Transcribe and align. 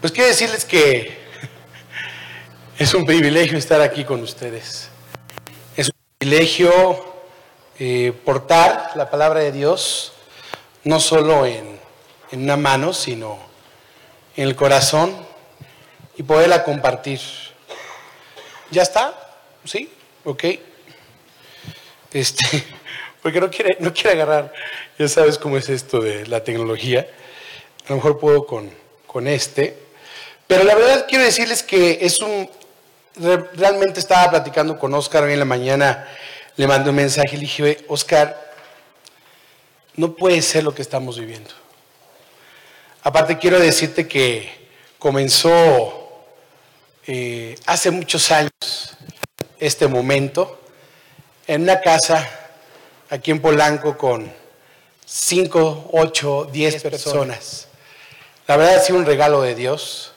Pues 0.00 0.12
quiero 0.12 0.28
decirles 0.28 0.66
que 0.66 1.16
es 2.78 2.92
un 2.92 3.06
privilegio 3.06 3.56
estar 3.56 3.80
aquí 3.80 4.04
con 4.04 4.22
ustedes. 4.22 4.90
Es 5.74 5.88
un 5.88 5.94
privilegio 6.18 7.14
eh, 7.78 8.12
portar 8.24 8.90
la 8.94 9.08
palabra 9.10 9.40
de 9.40 9.52
Dios, 9.52 10.12
no 10.84 11.00
solo 11.00 11.46
en, 11.46 11.80
en 12.30 12.42
una 12.42 12.58
mano, 12.58 12.92
sino 12.92 13.38
en 14.36 14.44
el 14.44 14.54
corazón 14.54 15.16
y 16.18 16.22
poderla 16.22 16.62
compartir. 16.62 17.20
¿Ya 18.70 18.82
está? 18.82 19.14
¿Sí? 19.64 19.90
¿Ok? 20.24 20.44
Este, 22.12 22.44
porque 23.22 23.40
no 23.40 23.50
quiere, 23.50 23.78
no 23.80 23.94
quiere 23.94 24.10
agarrar, 24.10 24.52
ya 24.98 25.08
sabes 25.08 25.38
cómo 25.38 25.56
es 25.56 25.70
esto 25.70 26.00
de 26.00 26.26
la 26.26 26.44
tecnología. 26.44 27.08
A 27.86 27.90
lo 27.90 27.96
mejor 27.96 28.18
puedo 28.18 28.46
con, 28.46 28.70
con 29.06 29.26
este. 29.26 29.85
Pero 30.46 30.64
la 30.64 30.74
verdad 30.74 31.06
quiero 31.08 31.24
decirles 31.24 31.62
que 31.62 31.98
es 32.02 32.20
un... 32.20 32.48
Realmente 33.54 33.98
estaba 33.98 34.30
platicando 34.30 34.78
con 34.78 34.92
Oscar 34.92 35.24
hoy 35.24 35.32
en 35.32 35.38
la 35.38 35.46
mañana, 35.46 36.06
le 36.56 36.66
mandé 36.66 36.90
un 36.90 36.96
mensaje 36.96 37.30
y 37.32 37.36
le 37.36 37.40
dije, 37.40 37.84
Oscar, 37.88 38.52
no 39.94 40.14
puede 40.14 40.42
ser 40.42 40.64
lo 40.64 40.74
que 40.74 40.82
estamos 40.82 41.18
viviendo. 41.18 41.50
Aparte 43.02 43.38
quiero 43.38 43.58
decirte 43.58 44.06
que 44.06 44.68
comenzó 44.98 46.24
eh, 47.06 47.56
hace 47.64 47.90
muchos 47.90 48.30
años 48.30 48.50
este 49.58 49.86
momento 49.86 50.60
en 51.46 51.62
una 51.62 51.80
casa 51.80 52.28
aquí 53.08 53.30
en 53.30 53.40
Polanco 53.40 53.96
con 53.96 54.30
5, 55.06 55.90
8, 55.92 56.48
10 56.52 56.82
personas. 56.82 57.68
La 58.46 58.56
verdad 58.56 58.76
ha 58.76 58.80
sido 58.80 58.98
un 58.98 59.06
regalo 59.06 59.40
de 59.40 59.54
Dios 59.54 60.12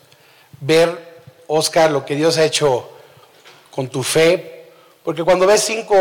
ver, 0.60 1.22
Oscar, 1.46 1.90
lo 1.90 2.04
que 2.04 2.14
Dios 2.14 2.38
ha 2.38 2.44
hecho 2.44 2.90
con 3.70 3.88
tu 3.88 4.02
fe, 4.02 4.70
porque 5.04 5.24
cuando 5.24 5.46
ves 5.46 5.62
cinco 5.64 5.94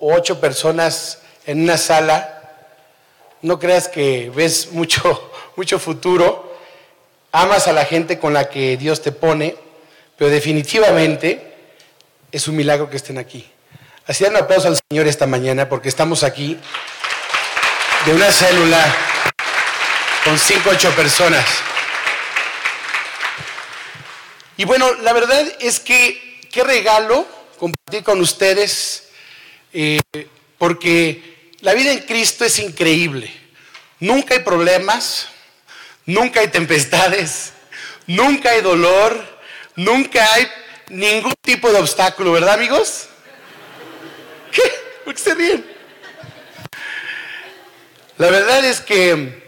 o 0.00 0.14
ocho 0.14 0.40
personas 0.40 1.20
en 1.46 1.62
una 1.62 1.76
sala, 1.76 2.34
no 3.42 3.58
creas 3.58 3.88
que 3.88 4.30
ves 4.34 4.68
mucho, 4.72 5.32
mucho 5.56 5.78
futuro, 5.78 6.56
amas 7.32 7.66
a 7.66 7.72
la 7.72 7.84
gente 7.84 8.18
con 8.18 8.32
la 8.32 8.48
que 8.48 8.76
Dios 8.76 9.02
te 9.02 9.12
pone, 9.12 9.56
pero 10.16 10.30
definitivamente 10.30 11.54
es 12.30 12.46
un 12.48 12.56
milagro 12.56 12.88
que 12.88 12.96
estén 12.96 13.18
aquí. 13.18 13.50
Así 14.06 14.22
dan 14.22 14.34
un 14.34 14.42
aplauso 14.42 14.68
al 14.68 14.78
Señor 14.88 15.06
esta 15.06 15.26
mañana 15.26 15.68
porque 15.68 15.88
estamos 15.88 16.22
aquí 16.24 16.58
de 18.04 18.12
una 18.12 18.30
célula 18.30 18.94
con 20.24 20.38
cinco 20.38 20.70
o 20.70 20.72
ocho 20.72 20.90
personas. 20.94 21.44
Y 24.56 24.64
bueno, 24.64 24.92
la 25.02 25.12
verdad 25.12 25.44
es 25.60 25.80
que 25.80 26.40
qué 26.52 26.62
regalo 26.62 27.26
compartir 27.58 28.04
con 28.04 28.20
ustedes, 28.20 29.08
eh, 29.72 30.00
porque 30.58 31.50
la 31.60 31.74
vida 31.74 31.92
en 31.92 32.00
Cristo 32.00 32.44
es 32.44 32.58
increíble. 32.60 33.32
Nunca 33.98 34.34
hay 34.34 34.40
problemas, 34.40 35.28
nunca 36.06 36.40
hay 36.40 36.48
tempestades, 36.48 37.52
nunca 38.06 38.50
hay 38.50 38.60
dolor, 38.60 39.40
nunca 39.74 40.32
hay 40.34 40.46
ningún 40.88 41.34
tipo 41.40 41.72
de 41.72 41.78
obstáculo, 41.78 42.32
¿verdad 42.32 42.54
amigos? 42.54 43.08
¿Qué? 44.52 44.62
¿Por 45.04 45.14
qué 45.14 45.20
se 45.20 45.34
ríen? 45.34 45.66
La 48.18 48.30
verdad 48.30 48.64
es 48.64 48.80
que 48.80 49.42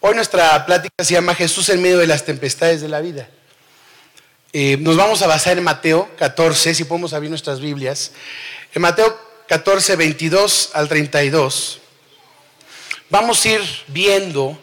hoy 0.00 0.14
nuestra 0.16 0.66
plática 0.66 1.04
se 1.04 1.14
llama 1.14 1.36
Jesús 1.36 1.68
en 1.68 1.80
medio 1.80 1.98
de 1.98 2.08
las 2.08 2.24
tempestades 2.24 2.80
de 2.80 2.88
la 2.88 3.00
vida. 3.00 3.28
Eh, 4.54 4.76
nos 4.78 4.98
vamos 4.98 5.22
a 5.22 5.26
basar 5.26 5.56
en 5.56 5.64
Mateo 5.64 6.10
14, 6.18 6.74
si 6.74 6.84
podemos 6.84 7.14
abrir 7.14 7.30
nuestras 7.30 7.58
Biblias. 7.58 8.12
En 8.74 8.82
Mateo 8.82 9.18
14, 9.48 9.96
22 9.96 10.72
al 10.74 10.88
32, 10.88 11.80
vamos 13.08 13.42
a 13.42 13.48
ir 13.48 13.62
viendo 13.86 14.62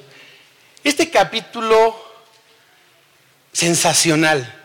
este 0.84 1.10
capítulo 1.10 2.00
sensacional. 3.52 4.56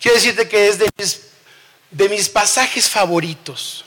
Quiero 0.00 0.16
decirte 0.16 0.48
que 0.48 0.66
es 0.66 0.80
de 0.80 0.90
mis, 0.96 1.20
de 1.92 2.08
mis 2.08 2.28
pasajes 2.28 2.88
favoritos, 2.88 3.84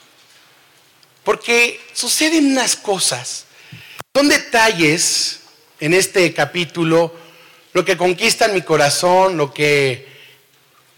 porque 1.24 1.78
suceden 1.92 2.52
unas 2.52 2.74
cosas, 2.74 3.44
son 4.14 4.30
detalles 4.30 5.40
en 5.78 5.92
este 5.92 6.32
capítulo, 6.32 7.14
lo 7.74 7.84
que 7.84 7.98
conquistan 7.98 8.54
mi 8.54 8.62
corazón, 8.62 9.36
lo 9.36 9.52
que 9.52 10.13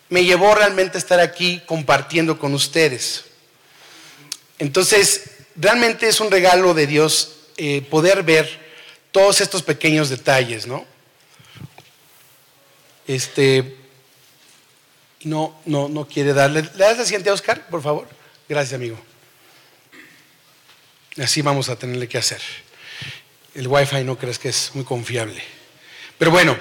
me 0.08 0.24
llevó 0.24 0.54
realmente 0.54 0.98
a 0.98 1.00
estar 1.00 1.20
aquí 1.20 1.62
compartiendo 1.66 2.38
con 2.38 2.54
ustedes. 2.54 3.24
Entonces, 4.58 5.30
realmente 5.56 6.08
es 6.08 6.20
un 6.20 6.30
regalo 6.30 6.74
de 6.74 6.86
Dios 6.86 7.36
eh, 7.56 7.82
poder 7.82 8.22
ver 8.22 8.66
todos 9.10 9.40
estos 9.40 9.62
pequeños 9.62 10.08
detalles, 10.08 10.66
¿no? 10.66 10.84
Este, 13.06 13.76
no, 15.24 15.58
no, 15.64 15.88
no 15.88 16.06
quiere 16.06 16.32
darle. 16.32 16.62
¿Le 16.62 16.68
das 16.70 16.98
la 16.98 17.04
siguiente, 17.04 17.30
Oscar, 17.30 17.66
por 17.68 17.82
favor? 17.82 18.08
Gracias, 18.48 18.74
amigo. 18.74 18.98
Así 21.22 21.40
vamos 21.42 21.68
a 21.68 21.76
tenerle 21.76 22.08
que 22.08 22.18
hacer. 22.18 22.40
El 23.54 23.68
Wi-Fi 23.68 24.04
no 24.04 24.18
crees 24.18 24.38
que 24.38 24.50
es 24.50 24.70
muy 24.74 24.84
confiable. 24.84 25.42
Pero 26.18 26.30
bueno, 26.30 26.56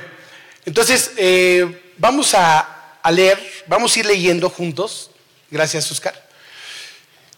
entonces 0.66 1.12
eh, 1.18 1.94
vamos 1.98 2.34
a 2.34 2.85
a 3.06 3.12
leer, 3.12 3.40
vamos 3.68 3.96
a 3.96 4.00
ir 4.00 4.08
leyendo 4.08 4.50
juntos. 4.50 5.12
Gracias, 5.52 5.92
Oscar. 5.92 6.28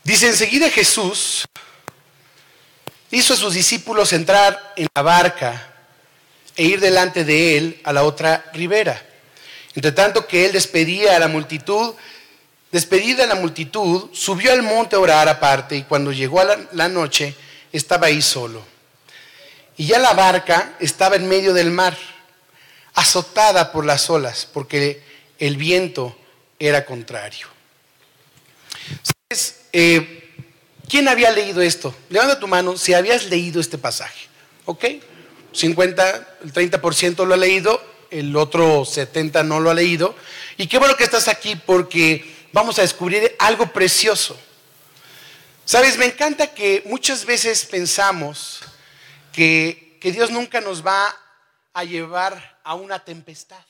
Dice, 0.01 0.27
enseguida 0.27 0.69
Jesús 0.69 1.45
hizo 3.11 3.33
a 3.33 3.35
sus 3.37 3.53
discípulos 3.53 4.13
entrar 4.13 4.73
en 4.77 4.87
la 4.95 5.01
barca 5.01 5.73
e 6.55 6.63
ir 6.63 6.79
delante 6.79 7.25
de 7.25 7.57
él 7.57 7.81
a 7.83 7.91
la 7.91 8.05
otra 8.05 8.49
ribera. 8.53 9.05
Entre 9.75 9.91
tanto 9.91 10.25
que 10.25 10.45
él 10.45 10.53
despedía 10.53 11.17
a 11.17 11.19
la 11.19 11.27
multitud, 11.27 11.95
despedida 12.71 13.25
a 13.25 13.27
la 13.27 13.35
multitud, 13.35 14.09
subió 14.13 14.53
al 14.53 14.63
monte 14.63 14.95
a 14.95 14.99
orar 14.99 15.27
aparte 15.27 15.75
y 15.75 15.83
cuando 15.83 16.13
llegó 16.13 16.39
a 16.39 16.45
la, 16.45 16.59
la 16.71 16.87
noche 16.87 17.35
estaba 17.73 18.07
ahí 18.07 18.21
solo. 18.21 18.63
Y 19.75 19.87
ya 19.87 19.99
la 19.99 20.13
barca 20.13 20.77
estaba 20.79 21.17
en 21.17 21.27
medio 21.27 21.53
del 21.53 21.71
mar, 21.71 21.97
azotada 22.93 23.73
por 23.73 23.85
las 23.85 24.09
olas, 24.09 24.47
porque 24.53 25.05
el 25.39 25.57
viento 25.57 26.17
era 26.59 26.85
contrario. 26.85 27.47
Eh, 29.73 30.23
¿Quién 30.89 31.07
había 31.07 31.31
leído 31.31 31.61
esto? 31.61 31.93
Levanta 32.09 32.39
tu 32.39 32.47
mano 32.47 32.77
si 32.77 32.93
habías 32.93 33.25
leído 33.25 33.59
este 33.59 33.77
pasaje. 33.77 34.27
¿Ok? 34.65 34.85
50, 35.51 36.37
el 36.43 36.53
30% 36.53 37.25
lo 37.25 37.33
ha 37.33 37.37
leído, 37.37 37.81
el 38.09 38.35
otro 38.35 38.83
70% 38.83 39.45
no 39.45 39.59
lo 39.59 39.69
ha 39.69 39.73
leído. 39.73 40.15
Y 40.55 40.67
qué 40.67 40.77
bueno 40.77 40.95
que 40.95 41.03
estás 41.03 41.27
aquí 41.27 41.55
porque 41.55 42.47
vamos 42.53 42.79
a 42.79 42.83
descubrir 42.83 43.35
algo 43.39 43.67
precioso. 43.73 44.39
Sabes, 45.65 45.97
me 45.97 46.05
encanta 46.05 46.53
que 46.53 46.83
muchas 46.85 47.25
veces 47.25 47.65
pensamos 47.65 48.61
que, 49.33 49.97
que 49.99 50.13
Dios 50.13 50.31
nunca 50.31 50.61
nos 50.61 50.85
va 50.85 51.13
a 51.73 51.83
llevar 51.83 52.59
a 52.63 52.75
una 52.75 53.03
tempestad. 53.03 53.63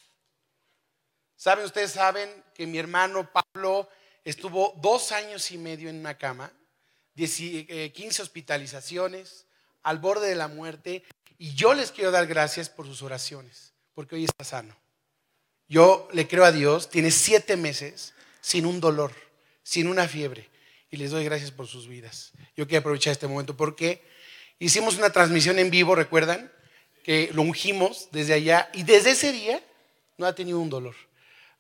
Saben, 1.37 1.65
ustedes 1.65 1.91
saben 1.91 2.27
que 2.55 2.65
mi 2.65 2.79
hermano 2.79 3.29
Pablo 3.31 3.87
estuvo 4.25 4.73
dos 4.81 5.11
años 5.11 5.51
y 5.51 5.59
medio 5.59 5.87
en 5.87 5.99
una 5.99 6.17
cama, 6.17 6.51
15 7.15 7.65
eh, 7.69 8.09
hospitalizaciones, 8.19 9.45
al 9.83 9.99
borde 9.99 10.29
de 10.29 10.35
la 10.35 10.47
muerte, 10.47 11.03
y 11.37 11.53
yo 11.53 11.75
les 11.75 11.91
quiero 11.91 12.09
dar 12.09 12.25
gracias 12.25 12.69
por 12.69 12.87
sus 12.87 13.03
oraciones, 13.03 13.73
porque 13.93 14.15
hoy 14.15 14.25
está 14.25 14.43
sano. 14.43 14.75
Yo 15.67 16.09
le 16.11 16.27
creo 16.27 16.43
a 16.43 16.51
Dios, 16.51 16.89
tiene 16.89 17.11
siete 17.11 17.55
meses 17.55 18.15
sin 18.41 18.65
un 18.65 18.79
dolor, 18.79 19.13
sin 19.61 19.87
una 19.87 20.07
fiebre, 20.07 20.49
y 20.89 20.97
les 20.97 21.11
doy 21.11 21.23
gracias 21.23 21.51
por 21.51 21.67
sus 21.67 21.87
vidas. 21.87 22.31
Yo 22.55 22.65
quiero 22.65 22.79
aprovechar 22.79 23.11
este 23.11 23.27
momento 23.27 23.55
porque 23.55 24.03
hicimos 24.57 24.97
una 24.97 25.11
transmisión 25.11 25.59
en 25.59 25.69
vivo, 25.69 25.93
recuerdan, 25.93 26.51
que 27.03 27.29
lo 27.31 27.43
ungimos 27.43 28.09
desde 28.11 28.33
allá, 28.33 28.71
y 28.73 28.81
desde 28.81 29.11
ese 29.11 29.31
día 29.31 29.63
no 30.17 30.25
ha 30.25 30.33
tenido 30.33 30.59
un 30.59 30.71
dolor. 30.71 30.95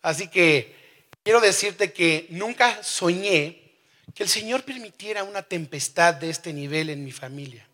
Así 0.01 0.27
que 0.27 0.75
quiero 1.23 1.41
decirte 1.41 1.91
que 1.91 2.27
nunca 2.29 2.83
soñé 2.83 3.67
que 4.13 4.23
el 4.23 4.29
Señor 4.29 4.63
permitiera 4.63 5.23
una 5.23 5.43
tempestad 5.43 6.15
de 6.15 6.29
este 6.29 6.53
nivel 6.53 6.89
en 6.89 7.03
mi 7.03 7.11
familia. 7.11 7.67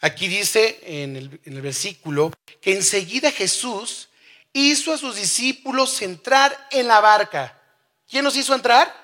Aquí 0.00 0.28
dice 0.28 0.78
en 0.82 1.16
el, 1.16 1.60
versículo 1.60 2.32
que 2.60 2.74
enseguida 2.74 3.32
Jesús 3.32 4.08
hizo 4.52 4.92
a 4.92 4.98
sus 4.98 5.16
discípulos 5.16 6.00
entrar 6.02 6.68
en 6.70 6.86
la 6.86 7.00
barca. 7.00 7.60
¿Quién 8.08 8.22
nos 8.22 8.36
hizo 8.36 8.54
entrar? 8.54 8.94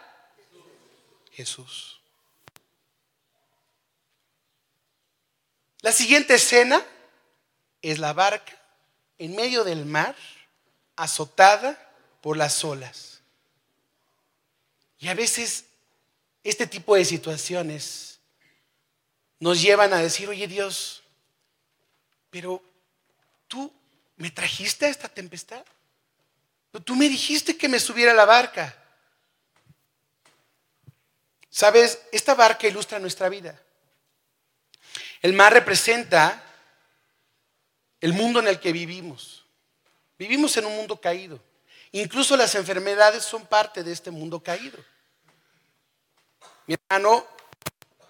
Jesús. 1.32 2.00
La 5.81 5.90
siguiente 5.90 6.34
escena 6.34 6.81
es 7.81 7.98
la 7.98 8.12
barca 8.12 8.56
en 9.19 9.34
medio 9.34 9.64
del 9.64 9.87
mar 9.87 10.14
azotada 10.94 11.92
por 12.22 12.38
las 12.38 12.64
olas. 12.64 13.20
Y 14.98 15.08
a 15.08 15.14
veces 15.14 15.66
este 16.42 16.66
tipo 16.66 16.94
de 16.94 17.04
situaciones 17.04 18.20
nos 19.40 19.60
llevan 19.60 19.92
a 19.92 19.98
decir, 19.98 20.28
oye 20.28 20.46
Dios, 20.46 21.02
pero 22.30 22.62
tú 23.48 23.70
me 24.16 24.30
trajiste 24.30 24.86
a 24.86 24.88
esta 24.88 25.08
tempestad. 25.08 25.64
Tú 26.84 26.94
me 26.94 27.08
dijiste 27.08 27.58
que 27.58 27.69
me 27.69 27.80
subiera 27.80 28.12
a 28.12 28.14
la 28.14 28.24
barca. 28.24 28.74
Sabes, 31.50 32.00
esta 32.12 32.34
barca 32.34 32.66
ilustra 32.66 32.98
nuestra 32.98 33.28
vida. 33.28 33.60
El 35.20 35.34
mar 35.34 35.52
representa 35.52 36.42
el 38.00 38.12
mundo 38.12 38.40
en 38.40 38.48
el 38.48 38.58
que 38.58 38.72
vivimos. 38.72 39.44
Vivimos 40.19 40.56
en 40.56 40.66
un 40.66 40.76
mundo 40.76 41.00
caído. 41.00 41.40
Incluso 41.93 42.37
las 42.37 42.55
enfermedades 42.55 43.23
son 43.23 43.47
parte 43.47 43.85
de 43.85 43.93
este 43.93 44.11
mundo 44.11 44.43
caído. 44.43 44.79
Mi 46.67 46.75
hermano, 46.75 47.27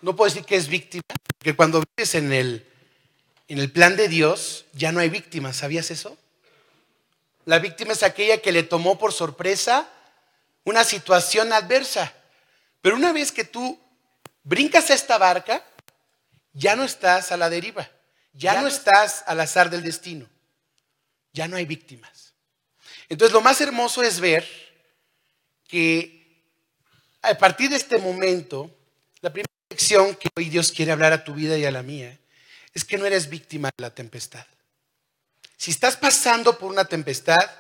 no 0.01 0.15
puedo 0.15 0.31
decir 0.31 0.47
que 0.47 0.57
es 0.57 0.69
víctima, 0.69 1.03
porque 1.39 1.57
cuando 1.57 1.83
vives 1.97 2.15
en 2.15 2.33
el, 2.33 2.67
en 3.49 3.59
el 3.59 3.71
plan 3.73 3.97
de 3.97 4.09
Dios, 4.09 4.67
ya 4.73 4.93
no 4.93 5.01
hay 5.01 5.09
víctimas. 5.09 5.57
¿Sabías 5.57 5.91
eso? 5.91 6.17
La 7.45 7.59
víctima 7.59 7.93
es 7.93 8.03
aquella 8.03 8.41
que 8.41 8.53
le 8.53 8.63
tomó 8.63 8.99
por 8.99 9.13
sorpresa 9.13 9.89
una 10.65 10.85
situación 10.85 11.53
adversa. 11.53 12.13
Pero 12.81 12.97
una 12.97 13.13
vez 13.13 13.33
que 13.33 13.45
tú 13.45 13.81
brincas 14.45 14.91
a 14.91 14.95
esta 14.95 15.19
barca, 15.19 15.65
ya 16.53 16.77
no 16.77 16.85
estás 16.85 17.33
a 17.33 17.37
la 17.37 17.49
deriva, 17.49 17.89
ya, 18.33 18.61
no 18.61 18.69
estás 18.69 19.25
al 19.27 19.41
azar 19.41 19.71
del 19.71 19.83
destino, 19.83 20.29
ya 21.33 21.49
no 21.49 21.57
hay 21.57 21.65
víctimas. 21.65 22.22
Entonces 23.13 23.35
lo 23.35 23.43
más 23.43 23.61
hermoso 23.61 24.03
es 24.03 24.21
ver 24.21 24.43
que 25.69 26.43
a 27.21 27.37
partir 27.37 27.69
de 27.69 27.77
este 27.77 27.99
momento, 27.99 28.75
la 29.21 29.31
primera 29.31 29.53
lección 29.69 30.17
que 30.17 30.31
hoy 30.35 30.49
Dios 30.49 30.73
quiere 30.73 30.93
hablar 30.93 31.13
a 31.13 31.23
tu 31.23 31.35
vida 31.35 31.59
y 31.59 31.67
a 31.67 31.71
la 31.71 31.83
mía 31.83 32.19
es 32.73 32.87
que 32.87 32.97
no 32.97 33.05
eres 33.05 33.29
víctima 33.29 33.69
de 33.77 33.83
la 33.83 33.95
tempestad. 33.95 34.47
Si 35.59 35.71
estás 35.71 35.99
pasando 35.99 36.57
por 36.57 36.71
una 36.71 36.87
tempestad 36.87 37.51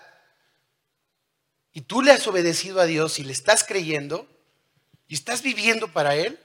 y 1.74 1.82
tú 1.82 2.00
le 2.00 2.12
has 2.12 2.26
obedecido 2.26 2.80
a 2.80 2.86
Dios 2.86 3.18
y 3.18 3.24
le 3.24 3.34
estás 3.34 3.62
creyendo 3.62 4.26
y 5.06 5.12
estás 5.12 5.42
viviendo 5.42 5.92
para 5.92 6.16
Él, 6.16 6.40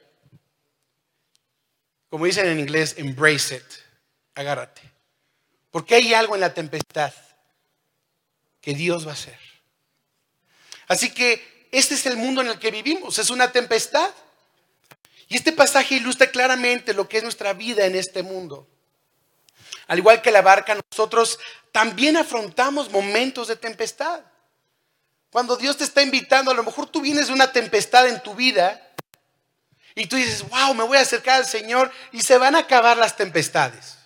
como 2.09 2.25
dicen 2.25 2.45
en 2.45 2.59
inglés, 2.59 2.95
embrace 2.98 3.56
it, 3.56 3.63
agárrate. 4.36 4.81
Porque 5.71 5.95
hay 5.95 6.13
algo 6.13 6.36
en 6.36 6.42
la 6.42 6.54
tempestad 6.54 7.13
que 8.68 8.74
Dios 8.74 9.08
va 9.08 9.12
a 9.12 9.14
hacer. 9.14 9.40
Así 10.90 11.14
que 11.14 11.69
este 11.72 11.94
es 11.96 12.06
el 12.06 12.18
mundo 12.18 12.42
en 12.42 12.48
el 12.48 12.60
que 12.60 12.69
vivimos, 12.69 13.18
es 13.18 13.30
una 13.30 13.50
tempestad. 13.50 14.10
Y 15.30 15.38
este 15.38 15.54
pasaje 15.54 15.96
ilustra 15.96 16.30
claramente 16.30 16.94
lo 16.94 17.08
que 17.08 17.16
es 17.16 17.24
nuestra 17.24 17.54
vida 17.54 17.86
en 17.86 17.96
este 17.96 18.24
mundo. 18.24 18.68
Al 19.88 20.00
igual 20.00 20.22
que 20.22 20.31
la 20.31 20.42
barca, 20.42 20.78
nosotros 20.92 21.40
también 21.72 22.18
afrontamos 22.18 22.92
momentos 22.92 23.48
de 23.48 23.56
tempestad. 23.56 24.19
Cuando 25.30 25.56
Dios 25.56 25.78
te 25.78 25.86
está 25.86 26.02
invitando, 26.02 26.52
a 26.52 26.54
lo 26.54 26.66
mejor 26.66 26.90
tú 26.90 27.00
vienes 27.00 27.28
de 27.28 27.34
una 27.34 27.50
tempestad 27.50 28.10
en 28.10 28.22
tu 28.22 28.36
vida 28.36 28.86
y 29.96 30.08
tú 30.08 30.18
dices, 30.18 30.44
wow, 30.50 30.74
me 30.74 30.84
voy 30.84 30.98
a 30.98 31.02
acercar 31.04 31.40
al 31.40 31.46
Señor 31.46 31.90
y 32.12 32.19
se 32.19 32.38
van 32.38 32.54
a 32.54 32.60
acabar 32.60 32.98
las 32.98 33.16
tempestades. 33.16 33.98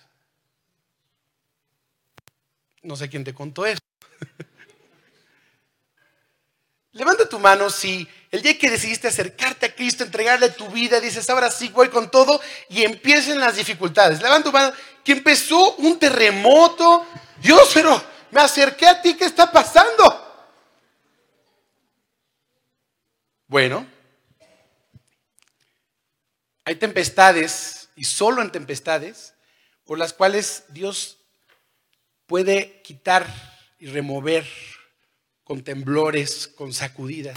No 2.80 2.94
sé 2.94 3.08
quién 3.08 3.24
te 3.24 3.34
contó 3.34 3.66
eso. 3.66 3.80
Levanta 6.92 7.21
tu 7.32 7.38
mano 7.38 7.70
si 7.70 8.06
el 8.30 8.42
día 8.42 8.58
que 8.58 8.68
decidiste 8.68 9.08
acercarte 9.08 9.64
a 9.64 9.74
Cristo, 9.74 10.04
entregarle 10.04 10.50
tu 10.50 10.68
vida, 10.68 11.00
dices, 11.00 11.30
ahora 11.30 11.50
sí 11.50 11.70
voy 11.70 11.88
con 11.88 12.10
todo 12.10 12.42
y 12.68 12.82
empiecen 12.82 13.40
las 13.40 13.56
dificultades. 13.56 14.20
Levanta 14.20 14.50
tu 14.50 14.52
mano 14.52 14.74
que 15.02 15.12
empezó 15.12 15.76
un 15.76 15.98
terremoto. 15.98 17.06
Dios, 17.40 17.70
pero 17.72 18.02
me 18.30 18.42
acerqué 18.42 18.86
a 18.86 19.00
ti, 19.00 19.14
¿qué 19.14 19.24
está 19.24 19.50
pasando? 19.50 20.52
Bueno, 23.46 23.86
hay 26.66 26.76
tempestades, 26.76 27.88
y 27.96 28.04
solo 28.04 28.42
en 28.42 28.52
tempestades, 28.52 29.32
por 29.86 29.98
las 29.98 30.12
cuales 30.12 30.64
Dios 30.68 31.16
puede 32.26 32.82
quitar 32.82 33.26
y 33.78 33.86
remover 33.86 34.46
con 35.52 35.62
temblores, 35.62 36.48
con 36.48 36.72
sacudidas, 36.72 37.36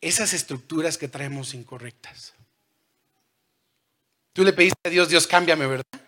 esas 0.00 0.34
estructuras 0.34 0.96
que 0.96 1.08
traemos 1.08 1.52
incorrectas. 1.52 2.32
Tú 4.32 4.44
le 4.44 4.52
pediste 4.52 4.78
a 4.84 4.88
Dios, 4.88 5.08
Dios, 5.08 5.26
cámbiame, 5.26 5.66
¿verdad? 5.66 6.00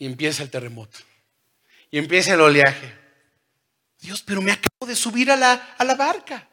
Y 0.00 0.06
empieza 0.06 0.42
el 0.42 0.50
terremoto. 0.50 0.98
Y 1.92 1.98
empieza 1.98 2.34
el 2.34 2.40
oleaje. 2.40 2.92
Dios, 4.00 4.20
pero 4.20 4.42
me 4.42 4.50
acabo 4.50 4.84
de 4.84 4.96
subir 4.96 5.30
a 5.30 5.36
la, 5.36 5.52
a 5.52 5.84
la 5.84 5.94
barca. 5.94 6.48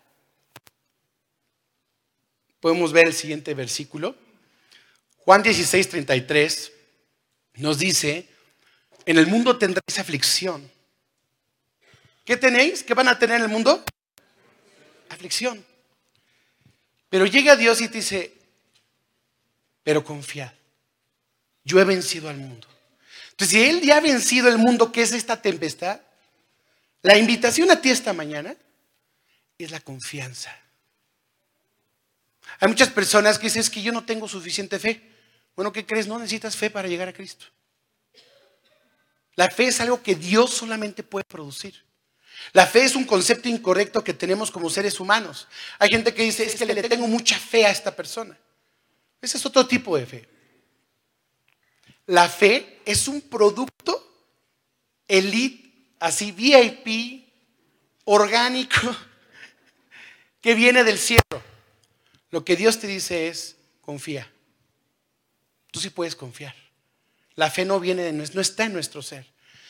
Podemos 2.60 2.94
ver 2.94 3.08
el 3.08 3.14
siguiente 3.16 3.56
versículo. 3.56 4.16
Juan 5.18 5.42
16, 5.42 5.90
33 5.90 6.72
nos 7.56 7.80
dice, 7.80 8.30
en 9.08 9.18
el 9.18 9.26
mundo 9.26 9.58
tendréis 9.58 9.98
aflicción. 9.98 10.70
¿Qué 12.32 12.38
tenéis? 12.38 12.82
¿Qué 12.82 12.94
van 12.94 13.10
a 13.10 13.20
tener 13.20 13.36
en 13.36 13.42
el 13.42 13.50
mundo? 13.50 13.84
Aflicción. 15.10 15.66
Pero 17.10 17.26
llega 17.26 17.58
Dios 17.58 17.82
y 17.82 17.90
te 17.90 17.98
dice, 17.98 18.34
pero 19.84 20.02
confiad, 20.02 20.54
yo 21.66 21.82
he 21.82 21.84
vencido 21.84 22.30
al 22.30 22.38
mundo. 22.38 22.70
Entonces, 23.32 23.50
si 23.50 23.62
Él 23.62 23.82
ya 23.82 23.98
ha 23.98 24.00
vencido 24.00 24.48
el 24.48 24.58
mundo, 24.58 24.94
que 24.94 25.02
es 25.02 25.12
esta 25.12 25.42
tempestad, 25.42 26.00
la 27.02 27.18
invitación 27.18 27.70
a 27.70 27.82
ti 27.82 27.90
esta 27.90 28.14
mañana 28.14 28.56
es 29.58 29.70
la 29.72 29.82
confianza. 29.82 30.58
Hay 32.62 32.70
muchas 32.70 32.92
personas 32.92 33.40
que 33.40 33.48
dicen, 33.48 33.60
es 33.60 33.70
que 33.70 33.82
yo 33.82 33.92
no 33.92 34.06
tengo 34.06 34.30
suficiente 34.30 34.80
fe. 34.80 35.02
Bueno, 35.54 35.74
¿qué 35.74 35.86
crees? 35.86 36.08
No 36.08 36.18
necesitas 36.18 36.56
fe 36.56 36.70
para 36.70 36.88
llegar 36.88 37.10
a 37.10 37.14
Cristo. 37.14 37.48
La 39.36 39.50
fe 39.50 39.68
es 39.68 39.82
algo 39.82 40.02
que 40.02 40.16
Dios 40.16 40.52
solamente 40.52 41.04
puede 41.04 41.26
producir. 41.26 41.91
La 42.54 42.68
fe 42.68 42.84
es 42.84 42.96
un 42.96 43.06
concepto 43.06 43.48
incorrecto 43.48 44.04
que 44.04 44.14
tenemos 44.14 44.52
como 44.52 44.70
seres 44.70 45.00
humanos. 45.00 45.48
Hay 45.80 45.90
gente 45.90 46.14
que 46.14 46.24
dice, 46.24 46.44
es 46.44 46.56
que 46.56 46.66
le 46.66 46.84
tengo 46.84 47.08
mucha 47.08 47.38
fe 47.38 47.66
a 47.66 47.72
esta 47.72 47.96
persona. 47.96 48.38
Ese 49.22 49.38
es 49.38 49.46
otro 49.46 49.66
tipo 49.68 49.96
de 49.96 50.06
fe. 50.06 50.28
La 52.08 52.28
fe 52.28 52.82
es 52.86 53.08
un 53.08 53.22
producto 53.22 54.08
elite, 55.08 55.70
así 56.00 56.32
VIP, 56.32 57.26
orgánico, 58.06 58.78
que 60.42 60.56
viene 60.56 60.84
del 60.84 60.98
cielo. 60.98 61.22
Lo 62.32 62.44
que 62.44 62.56
Dios 62.56 62.80
te 62.80 62.88
dice 62.88 63.28
es, 63.28 63.56
confía. 63.82 64.30
Tú 65.72 65.80
sí 65.80 65.90
puedes 65.90 66.16
confiar. 66.16 66.56
La 67.36 67.50
fe 67.50 67.64
no 67.66 67.80
viene 67.80 68.04
de 68.04 68.12
no 68.12 68.42
está 68.42 68.66
en 68.66 68.74
nuestro 68.74 69.02
ser. 69.02 69.26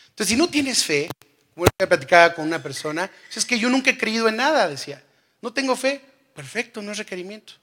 Entonces, 0.10 0.30
si 0.30 0.36
no 0.36 0.50
tienes 0.50 0.84
fe, 0.84 1.10
como 1.54 1.66
yo 1.66 1.88
platicaba 1.88 2.34
con 2.34 2.48
una 2.48 2.62
persona, 2.62 3.12
es 3.34 3.46
que 3.46 3.60
yo 3.60 3.70
nunca 3.70 3.92
he 3.92 3.98
creído 3.98 4.28
en 4.28 4.38
nada, 4.38 4.68
decía. 4.68 5.04
No 5.42 5.54
tengo 5.54 5.76
fe. 5.76 6.02
Perfecto, 6.34 6.82
no 6.82 6.92
es 6.92 6.98
requerimiento. 6.98 7.54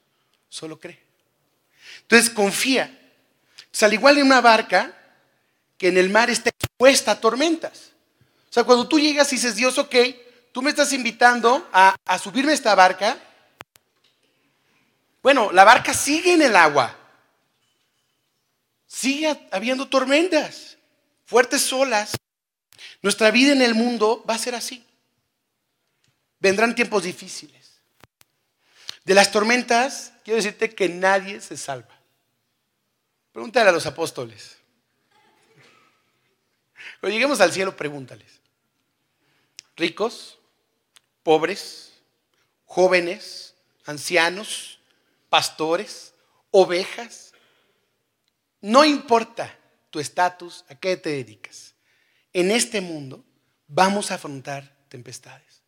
Solo 0.49 0.79
cree. 0.79 1.01
Entonces 2.03 2.31
confía. 2.31 2.95
al 3.81 3.93
igual 3.93 4.17
de 4.17 4.23
una 4.23 4.41
barca 4.41 4.95
que 5.77 5.89
en 5.89 5.97
el 5.97 6.11
mar 6.11 6.29
está 6.29 6.51
expuesta 6.51 7.13
a 7.13 7.21
tormentas. 7.21 7.93
O 8.51 8.53
sea, 8.53 8.65
cuando 8.65 8.89
tú 8.89 8.99
llegas 8.99 9.33
y 9.33 9.37
dices, 9.37 9.57
Dios, 9.57 9.79
ok, 9.79 9.95
tú 10.53 10.61
me 10.61 10.71
estás 10.71 10.93
invitando 10.93 11.69
a, 11.73 11.97
a 12.05 12.19
subirme 12.19 12.53
a 12.53 12.55
esta 12.55 12.75
barca. 12.75 13.17
Bueno, 15.23 15.51
la 15.53 15.65
barca 15.65 15.95
sigue 15.95 16.33
en 16.33 16.43
el 16.43 16.57
agua. 16.57 16.97
Sigue 18.87 19.49
habiendo 19.51 19.87
tormentas, 19.89 20.77
fuertes 21.27 21.73
olas. 21.73 22.13
Nuestra 23.03 23.31
vida 23.31 23.53
en 23.53 23.63
el 23.63 23.75
mundo 23.75 24.25
va 24.29 24.35
a 24.35 24.39
ser 24.39 24.55
así. 24.55 24.85
Vendrán 26.39 26.75
tiempos 26.75 27.03
difíciles. 27.03 27.81
De 29.05 29.15
las 29.15 29.33
tormentas, 29.33 30.13
quiero 30.25 30.37
decirte 30.37 30.75
que 30.75 30.89
nadie 30.89 31.41
se 31.41 31.57
salva. 31.57 31.99
Pregúntale 33.33 33.71
a 33.71 33.73
los 33.73 33.87
apóstoles. 33.87 34.57
Cuando 37.01 37.15
lleguemos 37.15 37.41
al 37.41 37.53
cielo, 37.53 37.77
pregúntales. 37.77 38.41
Ricos, 39.77 40.39
pobres, 41.23 41.93
jóvenes, 42.65 43.55
ancianos, 43.85 44.81
pastores, 45.29 46.13
ovejas. 46.51 47.33
No 48.61 48.85
importa 48.85 49.57
tu 49.91 50.01
estatus, 50.01 50.65
a 50.69 50.75
qué 50.75 50.97
te 50.97 51.11
dedicas 51.11 51.75
en 52.41 52.53
este 52.53 52.81
mundo 52.81 53.25
vamos 53.67 54.11
a 54.11 54.15
afrontar 54.15 54.73
tempestades. 54.89 55.63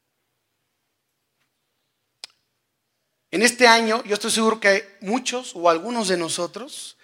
En 3.33 3.43
este 3.43 3.67
año, 3.67 4.05
yo 4.05 4.15
estoy 4.15 4.31
seguro 4.31 4.61
que 4.61 4.97
muchos 5.00 5.53
o 5.55 5.69
algunos 5.69 6.09
de 6.09 6.17
nosotros 6.17 6.97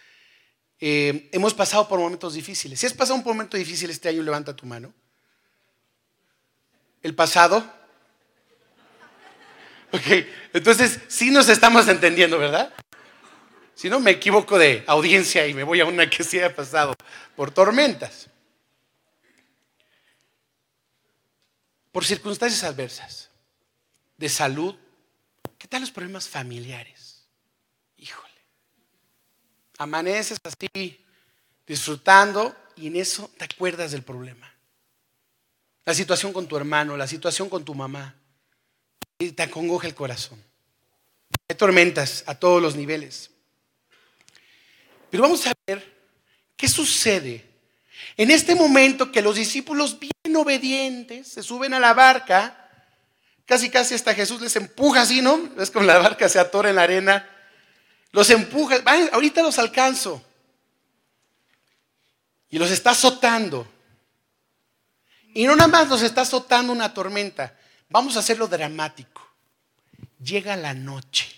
eh, 0.78 1.28
hemos 1.32 1.52
pasado 1.54 1.88
por 1.88 1.98
momentos 1.98 2.34
difíciles. 2.34 2.78
Si 2.78 2.86
has 2.86 2.94
pasado 2.94 3.18
un 3.18 3.24
momento 3.24 3.56
difícil 3.56 3.90
este 3.90 4.08
año, 4.08 4.22
levanta 4.22 4.54
tu 4.54 4.66
mano. 4.66 4.92
¿El 7.02 7.14
pasado? 7.14 7.64
Ok, 9.92 10.26
entonces 10.52 10.98
sí 11.06 11.30
nos 11.30 11.48
estamos 11.48 11.86
entendiendo, 11.86 12.38
¿verdad? 12.38 12.74
Si 13.76 13.88
no, 13.88 14.00
me 14.00 14.10
equivoco 14.10 14.58
de 14.58 14.82
audiencia 14.88 15.46
y 15.46 15.54
me 15.54 15.62
voy 15.62 15.80
a 15.80 15.86
una 15.86 16.10
que 16.10 16.24
sí 16.24 16.40
ha 16.40 16.54
pasado 16.54 16.94
por 17.36 17.52
tormentas. 17.52 18.28
Por 21.96 22.04
circunstancias 22.04 22.62
adversas, 22.62 23.30
de 24.18 24.28
salud. 24.28 24.74
¿Qué 25.56 25.66
tal 25.66 25.80
los 25.80 25.90
problemas 25.90 26.28
familiares? 26.28 27.24
Híjole. 27.96 28.34
Amaneces 29.78 30.38
así, 30.44 31.02
disfrutando 31.66 32.54
y 32.76 32.88
en 32.88 32.96
eso 32.96 33.30
te 33.38 33.46
acuerdas 33.46 33.92
del 33.92 34.02
problema. 34.02 34.54
La 35.86 35.94
situación 35.94 36.34
con 36.34 36.46
tu 36.46 36.58
hermano, 36.58 36.98
la 36.98 37.06
situación 37.06 37.48
con 37.48 37.64
tu 37.64 37.74
mamá. 37.74 38.14
Y 39.18 39.32
te 39.32 39.44
acongoja 39.44 39.86
el 39.86 39.94
corazón. 39.94 40.44
Hay 41.48 41.56
tormentas 41.56 42.24
a 42.26 42.38
todos 42.38 42.60
los 42.60 42.76
niveles. 42.76 43.30
Pero 45.10 45.22
vamos 45.22 45.46
a 45.46 45.54
ver 45.66 45.96
qué 46.58 46.68
sucede 46.68 47.55
en 48.16 48.30
este 48.30 48.54
momento 48.54 49.12
que 49.12 49.22
los 49.22 49.36
discípulos 49.36 49.98
bien 49.98 50.36
obedientes 50.36 51.28
se 51.28 51.42
suben 51.42 51.74
a 51.74 51.80
la 51.80 51.94
barca, 51.94 52.68
casi 53.44 53.70
casi 53.70 53.94
hasta 53.94 54.14
Jesús 54.14 54.40
les 54.40 54.56
empuja 54.56 55.02
así, 55.02 55.22
¿no? 55.22 55.50
Es 55.58 55.70
como 55.70 55.86
la 55.86 55.98
barca 55.98 56.28
se 56.28 56.38
atora 56.38 56.70
en 56.70 56.76
la 56.76 56.82
arena, 56.82 57.28
los 58.12 58.30
empuja, 58.30 58.76
ahorita 59.12 59.42
los 59.42 59.58
alcanzo. 59.58 60.22
Y 62.48 62.58
los 62.58 62.70
está 62.70 62.90
azotando. 62.90 63.70
Y 65.34 65.46
no 65.46 65.54
nada 65.54 65.68
más 65.68 65.88
los 65.88 66.02
está 66.02 66.22
azotando 66.22 66.72
una 66.72 66.94
tormenta, 66.94 67.54
vamos 67.90 68.16
a 68.16 68.20
hacerlo 68.20 68.48
dramático. 68.48 69.22
Llega 70.22 70.56
la 70.56 70.72
noche. 70.72 71.28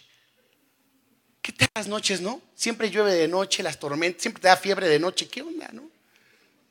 ¿Qué 1.42 1.52
tal 1.52 1.68
las 1.74 1.88
noches, 1.88 2.20
no? 2.20 2.40
Siempre 2.54 2.90
llueve 2.90 3.14
de 3.14 3.26
noche, 3.26 3.62
las 3.62 3.78
tormentas, 3.78 4.22
siempre 4.22 4.42
te 4.42 4.48
da 4.48 4.56
fiebre 4.56 4.86
de 4.86 5.00
noche. 5.00 5.28
¿Qué 5.28 5.42
onda, 5.42 5.68
no? 5.72 5.87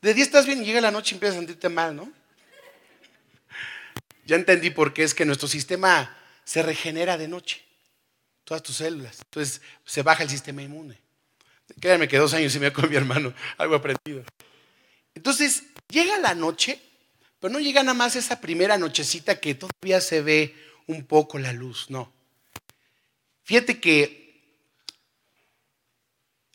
De 0.02 0.14
día 0.14 0.24
estás 0.24 0.46
bien 0.46 0.62
y 0.62 0.66
llega 0.66 0.82
la 0.82 0.92
noche 0.92 1.14
y 1.14 1.16
empiezas 1.16 1.38
a 1.38 1.40
sentirte 1.40 1.70
mal, 1.70 1.96
¿no? 1.96 2.12
Ya 4.26 4.36
entendí 4.36 4.70
por 4.70 4.94
qué 4.94 5.04
es 5.04 5.14
que 5.14 5.26
nuestro 5.26 5.48
sistema 5.48 6.16
se 6.44 6.62
regenera 6.62 7.18
de 7.18 7.28
noche. 7.28 7.64
Todas 8.44 8.64
tus 8.64 8.78
células. 8.78 9.20
Entonces 9.20 9.62
se 9.86 10.04
baja 10.04 10.24
el 10.24 10.30
sistema 10.30 10.62
inmune. 10.62 10.98
Créanme 11.80 12.08
que 12.08 12.18
dos 12.18 12.34
años 12.34 12.56
y 12.56 12.60
me 12.60 12.72
con 12.72 12.90
mi 12.90 12.96
hermano, 12.96 13.34
algo 13.58 13.76
aprendido. 13.76 14.24
Entonces 15.16 15.64
llega 15.90 16.18
la 16.20 16.36
noche, 16.36 16.80
pero 17.40 17.54
no 17.54 17.60
llega 17.60 17.84
nada 17.84 17.94
más 17.94 18.16
esa 18.16 18.40
primera 18.40 18.78
nochecita 18.78 19.40
que 19.40 19.56
todavía 19.56 20.00
se 20.02 20.22
ve 20.22 20.56
un 20.88 21.06
poco 21.06 21.38
la 21.40 21.54
luz, 21.54 21.90
no. 21.90 22.14
Fíjate 23.44 23.80
que 23.80 24.28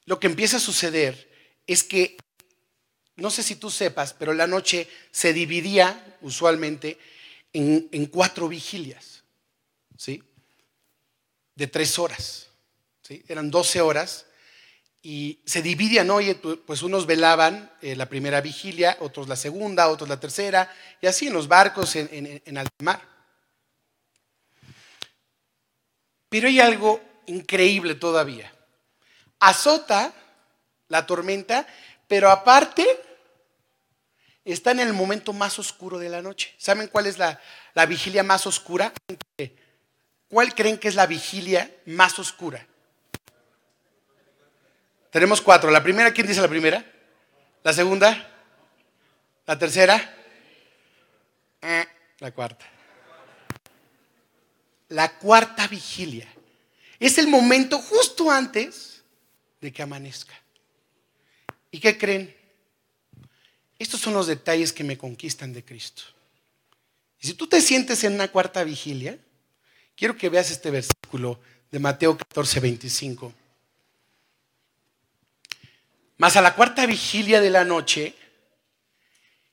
lo 0.04 0.18
que 0.18 0.26
empieza 0.26 0.56
a 0.56 0.60
suceder 0.60 1.30
es 1.66 1.84
que, 1.84 2.16
no 3.16 3.30
sé 3.30 3.42
si 3.42 3.56
tú 3.56 3.70
sepas, 3.70 4.14
pero 4.14 4.32
la 4.32 4.46
noche 4.46 4.88
se 5.10 5.32
dividía 5.32 6.16
usualmente 6.22 6.98
en, 7.52 8.06
cuatro 8.06 8.48
vigilias, 8.48 9.24
¿sí? 9.96 10.22
De 11.54 11.66
tres 11.66 11.98
horas, 11.98 12.48
¿sí? 13.02 13.22
Eran 13.28 13.50
doce 13.50 13.80
horas 13.80 14.26
y 15.02 15.40
se 15.44 15.60
dividían, 15.60 16.10
oye, 16.10 16.36
pues 16.36 16.82
unos 16.82 17.06
velaban 17.06 17.70
eh, 17.82 17.96
la 17.96 18.08
primera 18.08 18.40
vigilia, 18.40 18.96
otros 19.00 19.28
la 19.28 19.36
segunda, 19.36 19.88
otros 19.88 20.08
la 20.08 20.20
tercera, 20.20 20.72
y 21.00 21.06
así 21.06 21.26
en 21.26 21.34
los 21.34 21.48
barcos 21.48 21.96
en, 21.96 22.08
en, 22.12 22.42
en 22.44 22.58
alta 22.58 22.72
mar. 22.80 23.02
Pero 26.28 26.48
hay 26.48 26.60
algo 26.60 27.00
increíble 27.26 27.94
todavía 27.94 28.52
azota 29.42 30.14
la 30.88 31.06
tormenta, 31.06 31.66
pero 32.12 32.28
aparte 32.28 32.86
está 34.44 34.72
en 34.72 34.80
el 34.80 34.92
momento 34.92 35.32
más 35.32 35.58
oscuro 35.58 35.98
de 35.98 36.10
la 36.10 36.20
noche. 36.20 36.54
¿Saben 36.58 36.88
cuál 36.88 37.06
es 37.06 37.16
la, 37.16 37.40
vigilia 37.88 38.22
más 38.22 38.46
oscura? 38.46 38.92
¿Cuál 40.28 40.54
creen 40.54 40.76
que 40.76 40.88
es 40.88 40.94
la 40.94 41.06
vigilia 41.06 41.74
más 41.86 42.18
oscura? 42.18 42.66
Tenemos 45.10 45.40
cuatro. 45.40 45.70
La 45.70 45.82
primera, 45.82 46.12
¿quién 46.12 46.26
dice 46.26 46.42
la 46.42 46.48
primera? 46.48 46.84
La 47.62 47.72
segunda. 47.72 48.30
La 49.46 49.58
tercera. 49.58 50.14
Eh, 51.62 51.86
la 52.18 52.30
cuarta. 52.30 52.66
La 54.90 55.16
cuarta 55.16 55.66
vigilia. 55.66 56.28
Es 57.00 57.16
el 57.16 57.28
momento 57.28 57.78
justo 57.78 58.30
antes 58.30 59.02
de 59.62 59.72
que 59.72 59.82
amanezca. 59.82 60.41
¿Y 61.72 61.80
qué 61.80 61.98
creen? 61.98 62.36
Estos 63.78 64.00
son 64.00 64.12
los 64.12 64.28
detalles 64.28 64.72
que 64.72 64.84
me 64.84 64.96
conquistan 64.96 65.52
de 65.52 65.64
Cristo. 65.64 66.02
Y 67.18 67.26
si 67.26 67.34
tú 67.34 67.48
te 67.48 67.60
sientes 67.60 68.04
en 68.04 68.12
una 68.12 68.28
cuarta 68.28 68.62
vigilia, 68.62 69.18
quiero 69.96 70.16
que 70.16 70.28
veas 70.28 70.50
este 70.50 70.70
versículo 70.70 71.40
de 71.70 71.78
Mateo 71.80 72.16
14, 72.16 72.60
25. 72.60 73.32
Mas 76.18 76.36
a 76.36 76.42
la 76.42 76.54
cuarta 76.54 76.86
vigilia 76.86 77.40
de 77.40 77.50
la 77.50 77.64
noche, 77.64 78.14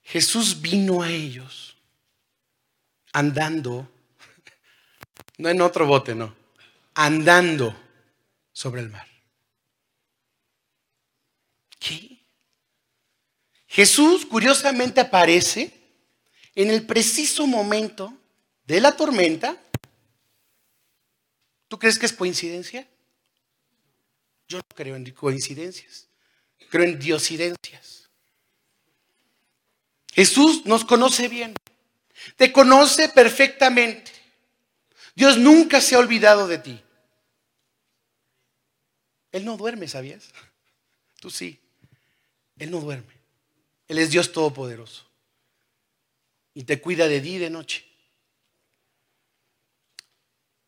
Jesús 0.04 0.62
vino 0.62 1.02
a 1.02 1.10
ellos 1.10 1.78
andando, 3.14 3.90
no 5.38 5.50
en 5.50 5.62
otro 5.62 5.88
bote, 5.88 6.14
no, 6.14 6.36
andando 6.94 7.76
sobre 8.52 8.82
el 8.82 8.90
mar. 8.90 9.09
¿Qué? 11.80 12.20
Jesús 13.68 14.26
curiosamente 14.26 15.00
aparece 15.00 15.72
en 16.56 16.70
el 16.70 16.86
preciso 16.86 17.48
momento 17.48 18.14
de 18.66 18.82
la 18.82 18.96
tormenta. 18.96 19.58
¿Tú 21.68 21.80
crees 21.80 21.98
que 21.98 22.06
es 22.06 22.14
coincidencia? 22.14 22.88
Yo 24.48 24.58
no 24.58 24.64
creo 24.76 24.96
en 24.96 25.10
coincidencias, 25.12 26.08
creo 26.70 26.84
en 26.84 27.00
diosidencias. 27.00 28.10
Jesús 30.12 30.66
nos 30.66 30.84
conoce 30.84 31.28
bien, 31.28 31.54
te 32.36 32.52
conoce 32.52 33.10
perfectamente. 33.10 34.12
Dios 35.16 35.38
nunca 35.38 35.80
se 35.80 35.96
ha 35.96 36.00
olvidado 36.00 36.48
de 36.48 36.58
ti. 36.58 36.84
Él 39.32 39.46
no 39.46 39.58
duerme, 39.58 39.88
¿sabías? 39.88 40.30
Tú 41.20 41.30
sí. 41.30 41.60
Él 42.60 42.72
no 42.72 42.80
duerme. 42.80 43.14
Él 43.88 43.98
es 43.98 44.12
Dios 44.12 44.32
Todopoderoso. 44.32 45.06
Y 46.54 46.66
te 46.66 46.80
cuida 46.80 47.08
de 47.08 47.22
día 47.22 47.38
y 47.38 47.40
de 47.40 47.50
noche. 47.50 47.86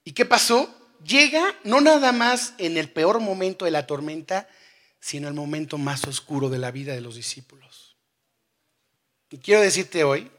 ¿Y 0.04 0.14
qué 0.14 0.26
pasó? 0.26 0.74
Llega 1.06 1.56
no 1.64 1.82
nada 1.82 2.12
más 2.12 2.54
en 2.58 2.78
el 2.78 2.90
peor 2.90 3.20
momento 3.20 3.66
de 3.66 3.72
la 3.72 3.86
tormenta, 3.86 4.48
sino 5.00 5.28
el 5.28 5.34
momento 5.34 5.78
más 5.78 6.06
oscuro 6.06 6.50
de 6.50 6.60
la 6.60 6.72
vida 6.72 6.94
de 6.94 7.02
los 7.02 7.16
discípulos. 7.16 7.96
Y 9.30 9.38
quiero 9.38 9.62
decirte 9.62 10.04
hoy 10.04 10.32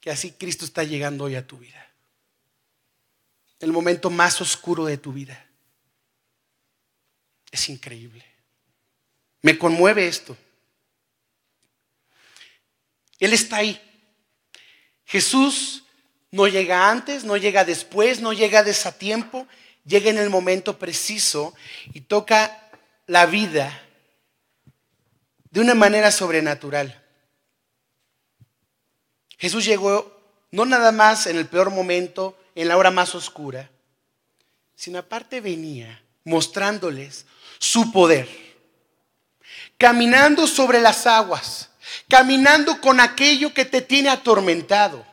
que 0.00 0.10
así 0.10 0.32
Cristo 0.32 0.64
está 0.64 0.82
llegando 0.84 1.24
hoy 1.24 1.36
a 1.36 1.46
tu 1.46 1.58
vida. 1.58 1.92
El 3.60 3.72
momento 3.72 4.10
más 4.10 4.40
oscuro 4.40 4.84
de 4.84 4.98
tu 4.98 5.12
vida. 5.12 5.48
Es 7.50 7.68
increíble. 7.68 8.31
Me 9.42 9.58
conmueve 9.58 10.06
esto. 10.06 10.36
Él 13.18 13.32
está 13.32 13.56
ahí. 13.56 13.80
Jesús 15.04 15.84
no 16.30 16.48
llega 16.48 16.90
antes, 16.90 17.24
no 17.24 17.36
llega 17.36 17.64
después, 17.64 18.20
no 18.20 18.32
llega 18.32 18.62
desatiempo, 18.62 19.46
llega 19.84 20.10
en 20.10 20.18
el 20.18 20.30
momento 20.30 20.78
preciso 20.78 21.54
y 21.92 22.00
toca 22.00 22.70
la 23.06 23.26
vida 23.26 23.82
de 25.50 25.60
una 25.60 25.74
manera 25.74 26.10
sobrenatural. 26.10 27.00
Jesús 29.38 29.64
llegó 29.64 30.20
no 30.50 30.64
nada 30.64 30.92
más 30.92 31.26
en 31.26 31.36
el 31.36 31.46
peor 31.46 31.70
momento, 31.70 32.38
en 32.54 32.68
la 32.68 32.76
hora 32.76 32.90
más 32.90 33.14
oscura, 33.14 33.70
sino 34.74 34.98
aparte 34.98 35.40
venía 35.40 36.02
mostrándoles 36.24 37.26
su 37.58 37.90
poder 37.92 38.51
caminando 39.82 40.46
sobre 40.46 40.80
las 40.80 41.08
aguas, 41.08 41.68
caminando 42.08 42.80
con 42.80 43.00
aquello 43.00 43.52
que 43.52 43.64
te 43.64 43.82
tiene 43.82 44.10
atormentado, 44.10 45.04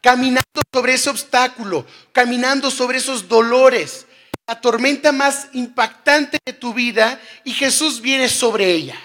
caminando 0.00 0.60
sobre 0.72 0.94
ese 0.94 1.08
obstáculo, 1.08 1.86
caminando 2.10 2.68
sobre 2.68 2.98
esos 2.98 3.28
dolores, 3.28 4.06
la 4.44 4.60
tormenta 4.60 5.12
más 5.12 5.46
impactante 5.52 6.38
de 6.44 6.52
tu 6.52 6.74
vida 6.74 7.20
y 7.44 7.52
Jesús 7.52 8.00
viene 8.00 8.28
sobre 8.28 8.72
ella, 8.72 8.98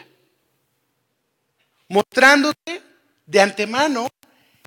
mostrándote 1.90 2.82
de 3.28 3.40
antemano 3.40 4.08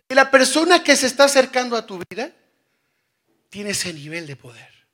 que 0.07 0.15
la 0.15 0.31
persona 0.31 0.85
que 0.85 0.95
se 0.95 1.09
está 1.09 1.25
acercando 1.25 1.77
a 1.77 1.85
tu 1.85 2.01
vida 2.09 2.31
tiene 3.51 3.71
ese 3.71 3.93
nivel 3.93 4.29
de 4.29 4.37
poder, 4.37 4.87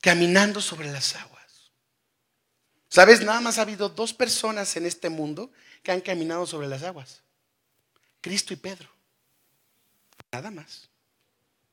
caminando 0.00 0.60
sobre 0.60 0.92
las 0.92 1.16
aguas. 1.16 1.35
¿Sabes? 2.96 3.20
Nada 3.20 3.42
más 3.42 3.58
ha 3.58 3.60
habido 3.60 3.90
dos 3.90 4.14
personas 4.14 4.74
en 4.78 4.86
este 4.86 5.10
mundo 5.10 5.50
que 5.82 5.92
han 5.92 6.00
caminado 6.00 6.46
sobre 6.46 6.66
las 6.66 6.82
aguas. 6.82 7.20
Cristo 8.22 8.54
y 8.54 8.56
Pedro. 8.56 8.88
Nada 10.32 10.50
más. 10.50 10.88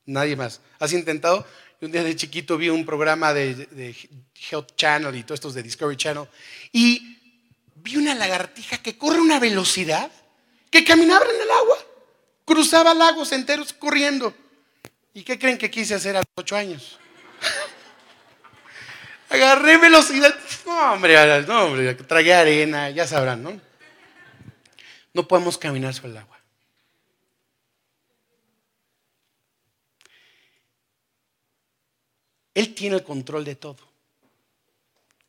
Nadie 0.04 0.36
más. 0.36 0.60
¿Has 0.78 0.92
intentado? 0.92 1.46
un 1.80 1.90
día 1.90 2.04
de 2.04 2.14
chiquito 2.14 2.58
vi 2.58 2.68
un 2.68 2.84
programa 2.84 3.32
de, 3.32 3.96
Health 4.50 4.76
Channel 4.76 5.16
y 5.16 5.22
todos 5.22 5.38
estos 5.38 5.54
de 5.54 5.62
Discovery 5.62 5.96
Channel 5.96 6.28
y 6.72 7.18
vi 7.76 7.96
una 7.96 8.14
lagartija 8.14 8.82
que 8.82 8.98
corre 8.98 9.16
a 9.16 9.22
una 9.22 9.40
velocidad 9.40 10.12
que 10.68 10.84
caminaba 10.84 11.24
en 11.24 11.40
el 11.40 11.50
agua. 11.50 11.78
Cruzaba 12.44 12.92
lagos 12.92 13.32
enteros 13.32 13.72
corriendo. 13.72 14.34
¿Y 15.14 15.22
qué 15.22 15.38
creen 15.38 15.56
que 15.56 15.70
quise 15.70 15.94
hacer 15.94 16.16
a 16.16 16.18
los 16.18 16.26
ocho 16.34 16.54
años? 16.54 16.98
Agarré 19.34 19.78
velocidad. 19.78 20.32
No, 20.64 20.92
hombre, 20.92 21.42
no, 21.44 21.64
hombre, 21.64 21.94
tragué 21.94 22.32
arena, 22.32 22.90
ya 22.90 23.04
sabrán, 23.04 23.42
¿no? 23.42 23.60
No 25.12 25.26
podemos 25.26 25.58
caminar 25.58 25.92
sobre 25.92 26.12
el 26.12 26.18
agua. 26.18 26.38
Él 32.54 32.74
tiene 32.76 32.94
el 32.94 33.02
control 33.02 33.44
de 33.44 33.56
todo. 33.56 33.78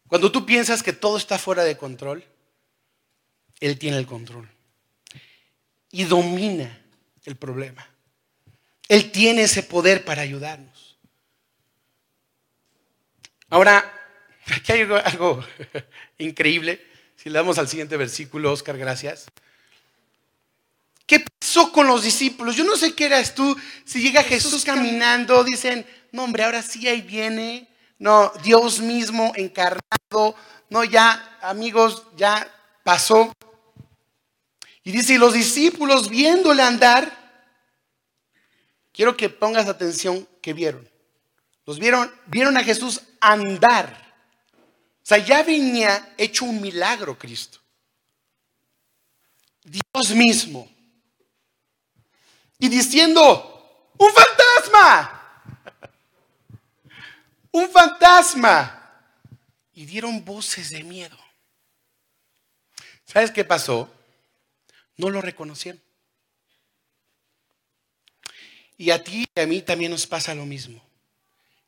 Cuando 0.07 0.31
tú 0.31 0.45
piensas 0.45 0.83
que 0.83 0.93
todo 0.93 1.17
está 1.17 1.39
fuera 1.39 1.63
de 1.63 1.75
control, 1.75 2.23
Él 3.59 3.79
tiene 3.79 3.97
el 3.97 4.05
control. 4.05 4.47
Y 5.89 6.03
domina 6.03 6.79
el 7.23 7.35
problema. 7.37 7.89
Él 8.87 9.11
tiene 9.11 9.43
ese 9.43 9.63
poder 9.63 10.05
para 10.05 10.21
ayudarnos. 10.21 10.74
Ahora, 13.55 13.89
aquí 14.53 14.73
hay 14.73 14.81
algo 14.81 15.41
increíble. 16.17 16.85
Si 17.15 17.29
le 17.29 17.37
damos 17.37 17.57
al 17.57 17.69
siguiente 17.69 17.95
versículo, 17.95 18.51
Oscar, 18.51 18.77
gracias. 18.77 19.27
¿Qué 21.05 21.23
pasó 21.39 21.71
con 21.71 21.87
los 21.87 22.03
discípulos? 22.03 22.57
Yo 22.57 22.65
no 22.65 22.75
sé 22.75 22.93
qué 22.93 23.05
eras 23.05 23.33
tú. 23.33 23.57
Si 23.85 24.01
llega 24.01 24.23
Jesús 24.23 24.65
caminando, 24.65 25.41
dicen, 25.45 25.85
no 26.11 26.25
hombre, 26.25 26.43
ahora 26.43 26.61
sí 26.61 26.85
ahí 26.85 27.01
viene. 27.01 27.69
No, 27.97 28.29
Dios 28.43 28.81
mismo 28.81 29.31
encarnado. 29.37 30.35
No, 30.69 30.83
ya, 30.83 31.37
amigos, 31.41 32.03
ya 32.17 32.45
pasó. 32.83 33.31
Y 34.83 34.91
dice, 34.91 35.13
y 35.13 35.17
los 35.17 35.31
discípulos 35.31 36.09
viéndole 36.09 36.61
andar, 36.61 37.09
quiero 38.91 39.15
que 39.15 39.29
pongas 39.29 39.69
atención 39.69 40.27
que 40.41 40.51
vieron. 40.51 40.94
Los 41.65 41.79
vieron, 41.79 42.13
vieron 42.27 42.57
a 42.57 42.63
Jesús 42.63 43.01
andar. 43.19 44.03
O 45.03 45.05
sea, 45.07 45.17
ya 45.17 45.43
venía 45.43 46.13
hecho 46.17 46.45
un 46.45 46.61
milagro 46.61 47.17
Cristo. 47.17 47.59
Dios 49.63 50.11
mismo 50.11 50.69
y 52.59 52.69
diciendo, 52.69 53.91
un 53.97 54.11
fantasma, 54.11 55.41
un 57.51 57.69
fantasma. 57.69 58.81
Y 59.73 59.85
dieron 59.85 60.23
voces 60.23 60.69
de 60.69 60.83
miedo. 60.83 61.17
¿Sabes 63.03 63.29
qué 63.31 63.43
pasó? 63.43 63.93
No 64.95 65.09
lo 65.09 65.21
reconocieron. 65.21 65.81
Y 68.77 68.91
a 68.91 69.03
ti 69.03 69.25
y 69.35 69.39
a 69.39 69.45
mí 69.45 69.61
también 69.61 69.91
nos 69.91 70.07
pasa 70.07 70.33
lo 70.33 70.45
mismo. 70.45 70.84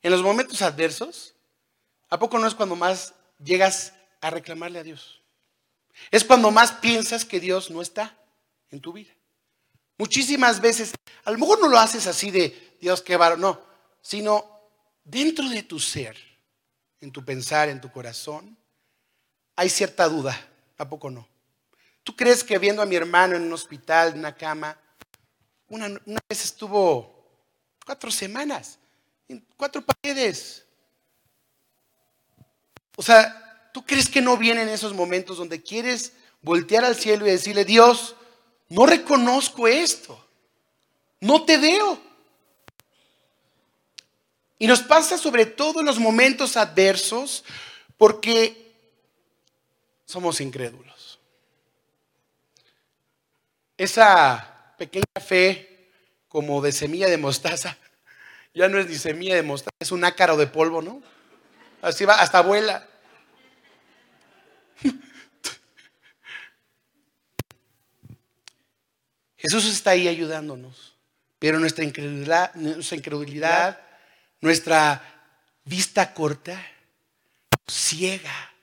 En 0.02 0.12
los 0.12 0.22
momentos 0.22 0.62
adversos, 0.62 1.36
¿a 2.10 2.20
poco 2.20 2.38
no 2.40 2.48
es 2.48 2.56
cuando 2.56 2.76
más 2.76 3.14
llegas 3.44 3.94
a 4.22 4.30
reclamarle 4.30 4.80
a 4.80 4.84
Dios? 4.84 5.22
Es 6.12 6.24
cuando 6.24 6.52
más 6.52 6.72
piensas 6.74 7.26
que 7.26 7.40
Dios 7.40 7.72
no 7.72 7.82
está 7.82 8.18
en 8.70 8.80
tu 8.80 8.94
vida. 8.94 9.14
Muchísimas 9.98 10.62
veces, 10.62 10.94
a 11.24 11.32
lo 11.32 11.40
mejor 11.40 11.60
no 11.60 11.68
lo 11.68 11.80
haces 11.80 12.06
así 12.06 12.30
de 12.30 12.78
Dios 12.80 13.02
qué 13.02 13.18
varón, 13.18 13.42
no, 13.42 13.62
sino 14.02 14.46
dentro 15.04 15.50
de 15.50 15.64
tu 15.64 15.80
ser, 15.80 16.18
en 17.02 17.12
tu 17.12 17.26
pensar, 17.26 17.70
en 17.70 17.82
tu 17.82 17.92
corazón, 17.92 18.58
hay 19.56 19.70
cierta 19.70 20.08
duda, 20.08 20.40
¿a 20.78 20.88
poco 20.88 21.10
no? 21.10 21.28
¿Tú 22.04 22.16
crees 22.16 22.44
que 22.44 22.60
viendo 22.60 22.82
a 22.82 22.86
mi 22.86 22.96
hermano 22.96 23.36
en 23.36 23.44
un 23.44 23.54
hospital, 23.54 24.14
en 24.14 24.20
una 24.20 24.36
cama, 24.36 24.80
una, 25.68 25.88
una 26.06 26.20
vez 26.30 26.46
estuvo 26.46 27.42
cuatro 27.86 28.12
semanas, 28.12 28.80
en 29.28 29.46
cuatro 29.56 29.82
paredes? 29.82 30.66
O 32.96 33.04
sea, 33.04 33.70
¿tú 33.74 33.86
crees 33.86 34.10
que 34.10 34.22
no 34.22 34.38
vienen 34.38 34.70
esos 34.70 34.94
momentos 34.94 35.38
donde 35.38 35.62
quieres 35.62 36.14
voltear 36.42 36.86
al 36.86 36.96
cielo 36.96 37.28
y 37.28 37.32
decirle, 37.32 37.66
Dios, 37.66 38.16
no 38.70 38.86
reconozco 38.86 39.68
esto, 39.68 40.24
no 41.20 41.46
te 41.46 41.58
veo. 41.58 42.02
Y 44.60 44.68
nos 44.68 44.82
pasa 44.82 45.18
sobre 45.18 45.46
todo 45.46 45.80
en 45.80 45.86
los 45.86 46.00
momentos 46.00 46.58
adversos 46.58 47.44
porque 47.98 48.74
somos 50.06 50.42
incrédulos. 50.42 51.20
Esa 53.78 54.74
pequeña 54.78 55.06
fe 55.24 55.92
como 56.28 56.62
de 56.62 56.72
semilla 56.72 57.08
de 57.08 57.18
mostaza, 57.18 57.78
ya 58.58 58.68
no 58.68 58.80
es 58.80 59.06
ni 59.16 59.30
de 59.30 59.44
mostaza, 59.44 59.70
es 59.80 59.92
un 59.92 60.04
ácaro 60.04 60.36
de 60.36 60.48
polvo, 60.48 60.82
¿no? 60.82 61.04
Así 61.80 62.06
va, 62.06 62.20
hasta 62.20 62.42
vuela. 62.42 62.90
Jesús 69.38 69.66
está 69.66 69.92
ahí 69.92 70.08
ayudándonos, 70.08 70.96
pero 71.38 71.60
nuestra 71.60 71.84
incredulidad, 71.84 72.56
nuestra, 72.56 72.98
incredulidad, 72.98 73.80
nuestra 74.42 75.04
vista 75.64 76.16
corta, 76.16 76.60
ciega. 77.68 78.54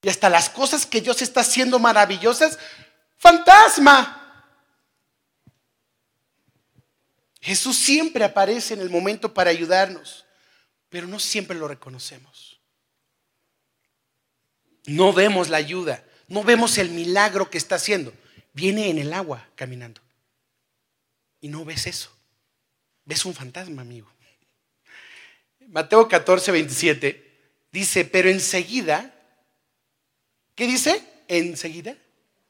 Y 0.00 0.08
hasta 0.08 0.30
las 0.30 0.50
cosas 0.50 0.86
que 0.86 1.00
Dios 1.00 1.20
está 1.20 1.40
haciendo 1.40 1.80
maravillosas, 1.80 2.60
fantasma. 3.16 4.27
Jesús 7.40 7.76
siempre 7.76 8.24
aparece 8.24 8.74
en 8.74 8.80
el 8.80 8.90
momento 8.90 9.32
para 9.32 9.50
ayudarnos, 9.50 10.26
pero 10.88 11.06
no 11.06 11.18
siempre 11.18 11.56
lo 11.56 11.68
reconocemos. 11.68 12.60
No 14.86 15.12
vemos 15.12 15.48
la 15.48 15.58
ayuda, 15.58 16.04
no 16.28 16.42
vemos 16.42 16.78
el 16.78 16.90
milagro 16.90 17.50
que 17.50 17.58
está 17.58 17.76
haciendo 17.76 18.12
viene 18.58 18.90
en 18.90 18.98
el 18.98 19.12
agua 19.12 19.48
caminando. 19.54 20.00
Y 21.40 21.48
no 21.48 21.64
ves 21.64 21.86
eso. 21.86 22.10
Ves 23.04 23.24
un 23.24 23.34
fantasma, 23.34 23.82
amigo. 23.82 24.10
Mateo 25.68 26.08
14, 26.08 26.50
27 26.50 27.28
dice, 27.70 28.04
pero 28.04 28.28
enseguida, 28.28 29.14
¿qué 30.56 30.66
dice? 30.66 31.02
Enseguida. 31.28 31.96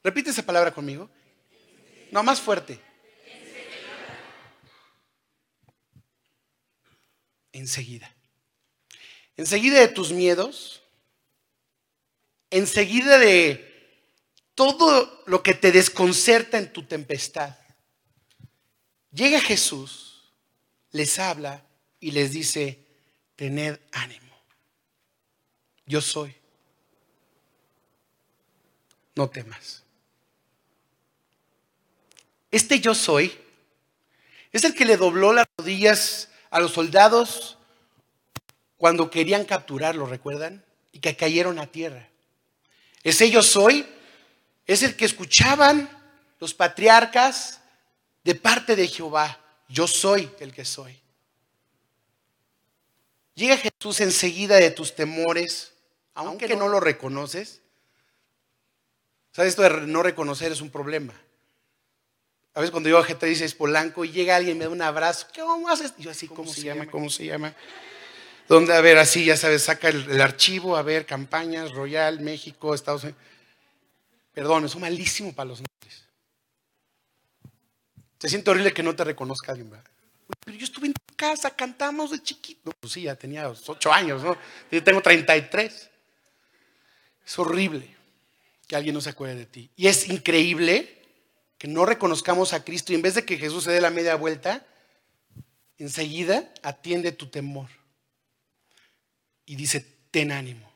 Repite 0.03 0.31
esa 0.31 0.43
palabra 0.43 0.73
conmigo. 0.73 1.09
No, 2.11 2.23
más 2.23 2.41
fuerte. 2.41 2.79
Enseguida. 7.51 8.13
Enseguida 9.37 9.79
de 9.79 9.87
tus 9.87 10.11
miedos. 10.11 10.83
Enseguida 12.49 13.17
de 13.17 13.69
todo 14.55 15.23
lo 15.25 15.41
que 15.41 15.53
te 15.53 15.71
desconcerta 15.71 16.57
en 16.57 16.73
tu 16.73 16.83
tempestad. 16.83 17.55
Llega 19.11 19.39
Jesús, 19.39 20.33
les 20.91 21.17
habla 21.17 21.65
y 21.99 22.11
les 22.11 22.31
dice, 22.31 22.85
tened 23.35 23.79
ánimo. 23.91 24.35
Yo 25.85 26.01
soy. 26.01 26.35
No 29.15 29.29
temas. 29.29 29.83
Este 32.51 32.79
yo 32.79 32.95
soy 32.95 33.37
es 34.51 34.63
el 34.63 34.73
que 34.73 34.85
le 34.85 34.97
dobló 34.97 35.33
las 35.33 35.47
rodillas 35.57 36.28
a 36.49 36.59
los 36.59 36.73
soldados 36.73 37.57
cuando 38.77 39.09
querían 39.09 39.45
capturarlo, 39.45 40.05
¿recuerdan? 40.05 40.63
Y 40.91 40.99
que 40.99 41.15
cayeron 41.15 41.59
a 41.59 41.67
tierra. 41.67 42.07
Ese 43.03 43.29
yo 43.29 43.43
soy 43.43 43.87
Es 44.65 44.83
el 44.83 44.95
que 44.95 45.05
escuchaban 45.05 45.89
los 46.39 46.53
patriarcas 46.53 47.59
de 48.23 48.35
parte 48.35 48.75
de 48.75 48.87
Jehová. 48.87 49.39
Yo 49.67 49.87
soy 49.87 50.29
el 50.39 50.53
que 50.53 50.63
soy. 50.63 50.99
Llega 53.33 53.57
Jesús 53.57 54.01
enseguida 54.01 54.57
de 54.57 54.69
tus 54.69 54.93
temores, 54.93 55.73
aunque 56.13 56.55
no 56.55 56.67
lo 56.67 56.79
reconoces. 56.79 57.61
¿Sabes? 59.31 59.49
Esto 59.49 59.63
de 59.63 59.87
no 59.87 60.03
reconocer 60.03 60.51
es 60.51 60.61
un 60.61 60.69
problema. 60.69 61.13
A 62.59 62.61
veces 62.61 62.71
cuando 62.71 62.89
yo 62.89 62.97
a 62.97 63.05
gente 63.05 63.25
dice 63.25 63.45
es 63.45 63.55
Polanco 63.55 64.03
y 64.03 64.11
llega 64.11 64.35
alguien 64.35 64.57
y 64.57 64.59
me 64.59 64.65
da 64.65 64.71
un 64.71 64.81
abrazo, 64.81 65.27
¿qué 65.31 65.41
vamos 65.41 65.71
haces? 65.71 65.93
Y 65.97 66.03
yo 66.03 66.11
así, 66.11 66.27
¿cómo, 66.27 66.51
se, 66.51 66.63
llama? 66.63 66.87
¿Cómo 66.87 67.09
se 67.09 67.25
llama? 67.25 67.55
Donde, 68.49 68.73
a 68.73 68.81
ver, 68.81 68.97
así, 68.97 69.23
ya 69.23 69.37
sabes, 69.37 69.63
saca 69.63 69.87
el, 69.87 70.19
archivo, 70.19 70.75
a 70.75 70.81
ver, 70.81 71.05
campañas, 71.05 71.71
Royal, 71.71 72.19
México, 72.19 72.75
Estados 72.75 73.03
Unidos. 73.03 73.21
Perdón, 74.33 74.65
eso 74.65 74.77
es 74.77 74.81
malísimo 74.81 75.33
para 75.33 75.47
los 75.47 75.59
nombres. 75.59 76.03
Se 78.19 78.27
siente 78.27 78.51
horrible 78.51 78.73
que 78.73 78.83
no 78.83 78.93
te 78.93 79.05
reconozca 79.05 79.53
alguien, 79.53 79.69
¿verdad? 79.69 79.89
Pero 80.43 80.57
yo 80.57 80.65
estuve 80.65 80.87
en 80.87 80.93
tu 80.95 81.15
casa, 81.15 81.51
cantamos 81.51 82.11
de 82.11 82.21
chiquito. 82.21 82.73
Pues 82.77 82.91
sí, 82.91 83.03
ya 83.03 83.15
tenía 83.15 83.47
ocho 83.47 83.93
años, 83.93 84.21
¿no? 84.21 84.37
Yo 84.69 84.83
tengo 84.83 85.01
33. 85.01 85.89
Es 87.25 87.39
horrible 87.39 87.95
que 88.67 88.75
alguien 88.75 88.95
no 88.95 88.99
se 88.99 89.11
acuerde 89.11 89.35
de 89.35 89.45
ti. 89.45 89.71
Y 89.77 89.87
es 89.87 90.09
increíble 90.09 90.98
que 91.59 91.67
no 91.67 91.85
reconozcamos 91.85 92.53
a 92.53 92.63
Cristo 92.63 92.93
y 92.93 92.95
en 92.95 93.01
vez 93.01 93.15
de 93.15 93.25
que 93.25 93.37
Jesús 93.37 93.65
se 93.65 93.71
dé 93.71 93.81
la 93.81 93.89
media 93.89 94.15
vuelta, 94.15 94.65
enseguida 95.77 96.51
atiende 96.63 97.11
tu 97.11 97.27
temor. 97.27 97.69
Y 99.45 99.55
dice, 99.55 99.81
ten 100.09 100.31
ánimo. 100.31 100.71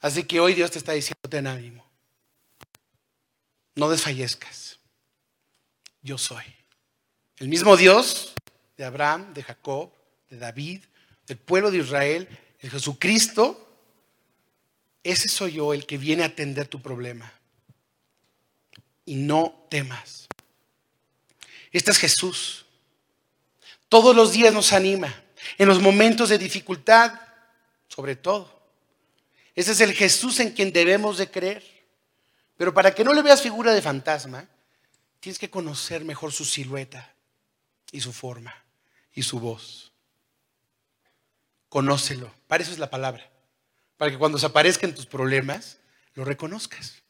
Así 0.00 0.22
que 0.22 0.38
hoy 0.38 0.54
Dios 0.54 0.70
te 0.70 0.78
está 0.78 0.92
diciendo, 0.92 1.28
ten 1.28 1.48
ánimo. 1.48 1.84
No 3.74 3.90
desfallezcas. 3.90 4.78
Yo 6.00 6.16
soy. 6.16 6.44
El 7.38 7.48
mismo 7.48 7.76
Dios 7.76 8.34
de 8.76 8.84
Abraham, 8.84 9.34
de 9.34 9.42
Jacob, 9.42 9.90
de 10.30 10.38
David, 10.38 10.84
del 11.26 11.38
pueblo 11.38 11.72
de 11.72 11.78
Israel, 11.78 12.28
el 12.60 12.70
Jesucristo, 12.70 13.68
ese 15.02 15.28
soy 15.28 15.54
yo 15.54 15.74
el 15.74 15.86
que 15.86 15.98
viene 15.98 16.22
a 16.22 16.26
atender 16.26 16.68
tu 16.68 16.80
problema. 16.80 17.32
Y 19.08 19.16
no 19.16 19.66
temas. 19.70 20.28
Este 21.72 21.90
es 21.90 21.98
Jesús. 21.98 22.66
Todos 23.88 24.14
los 24.14 24.32
días 24.32 24.52
nos 24.52 24.72
anima. 24.72 25.14
En 25.56 25.68
los 25.68 25.80
momentos 25.80 26.28
de 26.28 26.38
dificultad, 26.38 27.18
sobre 27.88 28.16
todo. 28.16 28.60
Ese 29.54 29.72
es 29.72 29.80
el 29.80 29.92
Jesús 29.94 30.40
en 30.40 30.52
quien 30.52 30.72
debemos 30.72 31.16
de 31.18 31.30
creer. 31.30 31.64
Pero 32.56 32.74
para 32.74 32.94
que 32.94 33.04
no 33.04 33.14
le 33.14 33.22
veas 33.22 33.40
figura 33.40 33.72
de 33.72 33.80
fantasma, 33.80 34.46
tienes 35.20 35.38
que 35.38 35.48
conocer 35.50 36.04
mejor 36.04 36.32
su 36.32 36.44
silueta 36.44 37.14
y 37.92 38.00
su 38.00 38.12
forma 38.12 38.54
y 39.14 39.22
su 39.22 39.40
voz. 39.40 39.92
Conócelo. 41.68 42.32
Para 42.46 42.62
eso 42.62 42.72
es 42.72 42.78
la 42.78 42.90
palabra 42.90 43.30
para 43.98 44.12
que 44.12 44.16
cuando 44.16 44.38
se 44.38 44.46
aparezcan 44.46 44.94
tus 44.94 45.04
problemas, 45.04 45.78
lo 46.14 46.24
reconozcas. 46.24 47.02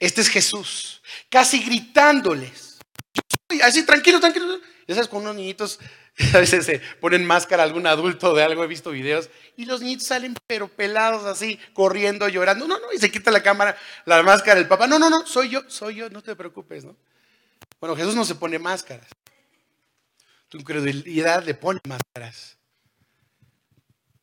Este 0.00 0.22
es 0.22 0.28
Jesús, 0.28 1.02
casi 1.28 1.62
gritándoles. 1.62 2.78
Yo 3.14 3.22
soy 3.48 3.60
así, 3.60 3.84
tranquilo, 3.84 4.18
tranquilo. 4.18 4.58
Ya 4.88 4.94
sabes, 4.94 5.08
con 5.08 5.22
unos 5.22 5.36
niñitos 5.36 5.78
a 6.34 6.38
veces 6.38 6.66
se 6.66 6.80
ponen 7.00 7.24
máscara 7.24 7.62
algún 7.62 7.86
adulto 7.86 8.34
de 8.34 8.42
algo, 8.42 8.64
he 8.64 8.66
visto 8.66 8.90
videos, 8.90 9.30
y 9.56 9.64
los 9.64 9.80
niñitos 9.80 10.06
salen 10.06 10.34
pero 10.46 10.68
pelados 10.68 11.24
así, 11.24 11.58
corriendo, 11.72 12.28
llorando. 12.28 12.66
No, 12.66 12.78
no, 12.78 12.92
y 12.92 12.98
se 12.98 13.10
quita 13.10 13.30
la 13.30 13.42
cámara, 13.42 13.76
la 14.06 14.22
máscara 14.22 14.58
del 14.58 14.68
papá. 14.68 14.86
No, 14.86 14.98
no, 14.98 15.10
no, 15.10 15.26
soy 15.26 15.50
yo, 15.50 15.62
soy 15.68 15.96
yo, 15.96 16.10
no 16.10 16.22
te 16.22 16.34
preocupes, 16.34 16.84
¿no? 16.84 16.96
Bueno, 17.80 17.96
Jesús 17.96 18.14
no 18.14 18.24
se 18.24 18.34
pone 18.34 18.58
máscaras. 18.58 19.08
Tu 20.48 20.58
incredulidad 20.58 21.44
le 21.44 21.54
pone 21.54 21.80
máscaras. 21.86 22.56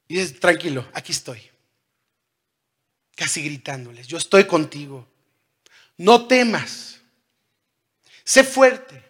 Y 0.08 0.16
dices, 0.16 0.40
tranquilo, 0.40 0.88
aquí 0.94 1.12
estoy. 1.12 1.42
Casi 3.16 3.44
gritándoles, 3.44 4.08
yo 4.08 4.18
estoy 4.18 4.46
contigo. 4.46 5.08
No 5.98 6.28
temas. 6.28 7.02
Sé 8.24 8.44
fuerte. 8.44 9.04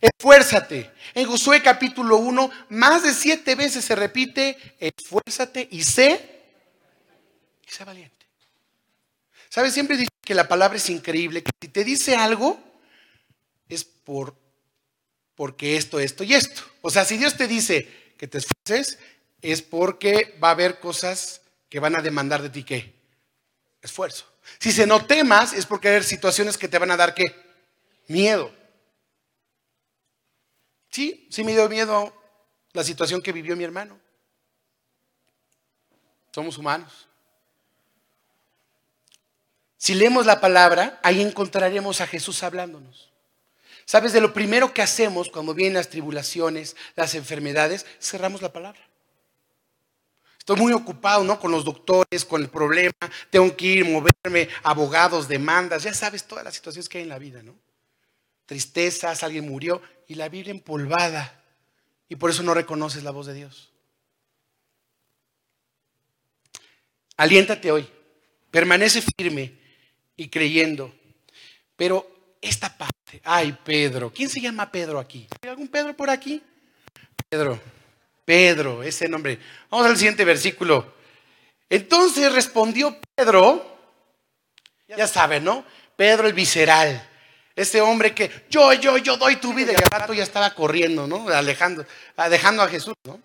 Esfuérzate. 0.00 0.90
En 1.14 1.26
Josué 1.26 1.62
capítulo 1.62 2.16
1, 2.16 2.50
más 2.70 3.02
de 3.02 3.14
siete 3.14 3.54
veces 3.54 3.84
se 3.84 3.94
repite, 3.94 4.56
esfuérzate 4.78 5.68
y 5.70 5.84
sé, 5.84 6.42
y 7.66 7.70
sé 7.70 7.84
valiente. 7.84 8.26
¿Sabes? 9.48 9.72
Siempre 9.72 9.96
dice 9.96 10.08
que 10.22 10.34
la 10.34 10.48
palabra 10.48 10.78
es 10.78 10.90
increíble, 10.90 11.42
que 11.42 11.52
si 11.60 11.68
te 11.68 11.84
dice 11.84 12.16
algo, 12.16 12.58
es 13.68 13.84
por, 13.84 14.34
porque 15.36 15.76
esto, 15.76 16.00
esto 16.00 16.24
y 16.24 16.34
esto. 16.34 16.62
O 16.82 16.90
sea, 16.90 17.04
si 17.04 17.16
Dios 17.16 17.36
te 17.36 17.46
dice 17.46 18.14
que 18.18 18.26
te 18.26 18.38
esfuerces, 18.38 18.98
es 19.42 19.62
porque 19.62 20.36
va 20.42 20.48
a 20.48 20.52
haber 20.52 20.80
cosas 20.80 21.42
que 21.68 21.78
van 21.78 21.94
a 21.94 22.02
demandar 22.02 22.42
de 22.42 22.50
ti 22.50 22.64
qué? 22.64 22.94
Esfuerzo. 23.82 24.33
Si 24.58 24.72
se 24.72 24.86
no 24.86 25.04
temas, 25.04 25.52
es 25.52 25.66
porque 25.66 25.88
hay 25.88 26.02
situaciones 26.02 26.56
que 26.56 26.68
te 26.68 26.78
van 26.78 26.90
a 26.90 26.96
dar 26.96 27.14
qué? 27.14 27.34
Miedo. 28.06 28.52
Sí, 30.90 31.26
sí 31.30 31.42
me 31.42 31.52
dio 31.52 31.68
miedo 31.68 32.14
la 32.72 32.84
situación 32.84 33.20
que 33.20 33.32
vivió 33.32 33.56
mi 33.56 33.64
hermano. 33.64 33.98
Somos 36.32 36.58
humanos. 36.58 37.08
Si 39.76 39.94
leemos 39.94 40.24
la 40.24 40.40
palabra, 40.40 40.98
ahí 41.02 41.20
encontraremos 41.20 42.00
a 42.00 42.06
Jesús 42.06 42.42
hablándonos. 42.42 43.12
¿Sabes? 43.84 44.12
De 44.12 44.20
lo 44.20 44.32
primero 44.32 44.72
que 44.72 44.82
hacemos 44.82 45.28
cuando 45.28 45.52
vienen 45.52 45.74
las 45.74 45.90
tribulaciones, 45.90 46.74
las 46.96 47.14
enfermedades, 47.14 47.84
cerramos 48.00 48.40
la 48.40 48.52
palabra. 48.52 48.80
Estoy 50.44 50.56
muy 50.56 50.74
ocupado, 50.74 51.24
¿no? 51.24 51.40
Con 51.40 51.50
los 51.50 51.64
doctores, 51.64 52.22
con 52.22 52.42
el 52.42 52.50
problema, 52.50 52.92
tengo 53.30 53.56
que 53.56 53.64
ir, 53.64 53.84
moverme, 53.86 54.50
abogados, 54.62 55.26
demandas, 55.26 55.84
ya 55.84 55.94
sabes 55.94 56.24
todas 56.24 56.44
las 56.44 56.52
situaciones 56.52 56.86
que 56.86 56.98
hay 56.98 57.04
en 57.04 57.08
la 57.08 57.18
vida, 57.18 57.42
¿no? 57.42 57.56
Tristezas, 58.44 59.22
alguien 59.22 59.48
murió 59.48 59.80
y 60.06 60.16
la 60.16 60.28
Biblia 60.28 60.50
empolvada. 60.50 61.42
Y 62.10 62.16
por 62.16 62.28
eso 62.28 62.42
no 62.42 62.52
reconoces 62.52 63.04
la 63.04 63.10
voz 63.10 63.24
de 63.24 63.32
Dios. 63.32 63.72
Aliéntate 67.16 67.72
hoy, 67.72 67.88
permanece 68.50 69.00
firme 69.16 69.58
y 70.14 70.28
creyendo. 70.28 70.94
Pero 71.74 72.36
esta 72.42 72.76
parte, 72.76 73.22
ay 73.24 73.56
Pedro, 73.64 74.12
¿quién 74.12 74.28
se 74.28 74.42
llama 74.42 74.70
Pedro 74.70 74.98
aquí? 74.98 75.26
¿Hay 75.40 75.48
algún 75.48 75.68
Pedro 75.68 75.96
por 75.96 76.10
aquí? 76.10 76.42
Pedro. 77.30 77.58
Pedro, 78.24 78.82
ese 78.82 79.08
nombre. 79.08 79.38
Vamos 79.70 79.86
al 79.86 79.96
siguiente 79.96 80.24
versículo. 80.24 80.94
Entonces 81.68 82.32
respondió 82.32 82.96
Pedro, 83.14 83.78
ya 84.88 85.06
saben, 85.06 85.44
¿no? 85.44 85.64
Pedro 85.96 86.26
el 86.26 86.32
visceral. 86.32 87.08
Ese 87.56 87.80
hombre 87.80 88.14
que 88.14 88.46
yo, 88.50 88.72
yo, 88.72 88.98
yo 88.98 89.16
doy 89.16 89.36
tu 89.36 89.54
vida. 89.54 89.72
Y 89.72 89.76
al 89.76 89.90
rato 89.90 90.12
ya 90.12 90.22
estaba 90.22 90.54
corriendo, 90.54 91.06
¿no? 91.06 91.28
Alejando, 91.28 91.86
dejando 92.30 92.62
a 92.62 92.68
Jesús, 92.68 92.94
¿no? 93.04 93.20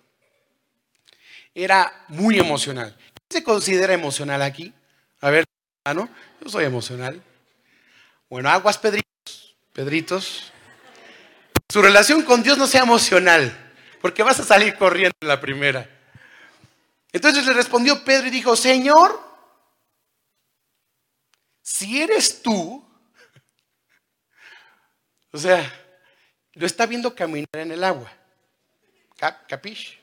Era 1.56 2.06
muy 2.10 2.38
emocional. 2.38 2.96
¿Quién 2.98 3.42
se 3.42 3.44
considera 3.44 3.94
emocional 3.94 4.42
aquí? 4.42 4.74
A 5.22 5.30
ver, 5.30 5.46
¿no? 5.94 6.10
Yo 6.42 6.50
soy 6.50 6.66
emocional. 6.66 7.22
Bueno, 8.30 8.50
aguas, 8.50 8.78
Pedritos. 8.78 9.56
Pedritos. 9.74 10.52
Su 11.70 11.82
relación 11.82 12.24
con 12.24 12.44
Dios 12.44 12.58
no 12.58 12.68
sea 12.68 12.84
emocional 12.84 13.69
porque 14.02 14.24
vas 14.24 14.40
a 14.40 14.44
salir 14.44 14.76
corriendo 14.76 15.16
en 15.22 15.28
la 15.28 15.40
primera. 15.40 15.90
Entonces 17.12 17.46
le 17.46 17.54
respondió 17.54 18.04
Pedro 18.04 18.28
y 18.28 18.32
dijo, 18.32 18.56
Señor, 18.56 19.20
si 21.62 22.02
eres 22.02 22.42
tú, 22.42 22.86
o 25.32 25.38
sea, 25.38 25.72
lo 26.54 26.66
está 26.66 26.86
viendo 26.86 27.16
caminar 27.16 27.48
en 27.54 27.72
el 27.72 27.84
agua. 27.84 28.12
¿Capish? 29.16 30.00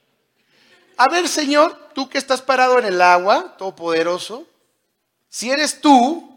A 0.96 1.08
ver, 1.08 1.28
Señor, 1.28 1.90
tú 1.94 2.08
que 2.08 2.18
estás 2.18 2.40
parado 2.42 2.78
en 2.78 2.86
el 2.86 3.00
agua, 3.00 3.56
todopoderoso, 3.56 4.46
si 5.28 5.50
eres 5.50 5.80
tú, 5.80 6.32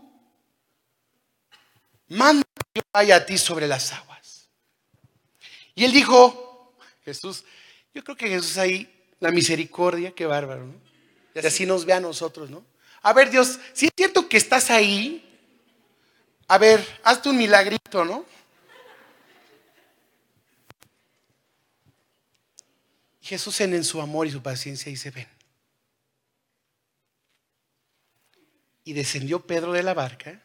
manda 2.07 2.43
que 2.73 2.79
yo 2.79 2.81
vaya 2.93 3.17
a 3.17 3.25
ti 3.25 3.37
sobre 3.37 3.67
las 3.67 3.93
aguas. 3.93 4.49
Y 5.75 5.85
él 5.85 5.91
dijo, 5.91 6.48
Jesús, 7.13 7.43
yo 7.93 8.03
creo 8.03 8.15
que 8.15 8.27
Jesús 8.27 8.57
ahí, 8.57 8.89
la 9.19 9.31
misericordia, 9.31 10.13
qué 10.13 10.25
bárbaro, 10.25 10.65
¿no? 10.65 10.75
Y 11.35 11.45
así 11.45 11.65
nos 11.65 11.85
ve 11.85 11.93
a 11.93 11.99
nosotros, 11.99 12.49
¿no? 12.49 12.65
A 13.01 13.13
ver, 13.13 13.29
Dios, 13.29 13.59
si 13.73 13.85
es 13.85 13.91
cierto 13.95 14.27
que 14.27 14.37
estás 14.37 14.69
ahí, 14.69 15.25
a 16.47 16.57
ver, 16.57 16.85
hazte 17.03 17.29
un 17.29 17.37
milagrito, 17.37 18.03
¿no? 18.03 18.25
Jesús 23.21 23.61
en, 23.61 23.73
en 23.75 23.83
su 23.83 24.01
amor 24.01 24.25
y 24.27 24.31
su 24.31 24.41
paciencia 24.41 24.89
dice, 24.89 25.11
ven. 25.11 25.27
y 28.89 28.93
descendió 28.93 29.45
Pedro 29.45 29.73
de 29.73 29.83
la 29.83 29.93
barca, 29.93 30.41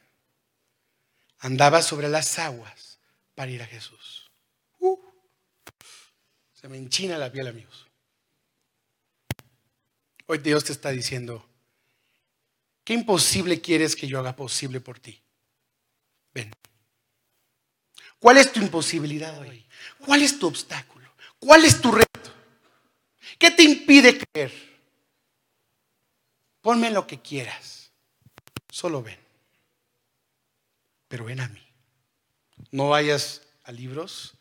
andaba 1.39 1.81
sobre 1.81 2.11
las 2.11 2.39
aguas 2.39 2.99
para 3.35 3.51
ir 3.51 3.63
a 3.63 3.67
Jesús. 3.67 4.31
Uh, 4.81 4.99
se 6.65 6.71
me 6.71 6.79
enchina 6.79 7.19
la 7.19 7.31
piel, 7.31 7.47
amigos. 7.47 7.87
Hoy 10.25 10.39
Dios 10.39 10.65
te 10.65 10.73
está 10.73 10.89
diciendo, 10.89 11.47
¿qué 12.85 12.95
imposible 12.95 13.61
quieres 13.61 13.95
que 13.95 14.07
yo 14.07 14.19
haga 14.19 14.35
posible 14.35 14.81
por 14.81 14.99
ti? 14.99 15.21
Ven. 16.33 16.51
¿Cuál 18.19 18.39
es 18.39 18.51
tu 18.51 18.61
imposibilidad 18.61 19.39
hoy? 19.41 19.67
¿Cuál 20.07 20.23
es 20.23 20.39
tu 20.39 20.47
obstáculo? 20.47 21.07
¿Cuál 21.39 21.67
es 21.67 21.83
tu 21.83 21.93
reto? 21.93 22.33
¿Qué 23.39 23.51
te 23.51 23.63
impide 23.63 24.19
creer? 24.19 24.51
Ponme 26.63 26.91
lo 26.91 27.07
que 27.07 27.21
quieras. 27.21 27.91
Solo 28.71 29.03
ven. 29.03 29.19
Pero 31.09 31.27
ven 31.27 31.41
a 31.41 31.49
mí. 31.49 31.63
No 32.71 32.89
vayas 32.89 33.43
a 33.65 33.71
libros, 33.71 34.33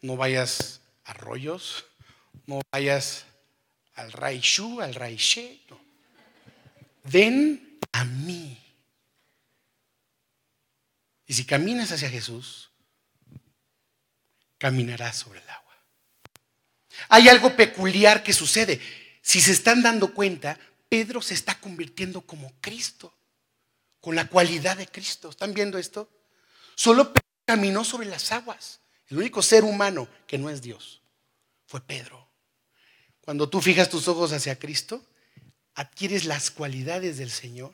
no 0.00 0.16
vayas 0.16 0.80
a 1.08 1.14
rollos, 1.14 1.86
no 2.46 2.60
vayas 2.70 3.24
al 3.94 4.12
Raishu, 4.12 4.80
al 4.80 4.94
Raishe. 4.94 5.60
No. 5.70 5.80
A 7.92 8.04
mí. 8.04 8.56
Y 11.26 11.32
si 11.32 11.44
caminas 11.46 11.90
hacia 11.90 12.10
Jesús, 12.10 12.70
caminarás 14.58 15.16
sobre 15.16 15.40
el 15.40 15.48
agua. 15.48 15.74
Hay 17.08 17.28
algo 17.28 17.56
peculiar 17.56 18.22
que 18.22 18.34
sucede. 18.34 18.80
Si 19.22 19.40
se 19.40 19.52
están 19.52 19.82
dando 19.82 20.12
cuenta, 20.12 20.58
Pedro 20.90 21.22
se 21.22 21.32
está 21.32 21.58
convirtiendo 21.58 22.20
como 22.20 22.52
Cristo, 22.60 23.14
con 24.00 24.14
la 24.14 24.28
cualidad 24.28 24.76
de 24.76 24.86
Cristo. 24.86 25.30
¿Están 25.30 25.54
viendo 25.54 25.78
esto? 25.78 26.10
Solo 26.74 27.12
Pedro 27.14 27.26
caminó 27.46 27.84
sobre 27.84 28.06
las 28.06 28.30
aguas. 28.32 28.80
El 29.08 29.18
único 29.18 29.42
ser 29.42 29.64
humano 29.64 30.08
que 30.26 30.38
no 30.38 30.50
es 30.50 30.62
Dios 30.62 31.00
fue 31.66 31.80
Pedro. 31.80 32.28
Cuando 33.22 33.48
tú 33.48 33.60
fijas 33.60 33.88
tus 33.88 34.08
ojos 34.08 34.32
hacia 34.32 34.58
Cristo, 34.58 35.04
adquieres 35.74 36.24
las 36.24 36.50
cualidades 36.50 37.18
del 37.18 37.30
Señor 37.30 37.72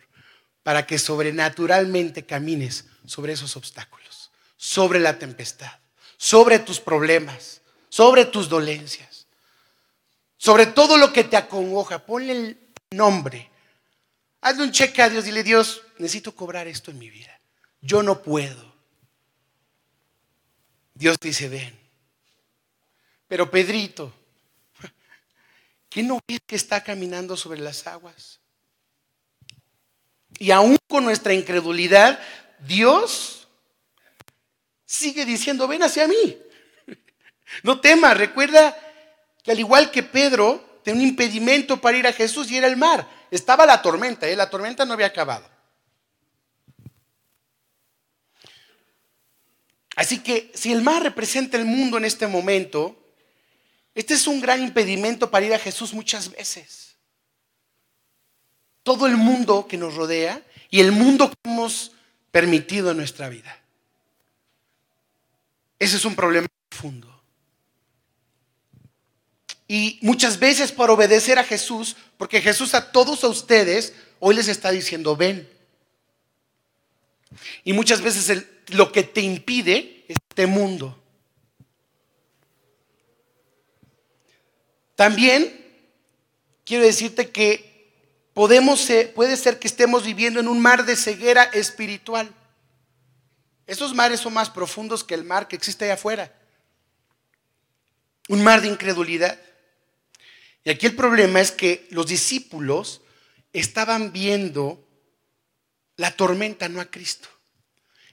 para 0.62 0.87
que 0.87 0.99
sobrenaturalmente 0.99 2.27
camines 2.27 2.87
sobre 3.07 3.35
esos 3.35 3.57
obstáculos, 3.57 4.31
sobre 4.57 4.99
la 4.99 5.18
tempestad, 5.18 5.73
sobre 6.16 6.59
tus 6.59 6.81
problemas, 6.81 7.61
sobre 7.88 8.25
tus 8.25 8.49
dolencias, 8.49 9.27
sobre 10.37 10.66
todo 10.66 10.99
lo 10.99 11.12
que 11.12 11.25
te 11.25 11.37
acongoja. 11.37 12.05
Ponle 12.05 12.33
el 12.33 12.59
nombre. 12.90 13.51
Hazle 14.40 14.64
un 14.64 14.73
cheque 14.73 15.03
a 15.03 15.09
Dios. 15.09 15.25
Dile, 15.25 15.42
Dios, 15.42 15.83
necesito 15.99 16.35
cobrar 16.35 16.66
esto 16.66 16.90
en 16.90 16.99
mi 16.99 17.11
vida. 17.11 17.40
Yo 17.81 18.03
no 18.03 18.23
puedo. 18.23 18.73
Dios 20.94 21.18
dice, 21.20 21.48
ven. 21.48 21.78
Pero 23.26 23.50
Pedrito, 23.50 24.12
¿qué 25.90 26.02
no 26.02 26.20
ves 26.26 26.40
que 26.46 26.57
está 26.57 26.83
caminando 26.83 27.37
sobre 27.37 27.61
las 27.61 27.87
aguas? 27.87 28.40
Y 30.38 30.50
aún 30.50 30.76
con 30.88 31.04
nuestra 31.04 31.35
incredulidad, 31.35 32.20
Dios 32.61 33.48
sigue 34.85 35.24
diciendo, 35.24 35.66
ven 35.66 35.83
hacia 35.83 36.07
mí. 36.07 36.38
No 37.62 37.80
temas, 37.80 38.16
recuerda 38.16 38.76
que 39.42 39.52
al 39.52 39.61
igual 39.61 39.90
que 39.90 40.02
Pedro, 40.02 40.80
tenía 40.83 41.02
un 41.02 41.09
impedimento 41.09 41.80
para 41.80 41.98
ir 41.98 42.07
a 42.07 42.12
Jesús 42.12 42.50
y 42.50 42.57
era 42.57 42.66
el 42.66 42.76
mar. 42.76 43.09
Estaba 43.30 43.66
la 43.66 43.83
tormenta, 43.83 44.28
¿eh? 44.28 44.37
la 44.37 44.50
tormenta 44.50 44.85
no 44.85 44.94
había 44.94 45.07
acabado. 45.07 45.48
Así 49.96 50.18
que 50.18 50.50
si 50.54 50.72
el 50.72 50.83
mar 50.83 51.02
representa 51.02 51.57
el 51.57 51.64
mundo 51.64 51.98
en 51.98 52.04
este 52.04 52.26
momento, 52.26 52.96
este 53.94 54.14
es 54.14 54.26
un 54.26 54.40
gran 54.40 54.62
impedimento 54.62 55.30
para 55.30 55.46
ir 55.46 55.54
a 55.54 55.59
Jesús 55.59 55.94
muchas 55.94 56.30
veces. 56.30 56.96
Todo 58.83 59.07
el 59.07 59.16
mundo 59.16 59.66
que 59.68 59.76
nos 59.76 59.94
rodea 59.94 60.42
y 60.68 60.80
el 60.80 60.92
mundo 60.92 61.30
que 61.30 61.37
hemos 61.44 61.92
permitido 62.30 62.90
en 62.90 62.96
nuestra 62.96 63.28
vida. 63.28 63.61
Ese 65.78 65.96
es 65.96 66.04
un 66.04 66.16
problema 66.16 66.48
profundo. 66.68 67.11
Y 69.68 69.98
muchas 70.02 70.38
veces 70.38 70.72
por 70.72 70.90
obedecer 70.90 71.38
a 71.38 71.44
Jesús, 71.44 71.96
porque 72.18 72.42
Jesús 72.42 72.74
a 72.74 72.92
todos 72.92 73.24
a 73.24 73.28
ustedes 73.28 73.94
hoy 74.18 74.35
les 74.35 74.48
está 74.48 74.70
diciendo, 74.70 75.16
ven. 75.16 75.54
Y 77.64 77.73
muchas 77.73 78.01
veces 78.01 78.44
lo 78.68 78.92
que 78.92 79.03
te 79.03 79.20
impide 79.20 80.05
es 80.09 80.16
este 80.29 80.47
mundo. 80.47 81.01
También 84.94 85.64
quiero 86.64 86.85
decirte 86.85 87.31
que 87.31 87.92
podemos 88.33 88.88
puede 89.14 89.37
ser 89.37 89.59
que 89.59 89.68
estemos 89.68 90.05
viviendo 90.05 90.40
en 90.40 90.49
un 90.49 90.61
mar 90.61 90.85
de 90.85 90.97
ceguera 90.97 91.44
espiritual. 91.44 92.33
Esos 93.66 93.94
mares 93.94 94.20
son 94.20 94.35
más 94.35 94.51
profundos 94.51 95.05
que 95.05 95.14
el 95.14 95.25
mar 95.25 95.49
que 95.49 95.57
existe 95.57 95.85
allá 95.85 95.94
afuera. 95.94 96.33
Un 98.29 98.42
mar 98.42 98.61
de 98.61 98.68
incredulidad. 98.68 99.40
Y 100.64 100.70
aquí 100.70 100.87
el 100.87 100.97
problema 100.97 101.40
es 101.40 101.51
que 101.51 101.87
los 101.90 102.07
discípulos 102.07 103.03
estaban 103.53 104.12
viendo 104.12 104.83
la 105.96 106.16
tormenta, 106.16 106.68
no 106.68 106.80
a 106.80 106.87
Cristo. 106.87 107.28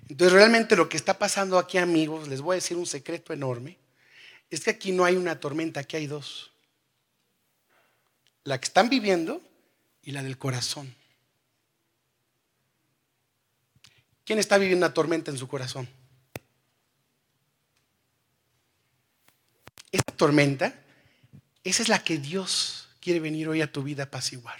Entonces 0.07 0.33
realmente 0.33 0.75
lo 0.75 0.89
que 0.89 0.97
está 0.97 1.17
pasando 1.17 1.57
aquí, 1.57 1.77
amigos, 1.77 2.27
les 2.27 2.41
voy 2.41 2.53
a 2.53 2.55
decir 2.55 2.77
un 2.77 2.85
secreto 2.85 3.33
enorme, 3.33 3.77
es 4.49 4.61
que 4.61 4.71
aquí 4.71 4.91
no 4.91 5.05
hay 5.05 5.15
una 5.15 5.39
tormenta, 5.39 5.79
aquí 5.79 5.95
hay 5.95 6.07
dos. 6.07 6.51
La 8.43 8.59
que 8.59 8.65
están 8.65 8.89
viviendo 8.89 9.41
y 10.01 10.11
la 10.11 10.23
del 10.23 10.37
corazón. 10.37 10.93
¿Quién 14.25 14.39
está 14.39 14.57
viviendo 14.57 14.85
una 14.85 14.93
tormenta 14.93 15.31
en 15.31 15.37
su 15.37 15.47
corazón? 15.47 15.87
Esta 19.91 20.13
tormenta 20.13 20.81
esa 21.63 21.83
es 21.83 21.89
la 21.89 22.03
que 22.03 22.17
Dios 22.17 22.89
quiere 22.99 23.19
venir 23.19 23.47
hoy 23.47 23.61
a 23.61 23.71
tu 23.71 23.83
vida 23.83 24.03
a 24.03 24.05
apaciguar. 24.07 24.59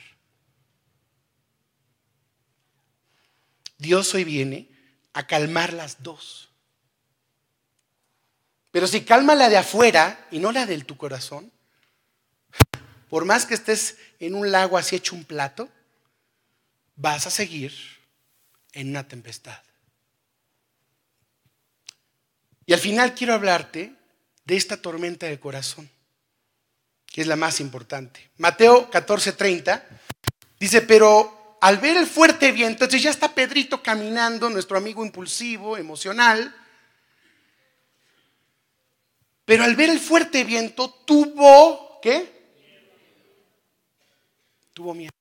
Dios 3.82 4.14
hoy 4.14 4.24
viene 4.24 4.70
a 5.14 5.26
calmar 5.26 5.74
las 5.74 6.04
dos. 6.04 6.50
Pero 8.70 8.86
si 8.86 9.02
calma 9.02 9.34
la 9.34 9.50
de 9.50 9.58
afuera 9.58 10.28
y 10.30 10.38
no 10.38 10.52
la 10.52 10.68
del 10.68 10.86
tu 10.86 10.96
corazón, 10.96 11.52
por 13.10 13.26
más 13.26 13.48
que 13.48 13.56
estés 13.56 13.98
en 14.20 14.36
un 14.36 14.52
lago 14.52 14.78
así 14.78 14.96
hecho 14.96 15.16
un 15.16 15.26
plato, 15.26 15.68
vas 16.96 17.26
a 17.26 17.32
seguir 17.32 17.74
en 18.74 18.92
una 18.92 19.08
tempestad. 19.08 19.62
Y 22.68 22.74
al 22.74 22.80
final 22.80 23.16
quiero 23.16 23.34
hablarte 23.34 23.96
de 24.46 24.56
esta 24.56 24.78
tormenta 24.78 25.26
del 25.26 25.40
corazón 25.40 25.90
que 27.12 27.22
es 27.22 27.28
la 27.28 27.36
más 27.36 27.60
importante. 27.60 28.30
Mateo 28.38 28.90
14:30 28.90 29.84
dice, 30.60 30.82
pero 30.82 31.41
al 31.62 31.78
ver 31.78 31.96
el 31.96 32.08
fuerte 32.08 32.52
viento, 32.52 32.86
entonces 32.86 33.04
ya 33.04 33.12
está 33.12 33.34
Pedrito 33.34 33.82
caminando, 33.84 34.50
nuestro 34.50 34.78
amigo 34.78 35.06
impulsivo, 35.06 35.78
emocional, 35.78 36.54
pero 39.46 39.64
al 39.64 39.76
ver 39.76 39.92
el 39.92 40.00
fuerte 40.00 40.44
viento 40.44 40.90
tuvo, 41.06 42.00
¿qué? 42.02 42.42
Tuvo 44.74 44.96
miedo. 44.96 45.12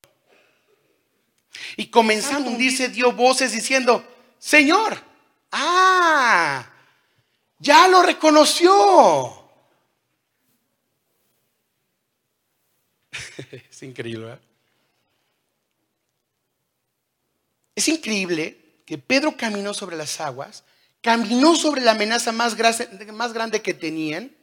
Y 1.77 1.89
comenzando 1.89 2.49
a 2.49 2.53
hundirse 2.53 2.89
dio 2.89 3.13
voces 3.13 3.53
diciendo, 3.53 4.03
Señor, 4.39 4.99
ah, 5.53 6.67
ya 7.59 7.87
lo 7.87 8.03
reconoció. 8.03 9.51
es 13.71 13.83
increíble. 13.83 14.50
Es 17.81 17.89
increíble 17.89 18.59
que 18.85 18.99
Pedro 18.99 19.39
caminó 19.39 19.73
sobre 19.73 19.97
las 19.97 20.21
aguas, 20.21 20.65
caminó 21.01 21.57
sobre 21.57 21.81
la 21.81 21.93
amenaza 21.93 22.31
más, 22.31 22.55
grande 22.55 23.63
que 23.63 23.73
tenían, 23.73 24.37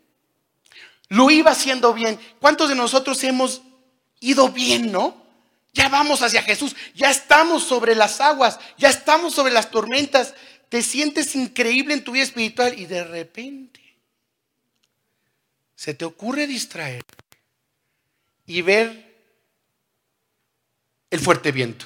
lo 1.10 1.30
iba 1.30 1.52
haciendo 1.52 1.94
bien. 1.94 2.20
¿Cuántos 2.42 2.68
de 2.68 2.74
nosotros 2.74 3.24
hemos 3.24 3.62
ido 4.22 4.50
bien, 4.50 4.92
no? 4.92 5.24
Ya 5.72 5.88
vamos 5.88 6.24
hacia 6.24 6.42
Jesús, 6.42 6.76
ya 6.96 7.12
estamos 7.12 7.64
sobre 7.64 7.94
las 7.94 8.22
aguas, 8.22 8.60
ya 8.76 8.90
estamos 8.90 9.36
sobre 9.36 9.54
las 9.54 9.70
tormentas, 9.70 10.34
te 10.70 10.82
sientes 10.82 11.36
increíble 11.36 11.94
en 11.94 12.04
tu 12.04 12.14
vida 12.14 12.24
espiritual 12.24 12.74
y 12.80 12.88
de 12.88 13.04
repente 13.04 14.00
se 15.76 15.94
te 15.94 16.06
ocurre 16.06 16.48
distraer 16.48 17.04
y 18.48 18.64
ver 18.64 19.16
el 21.12 21.20
fuerte 21.20 21.52
viento. 21.52 21.86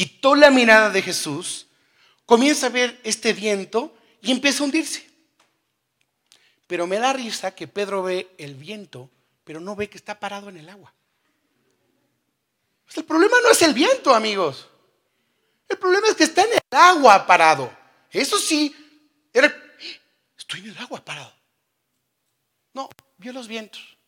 Quitó 0.00 0.34
la 0.34 0.50
mirada 0.50 0.88
de 0.88 1.02
Jesús, 1.02 1.66
comienza 2.24 2.68
a 2.68 2.70
ver 2.70 2.98
este 3.04 3.34
viento 3.34 3.94
y 4.22 4.30
empieza 4.30 4.62
a 4.62 4.64
hundirse. 4.64 5.06
Pero 6.66 6.86
me 6.86 6.98
da 6.98 7.12
risa 7.12 7.54
que 7.54 7.68
Pedro 7.68 8.02
ve 8.02 8.34
el 8.38 8.54
viento, 8.54 9.10
pero 9.44 9.60
no 9.60 9.76
ve 9.76 9.90
que 9.90 9.98
está 9.98 10.18
parado 10.18 10.48
en 10.48 10.56
el 10.56 10.70
agua. 10.70 10.94
Pues 12.86 12.96
el 12.96 13.04
problema 13.04 13.36
no 13.42 13.50
es 13.50 13.60
el 13.60 13.74
viento, 13.74 14.14
amigos. 14.14 14.70
El 15.68 15.76
problema 15.76 16.08
es 16.08 16.14
que 16.14 16.24
está 16.24 16.44
en 16.44 16.52
el 16.54 16.60
agua 16.70 17.26
parado. 17.26 17.70
Eso 18.10 18.38
sí, 18.38 18.74
era, 19.34 19.54
estoy 20.38 20.60
en 20.60 20.70
el 20.70 20.78
agua 20.78 21.04
parado. 21.04 21.34
No, 22.72 22.88
vio 23.18 23.34
los 23.34 23.46
vientos. 23.46 23.98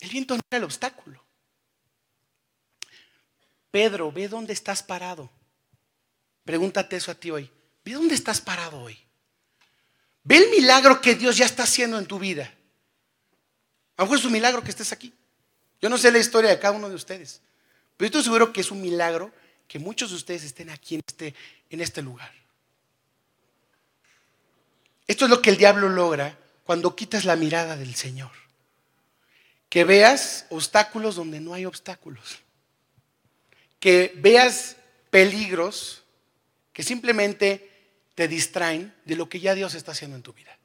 El 0.00 0.08
viento 0.08 0.34
no 0.34 0.40
era 0.50 0.56
el 0.56 0.64
obstáculo. 0.64 1.27
Pedro, 3.70 4.10
ve 4.10 4.28
dónde 4.28 4.52
estás 4.52 4.82
parado. 4.82 5.30
Pregúntate 6.44 6.96
eso 6.96 7.10
a 7.10 7.14
ti 7.14 7.30
hoy. 7.30 7.50
Ve 7.84 7.92
dónde 7.92 8.14
estás 8.14 8.40
parado 8.40 8.80
hoy. 8.80 8.98
Ve 10.24 10.38
el 10.38 10.50
milagro 10.50 11.00
que 11.00 11.14
Dios 11.14 11.36
ya 11.36 11.46
está 11.46 11.64
haciendo 11.64 11.98
en 11.98 12.06
tu 12.06 12.18
vida. 12.18 12.52
A 13.96 14.02
lo 14.02 14.06
mejor 14.06 14.18
es 14.18 14.24
un 14.24 14.32
milagro 14.32 14.62
que 14.62 14.70
estés 14.70 14.92
aquí. 14.92 15.12
Yo 15.80 15.88
no 15.88 15.98
sé 15.98 16.10
la 16.10 16.18
historia 16.18 16.50
de 16.50 16.58
cada 16.58 16.74
uno 16.74 16.88
de 16.88 16.94
ustedes, 16.94 17.40
pero 17.96 18.06
estoy 18.06 18.22
seguro 18.22 18.52
que 18.52 18.60
es 18.60 18.70
un 18.70 18.80
milagro 18.80 19.32
que 19.66 19.78
muchos 19.78 20.10
de 20.10 20.16
ustedes 20.16 20.44
estén 20.44 20.70
aquí 20.70 20.96
en 20.96 21.02
este, 21.06 21.34
en 21.70 21.80
este 21.80 22.02
lugar. 22.02 22.32
Esto 25.06 25.24
es 25.24 25.30
lo 25.30 25.40
que 25.40 25.50
el 25.50 25.56
diablo 25.56 25.88
logra 25.88 26.38
cuando 26.64 26.94
quitas 26.94 27.24
la 27.24 27.36
mirada 27.36 27.76
del 27.76 27.94
Señor. 27.94 28.30
Que 29.68 29.84
veas 29.84 30.46
obstáculos 30.50 31.16
donde 31.16 31.40
no 31.40 31.54
hay 31.54 31.64
obstáculos. 31.64 32.40
Que 33.80 34.14
veas 34.16 34.76
peligros 35.10 36.02
que 36.72 36.82
simplemente 36.82 37.68
te 38.14 38.28
distraen 38.28 38.94
de 39.04 39.16
lo 39.16 39.28
que 39.28 39.40
ya 39.40 39.54
Dios 39.54 39.74
está 39.74 39.92
haciendo 39.92 40.16
en 40.16 40.22
tu 40.22 40.32
vida. 40.32 40.56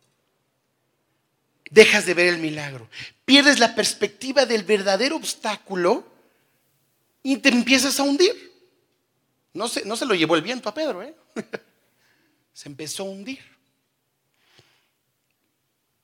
Dejas 1.70 2.06
de 2.06 2.14
ver 2.14 2.28
el 2.28 2.38
milagro. 2.38 2.88
Pierdes 3.26 3.60
la 3.60 3.74
perspectiva 3.74 4.46
del 4.46 4.64
verdadero 4.64 5.16
obstáculo 5.16 6.06
y 7.24 7.38
te 7.38 7.50
empiezas 7.50 8.00
a 8.00 8.04
hundir. 8.04 8.52
No 9.54 9.68
se, 9.68 9.86
no 9.86 9.96
se 9.96 10.06
lo 10.06 10.14
llevó 10.14 10.36
el 10.36 10.42
viento 10.42 10.70
a 10.70 10.74
Pedro, 10.74 11.02
¿eh? 11.04 11.16
se 12.54 12.70
empezó 12.70 13.04
a 13.04 13.08
hundir. 13.08 13.40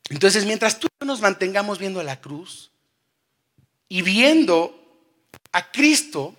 Entonces, 0.09 0.45
mientras 0.45 0.79
tú 0.79 0.87
nos 1.05 1.21
mantengamos 1.21 1.77
viendo 1.77 2.01
la 2.01 2.19
cruz 2.19 2.71
y 3.87 4.01
viendo 4.01 4.75
a 5.51 5.71
Cristo 5.71 6.35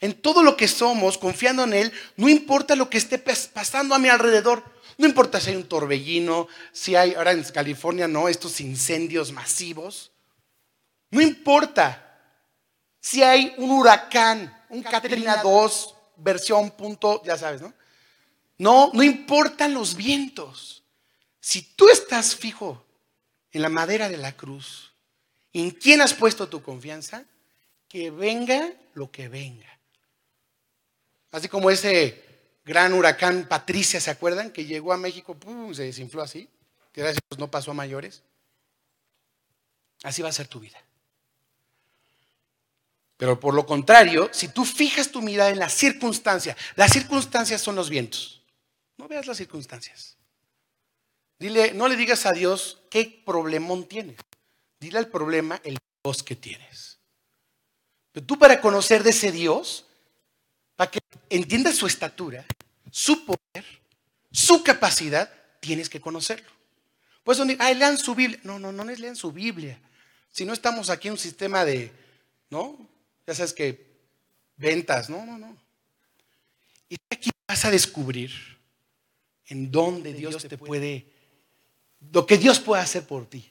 en 0.00 0.14
todo 0.14 0.42
lo 0.42 0.56
que 0.56 0.68
somos, 0.68 1.18
confiando 1.18 1.64
en 1.64 1.72
Él, 1.72 1.92
no 2.16 2.28
importa 2.28 2.76
lo 2.76 2.90
que 2.90 2.98
esté 2.98 3.18
pasando 3.18 3.94
a 3.94 3.98
mi 3.98 4.08
alrededor, 4.08 4.62
no 4.98 5.06
importa 5.06 5.40
si 5.40 5.50
hay 5.50 5.56
un 5.56 5.68
torbellino, 5.68 6.48
si 6.72 6.96
hay, 6.96 7.14
ahora 7.14 7.32
en 7.32 7.42
California, 7.44 8.08
no, 8.08 8.28
estos 8.28 8.60
incendios 8.60 9.32
masivos, 9.32 10.10
no 11.10 11.20
importa 11.20 12.02
si 13.00 13.22
hay 13.22 13.54
un 13.58 13.70
huracán, 13.70 14.64
un 14.68 14.82
Katrina 14.82 15.42
2, 15.42 15.94
versión 16.16 16.70
punto, 16.72 17.22
ya 17.24 17.36
sabes, 17.36 17.60
¿no? 17.60 17.72
No, 18.58 18.90
no 18.92 19.02
importan 19.02 19.74
los 19.74 19.94
vientos. 19.94 20.82
Si 21.40 21.62
tú 21.62 21.88
estás 21.88 22.34
fijo 22.34 22.84
en 23.52 23.62
la 23.62 23.68
madera 23.68 24.08
de 24.08 24.16
la 24.16 24.32
cruz, 24.32 24.92
¿en 25.52 25.70
quién 25.70 26.00
has 26.00 26.14
puesto 26.14 26.48
tu 26.48 26.62
confianza? 26.62 27.24
Que 27.88 28.10
venga 28.10 28.72
lo 28.94 29.10
que 29.10 29.28
venga. 29.28 29.75
Así 31.36 31.48
como 31.48 31.70
ese 31.70 32.24
gran 32.64 32.94
huracán 32.94 33.46
Patricia, 33.46 34.00
¿se 34.00 34.10
acuerdan? 34.10 34.50
Que 34.50 34.64
llegó 34.64 34.94
a 34.94 34.96
México, 34.96 35.36
se 35.74 35.82
desinfló 35.82 36.22
así. 36.22 36.48
Que 36.92 37.02
gracias 37.02 37.20
no 37.36 37.50
pasó 37.50 37.72
a 37.72 37.74
mayores. 37.74 38.22
Así 40.02 40.22
va 40.22 40.30
a 40.30 40.32
ser 40.32 40.48
tu 40.48 40.60
vida. 40.60 40.82
Pero 43.18 43.38
por 43.38 43.52
lo 43.52 43.66
contrario, 43.66 44.30
si 44.32 44.48
tú 44.48 44.64
fijas 44.64 45.10
tu 45.10 45.20
mirada 45.20 45.50
en 45.50 45.58
las 45.58 45.74
circunstancias, 45.74 46.56
las 46.74 46.90
circunstancias 46.90 47.60
son 47.60 47.76
los 47.76 47.90
vientos. 47.90 48.42
No 48.96 49.06
veas 49.06 49.26
las 49.26 49.36
circunstancias. 49.36 50.16
Dile, 51.38 51.74
no 51.74 51.86
le 51.86 51.96
digas 51.96 52.24
a 52.24 52.32
Dios 52.32 52.80
qué 52.90 53.22
problemón 53.26 53.84
tienes. 53.84 54.16
Dile 54.80 54.96
al 54.96 55.08
problema 55.08 55.60
el 55.64 55.76
Dios 56.02 56.22
que 56.22 56.34
tienes. 56.34 56.98
Pero 58.12 58.24
tú 58.24 58.38
para 58.38 58.62
conocer 58.62 59.02
de 59.02 59.10
ese 59.10 59.32
Dios, 59.32 59.85
para 60.76 60.90
que 60.90 61.00
entiendas 61.30 61.76
su 61.76 61.86
estatura, 61.86 62.44
su 62.90 63.24
poder, 63.24 63.64
su 64.30 64.62
capacidad, 64.62 65.32
tienes 65.60 65.88
que 65.88 66.00
conocerlo. 66.00 66.50
Pues 67.24 67.38
eso, 67.38 67.48
ah, 67.58 67.72
lean 67.72 67.98
su 67.98 68.14
Biblia. 68.14 68.38
No, 68.44 68.58
no, 68.58 68.70
no 68.70 68.88
es 68.88 69.00
lean 69.00 69.16
su 69.16 69.32
Biblia. 69.32 69.78
Si 70.30 70.44
no 70.44 70.52
estamos 70.52 70.90
aquí 70.90 71.08
en 71.08 71.12
un 71.12 71.18
sistema 71.18 71.64
de, 71.64 71.90
¿no? 72.50 72.76
Ya 73.26 73.34
sabes 73.34 73.52
que 73.52 73.86
ventas, 74.56 75.10
no, 75.10 75.24
no, 75.24 75.38
no. 75.38 75.56
Y 76.88 76.96
aquí 77.10 77.30
vas 77.48 77.64
a 77.64 77.70
descubrir 77.70 78.30
en 79.48 79.70
dónde 79.70 80.12
Dios 80.12 80.46
te 80.46 80.58
puede 80.58 81.06
lo 82.12 82.26
que 82.26 82.38
Dios 82.38 82.60
puede 82.60 82.82
hacer 82.82 83.06
por 83.06 83.26
ti. 83.26 83.50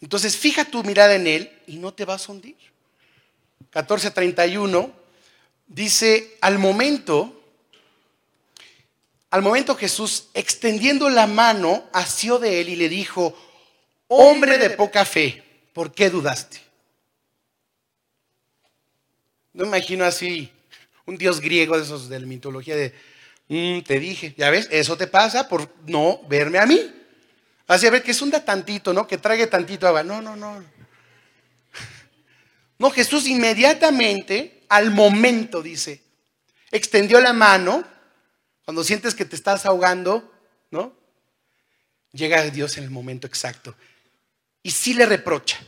Entonces, 0.00 0.36
fija 0.36 0.64
tu 0.64 0.82
mirada 0.84 1.14
en 1.14 1.26
Él 1.26 1.52
y 1.66 1.76
no 1.76 1.92
te 1.92 2.04
vas 2.04 2.28
a 2.28 2.32
hundir. 2.32 2.56
14:31 3.74 4.92
dice, 5.66 6.36
al 6.40 6.58
momento, 6.58 7.42
al 9.30 9.42
momento 9.42 9.74
Jesús, 9.74 10.28
extendiendo 10.32 11.10
la 11.10 11.26
mano, 11.26 11.84
asió 11.92 12.38
de 12.38 12.60
él 12.60 12.68
y 12.70 12.76
le 12.76 12.88
dijo, 12.88 13.36
hombre 14.08 14.56
de 14.58 14.70
poca 14.70 15.04
fe, 15.04 15.42
¿por 15.72 15.92
qué 15.92 16.08
dudaste? 16.08 16.60
No 19.52 19.66
imagino 19.66 20.04
así 20.04 20.50
un 21.06 21.18
dios 21.18 21.40
griego 21.40 21.76
de 21.76 21.82
esos 21.82 22.08
de 22.08 22.20
la 22.20 22.26
mitología 22.26 22.76
de 22.76 22.94
Mm, 23.48 23.80
te 23.80 23.98
dije, 24.00 24.34
ya 24.36 24.50
ves, 24.50 24.68
eso 24.70 24.96
te 24.96 25.06
pasa 25.06 25.48
por 25.48 25.68
no 25.86 26.20
verme 26.28 26.58
a 26.58 26.66
mí. 26.66 26.90
Así 27.66 27.86
a 27.86 27.90
ver 27.90 28.02
que 28.02 28.10
es 28.10 28.22
un 28.22 28.30
tantito, 28.30 28.92
¿no? 28.92 29.06
Que 29.06 29.18
trague 29.18 29.46
tantito 29.46 29.86
agua. 29.86 30.02
No, 30.02 30.20
no, 30.20 30.36
no. 30.36 30.64
No, 32.84 32.90
Jesús 32.90 33.26
inmediatamente, 33.28 34.66
al 34.68 34.90
momento, 34.90 35.62
dice, 35.62 36.02
extendió 36.70 37.18
la 37.18 37.32
mano, 37.32 37.82
cuando 38.62 38.84
sientes 38.84 39.14
que 39.14 39.24
te 39.24 39.36
estás 39.36 39.64
ahogando, 39.64 40.30
¿no? 40.70 40.92
Llega 42.12 42.42
Dios 42.42 42.76
en 42.76 42.84
el 42.84 42.90
momento 42.90 43.26
exacto. 43.26 43.74
Y 44.62 44.70
sí 44.70 44.92
le 44.92 45.06
reprocha. 45.06 45.60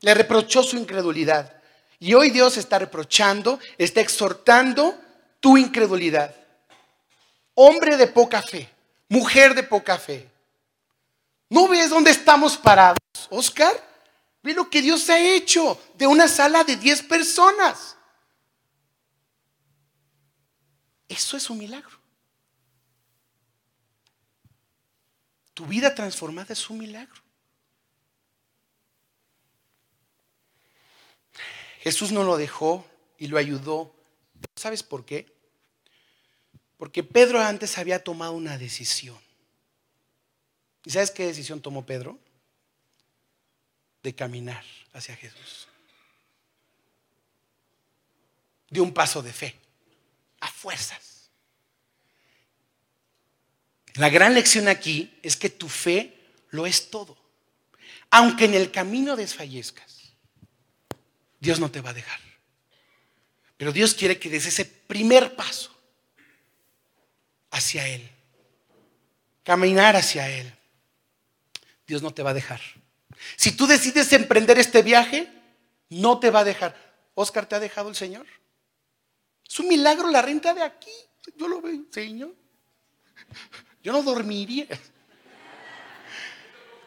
Le 0.00 0.12
reprochó 0.12 0.64
su 0.64 0.76
incredulidad. 0.76 1.62
Y 2.00 2.14
hoy 2.14 2.30
Dios 2.30 2.56
está 2.56 2.80
reprochando, 2.80 3.60
está 3.78 4.00
exhortando 4.00 5.00
tu 5.38 5.56
incredulidad. 5.56 6.34
Hombre 7.54 7.96
de 7.96 8.08
poca 8.08 8.42
fe, 8.42 8.68
mujer 9.08 9.54
de 9.54 9.62
poca 9.62 9.96
fe. 9.98 10.28
¿No 11.48 11.68
ves 11.68 11.90
dónde 11.90 12.10
estamos 12.10 12.56
parados, 12.56 12.98
Oscar? 13.30 13.91
Ve 14.42 14.54
lo 14.54 14.68
que 14.68 14.82
Dios 14.82 15.08
ha 15.08 15.18
hecho 15.18 15.80
de 15.96 16.06
una 16.06 16.26
sala 16.26 16.64
de 16.64 16.76
10 16.76 17.02
personas. 17.04 17.96
Eso 21.08 21.36
es 21.36 21.48
un 21.48 21.58
milagro. 21.58 22.00
Tu 25.54 25.66
vida 25.66 25.94
transformada 25.94 26.52
es 26.52 26.70
un 26.70 26.78
milagro. 26.78 27.22
Jesús 31.80 32.12
no 32.12 32.24
lo 32.24 32.36
dejó 32.36 32.86
y 33.18 33.26
lo 33.26 33.38
ayudó. 33.38 33.94
¿Sabes 34.56 34.82
por 34.82 35.04
qué? 35.04 35.32
Porque 36.76 37.04
Pedro 37.04 37.40
antes 37.40 37.76
había 37.78 38.02
tomado 38.02 38.32
una 38.32 38.56
decisión. 38.58 39.18
¿Y 40.84 40.90
sabes 40.90 41.10
qué 41.10 41.26
decisión 41.26 41.60
tomó 41.60 41.84
Pedro? 41.86 42.18
De 44.02 44.14
caminar 44.14 44.64
hacia 44.92 45.16
Jesús. 45.16 45.68
De 48.68 48.80
un 48.80 48.92
paso 48.92 49.22
de 49.22 49.32
fe, 49.32 49.54
a 50.40 50.48
fuerzas. 50.48 51.30
La 53.94 54.08
gran 54.08 54.34
lección 54.34 54.68
aquí 54.68 55.18
es 55.22 55.36
que 55.36 55.50
tu 55.50 55.68
fe 55.68 56.16
lo 56.50 56.66
es 56.66 56.90
todo. 56.90 57.16
Aunque 58.10 58.46
en 58.46 58.54
el 58.54 58.70
camino 58.70 59.16
desfallezcas, 59.16 60.12
Dios 61.40 61.58
no 61.58 61.70
te 61.70 61.80
va 61.80 61.90
a 61.90 61.94
dejar. 61.94 62.20
Pero 63.56 63.72
Dios 63.72 63.94
quiere 63.94 64.18
que 64.18 64.30
des 64.30 64.46
ese 64.46 64.64
primer 64.64 65.36
paso 65.36 65.72
hacia 67.50 67.86
Él. 67.86 68.08
Caminar 69.44 69.96
hacia 69.96 70.28
Él. 70.28 70.52
Dios 71.86 72.02
no 72.02 72.12
te 72.12 72.22
va 72.22 72.30
a 72.30 72.34
dejar. 72.34 72.60
Si 73.36 73.52
tú 73.52 73.66
decides 73.66 74.12
emprender 74.12 74.58
este 74.58 74.82
viaje, 74.82 75.30
No 75.88 76.18
te 76.18 76.30
va 76.30 76.40
a 76.40 76.44
dejar. 76.44 76.74
Oscar, 77.14 77.44
¿te 77.44 77.54
ha 77.54 77.60
dejado 77.60 77.90
el 77.90 77.94
Señor? 77.94 78.26
Es 79.46 79.58
un 79.60 79.68
milagro 79.68 80.08
la 80.08 80.22
renta 80.22 80.54
de 80.54 80.62
aquí. 80.62 80.90
Yo 81.36 81.48
lo 81.48 81.60
veo, 81.60 81.82
Señor. 81.90 82.34
Yo 83.82 83.92
no 83.92 84.02
dormiría. 84.02 84.66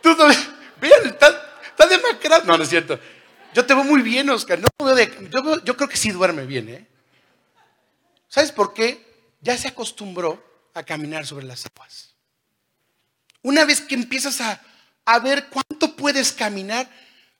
Tú 0.01 0.15
no, 0.15 0.25
vean, 0.81 1.05
está, 1.05 1.59
está 1.67 1.85
demacrado. 1.85 2.45
No, 2.45 2.57
no 2.57 2.63
es 2.63 2.69
cierto. 2.69 2.99
Yo 3.53 3.63
te 3.63 3.75
veo 3.75 3.83
muy 3.83 4.01
bien, 4.01 4.27
Oscar. 4.31 4.59
No, 4.59 4.67
yo, 4.79 5.63
yo 5.63 5.77
creo 5.77 5.87
que 5.87 5.97
sí 5.97 6.09
duerme 6.09 6.45
bien, 6.45 6.69
¿eh? 6.69 6.87
¿Sabes 8.27 8.51
por 8.51 8.73
qué? 8.73 9.05
Ya 9.41 9.55
se 9.57 9.67
acostumbró 9.67 10.43
a 10.73 10.83
caminar 10.83 11.25
sobre 11.25 11.45
las 11.45 11.65
aguas. 11.65 12.15
Una 13.43 13.63
vez 13.65 13.81
que 13.81 13.95
empiezas 13.95 14.41
a, 14.41 14.61
a 15.05 15.19
ver 15.19 15.47
cuánto 15.49 15.95
puedes 15.95 16.33
caminar, 16.33 16.89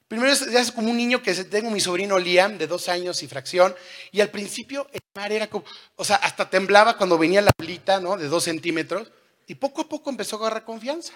primero 0.08 0.34
ya 0.34 0.60
es 0.60 0.72
como 0.72 0.92
un 0.92 0.98
niño 0.98 1.22
que 1.22 1.34
tengo 1.46 1.72
mi 1.72 1.82
sobrino 1.82 2.20
Liam, 2.20 2.58
de 2.58 2.68
dos 2.68 2.88
años 2.88 3.24
y 3.24 3.28
fracción, 3.28 3.76
y 4.12 4.22
al 4.22 4.30
principio 4.30 4.88
el 4.94 5.02
mar 5.16 5.32
era 5.32 5.48
como, 5.48 5.66
o 5.96 6.06
sea, 6.06 6.18
hasta 6.18 6.50
temblaba 6.50 6.98
cuando 6.98 7.18
venía 7.18 7.42
la 7.42 7.52
bolita, 7.58 8.00
¿no? 8.00 8.18
De 8.18 8.28
dos 8.28 8.44
centímetros, 8.44 9.12
y 9.48 9.56
poco 9.56 9.82
a 9.82 9.90
poco 9.90 10.10
empezó 10.10 10.36
a 10.36 10.40
agarrar 10.40 10.64
confianza. 10.64 11.14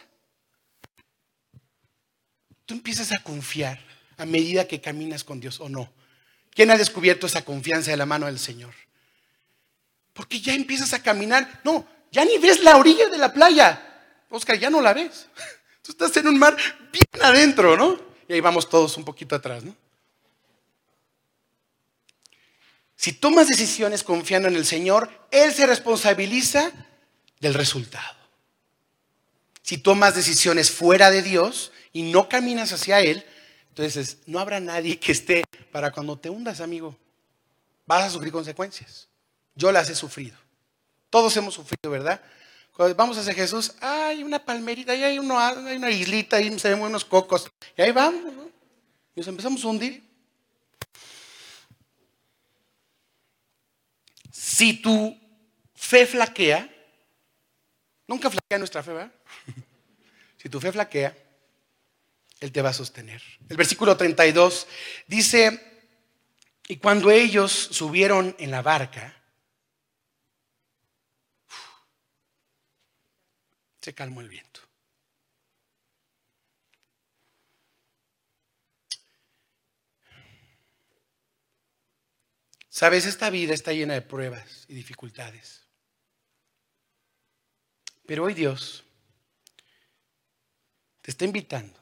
Tú 2.66 2.76
empiezas 2.76 3.12
a 3.12 3.24
confiar 3.24 3.80
a 4.18 4.26
medida 4.26 4.68
que 4.68 4.82
caminas 4.82 5.24
con 5.24 5.40
Dios 5.40 5.60
o 5.60 5.70
no. 5.70 5.92
¿Quién 6.52 6.70
ha 6.72 6.78
descubierto 6.78 7.26
esa 7.26 7.44
confianza 7.44 7.92
de 7.92 7.98
la 7.98 8.06
mano 8.06 8.26
del 8.26 8.38
Señor? 8.38 8.74
Porque 10.14 10.42
ya 10.42 10.54
empiezas 10.54 10.94
a 10.94 11.02
caminar. 11.02 11.62
No, 11.64 11.88
ya 12.12 12.26
ni 12.26 12.38
ves 12.38 12.62
la 12.62 12.78
orilla 12.78 13.08
de 13.08 13.18
la 13.18 13.34
playa. 13.34 13.82
Oscar, 14.30 14.60
ya 14.60 14.70
no 14.70 14.82
la 14.82 14.94
ves. 14.94 15.28
Tú 15.90 16.06
estás 16.06 16.18
en 16.18 16.28
un 16.28 16.38
mar 16.38 16.56
bien 16.92 17.24
adentro, 17.24 17.76
¿no? 17.76 18.00
Y 18.28 18.34
ahí 18.34 18.42
vamos 18.42 18.70
todos 18.70 18.96
un 18.98 19.04
poquito 19.04 19.34
atrás, 19.34 19.64
¿no? 19.64 19.76
Si 22.96 23.14
tomas 23.14 23.48
decisiones 23.48 24.04
confiando 24.04 24.48
en 24.48 24.56
el 24.56 24.68
Señor, 24.68 25.10
Él 25.32 25.52
se 25.52 25.66
responsabiliza 25.66 26.72
del 27.40 27.56
resultado. 27.56 28.20
Si 29.64 29.80
tomas 29.80 30.14
decisiones 30.14 30.70
fuera 30.70 31.10
de 31.10 31.24
Dios 31.24 31.72
y 31.92 32.04
no 32.04 32.30
caminas 32.30 32.72
hacia 32.72 33.00
Él, 33.00 33.26
entonces 33.70 34.18
no 34.28 34.38
habrá 34.38 34.60
nadie 34.60 35.00
que 35.00 35.12
esté 35.12 35.44
para 35.72 35.92
cuando 35.92 36.20
te 36.20 36.30
hundas, 36.30 36.62
amigo. 36.62 36.96
Vas 37.88 38.04
a 38.04 38.10
sufrir 38.12 38.32
consecuencias. 38.32 39.08
Yo 39.56 39.72
las 39.72 39.90
he 39.90 39.96
sufrido. 39.96 40.38
Todos 41.10 41.36
hemos 41.36 41.56
sufrido, 41.56 41.90
¿verdad? 41.90 42.22
Cuando 42.80 42.96
vamos 42.96 43.18
hacia 43.18 43.34
Jesús, 43.34 43.74
hay 43.82 44.24
una 44.24 44.40
palmerita, 44.40 44.94
ahí 44.94 45.04
hay, 45.04 45.18
hay 45.18 45.76
una 45.76 45.92
islita, 45.92 46.38
ahí 46.38 46.58
se 46.58 46.70
ven 46.70 46.82
unos 46.82 47.04
cocos. 47.04 47.52
Y 47.76 47.82
ahí 47.82 47.92
vamos. 47.92 48.22
Y 49.14 49.20
nos 49.20 49.28
empezamos 49.28 49.62
a 49.66 49.68
hundir. 49.68 50.02
Si 54.32 54.82
tu 54.82 55.14
fe 55.76 56.06
flaquea, 56.06 56.74
nunca 58.08 58.30
flaquea 58.30 58.58
nuestra 58.58 58.82
fe, 58.82 58.94
¿verdad? 58.94 59.12
si 60.38 60.48
tu 60.48 60.62
fe 60.62 60.72
flaquea, 60.72 61.14
Él 62.40 62.50
te 62.50 62.62
va 62.62 62.70
a 62.70 62.74
sostener. 62.74 63.22
El 63.50 63.58
versículo 63.58 63.98
32 63.98 64.68
dice, 65.06 65.84
y 66.70 66.78
cuando 66.78 67.12
ellos 67.12 67.52
subieron 67.52 68.38
en 68.40 68.52
la 68.52 68.62
barca, 68.62 69.19
se 73.82 73.94
calmó 73.94 74.22
el 74.22 74.30
viento. 74.30 74.62
Sabes, 82.70 83.06
esta 83.06 83.30
vida 83.30 83.54
está 83.54 83.74
llena 83.74 83.94
de 83.94 84.02
pruebas 84.02 84.66
y 84.70 84.74
dificultades. 84.74 85.66
Pero 88.06 88.24
hoy 88.24 88.34
Dios 88.34 88.84
te 91.02 91.12
está 91.12 91.26
invitando 91.26 91.78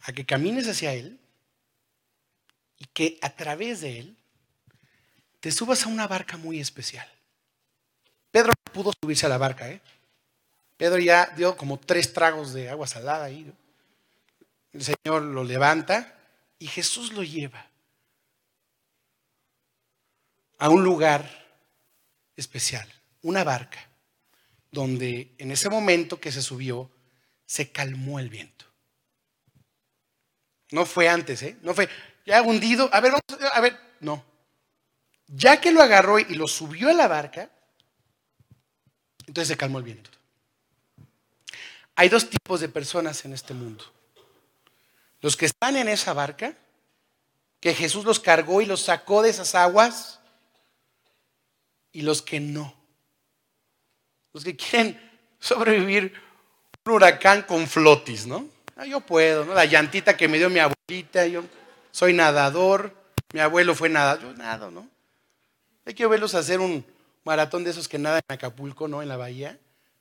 a 0.00 0.12
que 0.12 0.24
camines 0.24 0.66
hacia 0.66 0.94
Él 0.94 1.20
y 2.78 2.86
que 2.86 3.18
a 3.22 3.30
través 3.36 3.82
de 3.82 3.98
Él 3.98 4.16
te 5.40 5.52
subas 5.52 5.84
a 5.84 5.88
una 5.88 6.06
barca 6.06 6.36
muy 6.36 6.58
especial. 6.58 7.08
Pedro 8.30 8.52
pudo 8.72 8.92
subirse 9.00 9.26
a 9.26 9.28
la 9.28 9.38
barca, 9.38 9.68
¿eh? 9.68 9.80
Pedro 10.82 10.98
ya 10.98 11.26
dio 11.36 11.56
como 11.56 11.78
tres 11.78 12.12
tragos 12.12 12.52
de 12.52 12.68
agua 12.68 12.88
salada 12.88 13.26
ahí. 13.26 13.48
El 14.72 14.82
Señor 14.82 15.22
lo 15.22 15.44
levanta 15.44 16.12
y 16.58 16.66
Jesús 16.66 17.12
lo 17.12 17.22
lleva 17.22 17.64
a 20.58 20.68
un 20.70 20.82
lugar 20.82 21.24
especial, 22.34 22.92
una 23.22 23.44
barca, 23.44 23.78
donde 24.72 25.32
en 25.38 25.52
ese 25.52 25.70
momento 25.70 26.18
que 26.18 26.32
se 26.32 26.42
subió 26.42 26.90
se 27.46 27.70
calmó 27.70 28.18
el 28.18 28.28
viento. 28.28 28.64
No 30.72 30.84
fue 30.84 31.08
antes, 31.08 31.44
¿eh? 31.44 31.58
No 31.62 31.74
fue 31.74 31.88
ya 32.26 32.42
hundido. 32.42 32.90
A 32.92 33.00
ver, 33.00 33.12
vamos 33.12 33.52
a 33.54 33.60
ver. 33.60 33.78
No. 34.00 34.24
Ya 35.28 35.60
que 35.60 35.70
lo 35.70 35.80
agarró 35.80 36.18
y 36.18 36.34
lo 36.34 36.48
subió 36.48 36.88
a 36.88 36.92
la 36.92 37.06
barca, 37.06 37.52
entonces 39.28 39.46
se 39.46 39.56
calmó 39.56 39.78
el 39.78 39.84
viento. 39.84 40.10
Hay 41.94 42.08
dos 42.08 42.28
tipos 42.30 42.60
de 42.60 42.68
personas 42.68 43.24
en 43.24 43.32
este 43.32 43.54
mundo. 43.54 43.84
Los 45.20 45.36
que 45.36 45.46
están 45.46 45.76
en 45.76 45.88
esa 45.88 46.12
barca, 46.12 46.54
que 47.60 47.74
Jesús 47.74 48.04
los 48.04 48.18
cargó 48.18 48.60
y 48.60 48.66
los 48.66 48.82
sacó 48.82 49.22
de 49.22 49.30
esas 49.30 49.54
aguas, 49.54 50.20
y 51.92 52.02
los 52.02 52.22
que 52.22 52.40
no. 52.40 52.74
Los 54.32 54.44
que 54.44 54.56
quieren 54.56 54.98
sobrevivir 55.38 56.14
un 56.86 56.92
huracán 56.92 57.42
con 57.42 57.66
flotis, 57.68 58.26
¿no? 58.26 58.48
Ah, 58.76 58.86
yo 58.86 59.00
puedo, 59.00 59.44
¿no? 59.44 59.54
La 59.54 59.66
llantita 59.66 60.16
que 60.16 60.26
me 60.26 60.38
dio 60.38 60.48
mi 60.48 60.58
abuelita, 60.58 61.26
yo 61.26 61.44
soy 61.90 62.14
nadador, 62.14 62.96
mi 63.34 63.40
abuelo 63.40 63.74
fue 63.74 63.90
nadador, 63.90 64.22
yo 64.22 64.32
nado, 64.32 64.70
¿no? 64.70 64.88
Hay 65.84 65.94
que 65.94 66.06
verlos 66.06 66.34
hacer 66.34 66.60
un 66.60 66.84
maratón 67.24 67.64
de 67.64 67.70
esos 67.70 67.86
que 67.86 67.98
nadan 67.98 68.22
en 68.26 68.34
Acapulco, 68.34 68.88
¿no? 68.88 69.02
En 69.02 69.08
la 69.08 69.16
bahía. 69.16 69.58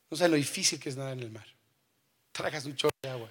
No 0.10 0.18
saben 0.18 0.32
lo 0.32 0.38
difícil 0.38 0.80
que 0.80 0.90
es 0.90 0.96
nadar 0.96 1.14
en 1.14 1.20
el 1.20 1.32
mar 1.32 1.51
tragas 2.32 2.66
un 2.66 2.76
chorro 2.76 2.96
de 3.02 3.10
agua. 3.10 3.30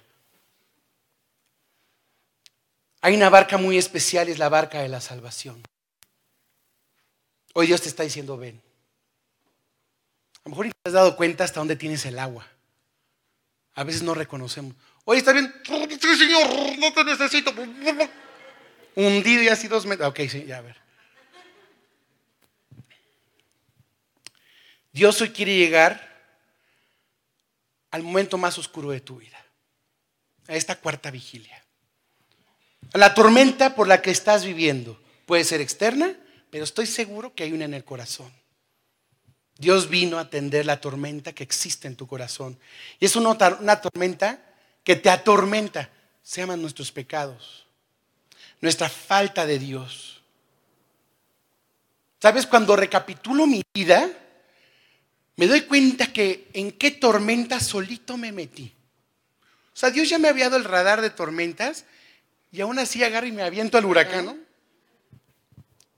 Hay 3.01 3.15
una 3.15 3.29
barca 3.29 3.57
muy 3.57 3.77
especial, 3.77 4.29
es 4.29 4.37
la 4.37 4.49
barca 4.49 4.81
de 4.81 4.87
la 4.87 5.01
salvación. 5.01 5.61
Hoy 7.53 7.67
Dios 7.67 7.81
te 7.81 7.89
está 7.89 8.03
diciendo, 8.03 8.37
ven. 8.37 8.61
A 10.37 10.41
lo 10.45 10.49
mejor 10.51 10.65
ni 10.67 10.71
te 10.71 10.77
has 10.85 10.93
dado 10.93 11.15
cuenta 11.15 11.43
hasta 11.43 11.59
dónde 11.59 11.75
tienes 11.75 12.05
el 12.05 12.19
agua. 12.19 12.47
A 13.73 13.83
veces 13.83 14.03
no 14.03 14.13
reconocemos. 14.13 14.75
Oye, 15.05 15.19
está 15.19 15.33
bien. 15.33 15.53
Sí, 15.65 16.15
Señor, 16.15 16.77
no 16.77 16.93
te 16.93 17.03
necesito. 17.03 17.53
Hundido 18.95 19.43
y 19.43 19.47
así 19.47 19.67
dos 19.67 19.85
metros. 19.85 20.09
Ok, 20.09 20.19
sí, 20.29 20.45
ya 20.45 20.57
a 20.57 20.61
ver. 20.61 20.77
Dios 24.91 25.21
hoy 25.21 25.29
quiere 25.29 25.55
llegar 25.55 26.10
al 27.91 28.03
momento 28.03 28.37
más 28.37 28.57
oscuro 28.57 28.89
de 28.91 29.01
tu 29.01 29.17
vida, 29.17 29.45
a 30.47 30.55
esta 30.55 30.79
cuarta 30.79 31.11
vigilia. 31.11 31.63
La 32.93 33.13
tormenta 33.13 33.75
por 33.75 33.87
la 33.87 34.01
que 34.01 34.11
estás 34.11 34.43
viviendo 34.43 34.99
puede 35.25 35.43
ser 35.43 35.61
externa, 35.61 36.15
pero 36.49 36.63
estoy 36.63 36.87
seguro 36.87 37.33
que 37.33 37.43
hay 37.43 37.53
una 37.53 37.65
en 37.65 37.73
el 37.73 37.85
corazón. 37.85 38.31
Dios 39.57 39.89
vino 39.89 40.17
a 40.17 40.21
atender 40.21 40.65
la 40.65 40.81
tormenta 40.81 41.33
que 41.33 41.43
existe 41.43 41.87
en 41.87 41.95
tu 41.95 42.07
corazón. 42.07 42.57
Y 42.99 43.05
es 43.05 43.15
una, 43.15 43.29
una 43.59 43.79
tormenta 43.79 44.41
que 44.83 44.95
te 44.95 45.09
atormenta. 45.09 45.89
Se 46.23 46.41
llaman 46.41 46.61
nuestros 46.61 46.91
pecados, 46.91 47.67
nuestra 48.59 48.89
falta 48.89 49.45
de 49.45 49.59
Dios. 49.59 50.21
¿Sabes? 52.19 52.47
Cuando 52.47 52.75
recapitulo 52.75 53.47
mi 53.47 53.63
vida, 53.73 54.09
me 55.41 55.47
doy 55.47 55.61
cuenta 55.61 56.13
que 56.13 56.51
en 56.53 56.71
qué 56.71 56.91
tormenta 56.91 57.59
solito 57.59 58.15
me 58.15 58.31
metí. 58.31 58.71
O 59.73 59.75
sea, 59.75 59.89
Dios 59.89 60.07
ya 60.07 60.19
me 60.19 60.27
había 60.27 60.51
dado 60.51 60.57
el 60.57 60.65
radar 60.65 61.01
de 61.01 61.09
tormentas 61.09 61.85
y 62.51 62.61
aún 62.61 62.77
así 62.77 63.03
agarro 63.03 63.25
y 63.25 63.31
me 63.31 63.41
aviento 63.41 63.79
al 63.79 63.85
huracán. 63.85 64.45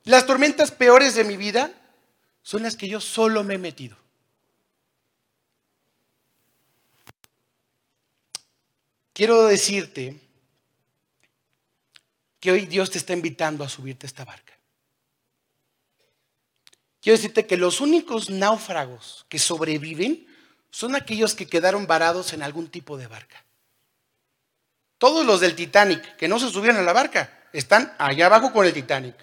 Las 0.06 0.26
tormentas 0.26 0.72
peores 0.72 1.16
de 1.16 1.26
mi 1.26 1.36
vida 1.36 1.74
son 2.42 2.64
las 2.64 2.78
que 2.78 2.88
yo 2.88 3.02
solo 3.02 3.44
me 3.44 3.56
he 3.56 3.58
metido. 3.58 3.98
Quiero 9.12 9.46
decirte 9.48 10.22
que 12.40 12.50
hoy 12.50 12.66
Dios 12.66 12.92
te 12.92 12.98
está 12.98 13.12
invitando 13.12 13.66
a 13.66 13.68
subirte 13.68 14.06
a 14.06 14.08
esta 14.08 14.24
barca. 14.24 14.53
Quiero 17.04 17.18
decirte 17.18 17.46
que 17.46 17.58
los 17.58 17.82
únicos 17.82 18.30
náufragos 18.30 19.26
que 19.28 19.38
sobreviven 19.38 20.26
son 20.72 20.96
aquellos 20.96 21.36
que 21.36 21.48
quedaron 21.48 21.86
varados 21.86 22.32
en 22.32 22.42
algún 22.42 22.70
tipo 22.70 22.98
de 22.98 23.08
barca. 23.08 23.44
Todos 24.98 25.26
los 25.26 25.42
del 25.42 25.54
Titanic 25.54 26.16
que 26.16 26.30
no 26.30 26.40
se 26.40 26.50
subieron 26.50 26.78
a 26.78 26.84
la 26.84 26.94
barca 26.94 27.50
están 27.52 27.94
allá 28.00 28.28
abajo 28.28 28.54
con 28.54 28.66
el 28.66 28.72
Titanic. 28.72 29.18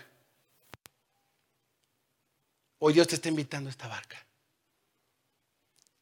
Hoy 2.81 2.93
Dios 2.93 3.09
te 3.09 3.15
está 3.15 3.31
invitando 3.31 3.69
a 3.69 3.73
esta 3.73 3.89
barca. 3.89 4.27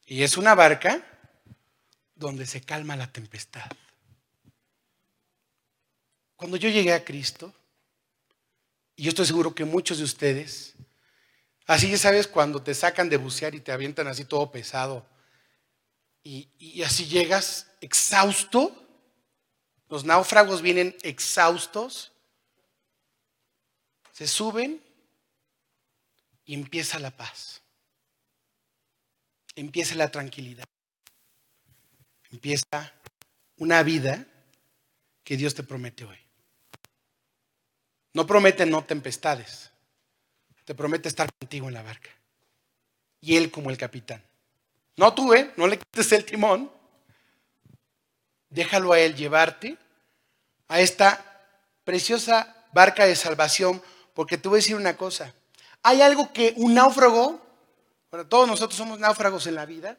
Y 0.05 0.21
es 0.23 0.35
una 0.35 0.55
barca 0.55 1.01
donde 2.13 2.45
se 2.45 2.59
calma 2.59 2.97
la 2.97 3.09
tempestad. 3.09 3.71
Cuando 6.35 6.57
yo 6.57 6.67
llegué 6.67 6.91
a 6.91 7.05
Cristo, 7.05 7.53
y 8.97 9.03
yo 9.03 9.09
estoy 9.09 9.25
seguro 9.25 9.55
que 9.55 9.63
muchos 9.63 9.99
de 9.99 10.03
ustedes, 10.03 10.75
así 11.69 11.91
ya 11.91 11.99
sabes, 11.99 12.27
cuando 12.27 12.63
te 12.63 12.73
sacan 12.73 13.09
de 13.09 13.17
bucear 13.17 13.53
y 13.53 13.59
te 13.59 13.71
avientan 13.71 14.07
así 14.07 14.25
todo 14.25 14.51
pesado, 14.51 15.05
y, 16.23 16.49
y 16.57 16.81
así 16.81 17.05
llegas 17.05 17.67
exhausto, 17.79 18.75
los 19.87 20.03
náufragos 20.03 20.63
vienen 20.63 20.97
exhaustos, 21.03 22.11
se 24.11 24.25
suben 24.25 24.83
y 26.43 26.55
empieza 26.55 26.97
la 26.97 27.11
paz, 27.11 27.61
empieza 29.55 29.93
la 29.93 30.09
tranquilidad, 30.09 30.65
empieza 32.31 32.93
una 33.57 33.83
vida 33.83 34.25
que 35.23 35.37
Dios 35.37 35.53
te 35.53 35.61
promete 35.61 36.03
hoy. 36.03 36.17
No 38.13 38.25
promete 38.25 38.65
no 38.65 38.83
tempestades, 38.83 39.71
te 40.69 40.75
promete 40.75 41.09
estar 41.09 41.27
contigo 41.39 41.67
en 41.67 41.73
la 41.73 41.81
barca. 41.81 42.11
Y 43.21 43.37
Él 43.37 43.49
como 43.49 43.71
el 43.71 43.77
capitán. 43.79 44.23
No 44.97 45.15
tú, 45.15 45.33
¿eh? 45.33 45.51
No 45.57 45.65
le 45.65 45.79
quites 45.79 46.11
el 46.11 46.23
timón. 46.23 46.71
Déjalo 48.51 48.93
a 48.93 48.99
Él 48.99 49.15
llevarte 49.15 49.79
a 50.67 50.79
esta 50.79 51.25
preciosa 51.83 52.55
barca 52.71 53.07
de 53.07 53.15
salvación, 53.15 53.81
porque 54.13 54.37
te 54.37 54.47
voy 54.47 54.57
a 54.57 54.61
decir 54.61 54.75
una 54.75 54.95
cosa. 54.95 55.33
Hay 55.81 56.03
algo 56.03 56.31
que 56.33 56.53
un 56.57 56.75
náufrago, 56.75 57.41
bueno, 58.11 58.27
todos 58.27 58.47
nosotros 58.47 58.77
somos 58.77 58.99
náufragos 58.99 59.47
en 59.47 59.55
la 59.55 59.65
vida, 59.65 59.97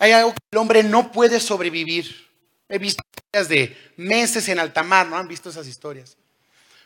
hay 0.00 0.12
algo 0.12 0.32
que 0.32 0.40
el 0.50 0.58
hombre 0.58 0.82
no 0.82 1.10
puede 1.12 1.40
sobrevivir. 1.40 2.28
He 2.68 2.76
visto 2.76 3.02
historias 3.16 3.48
de 3.48 3.92
meses 3.96 4.46
en 4.50 4.58
alta 4.58 4.82
mar, 4.82 5.06
¿no? 5.06 5.16
Han 5.16 5.28
visto 5.28 5.48
esas 5.48 5.66
historias. 5.66 6.18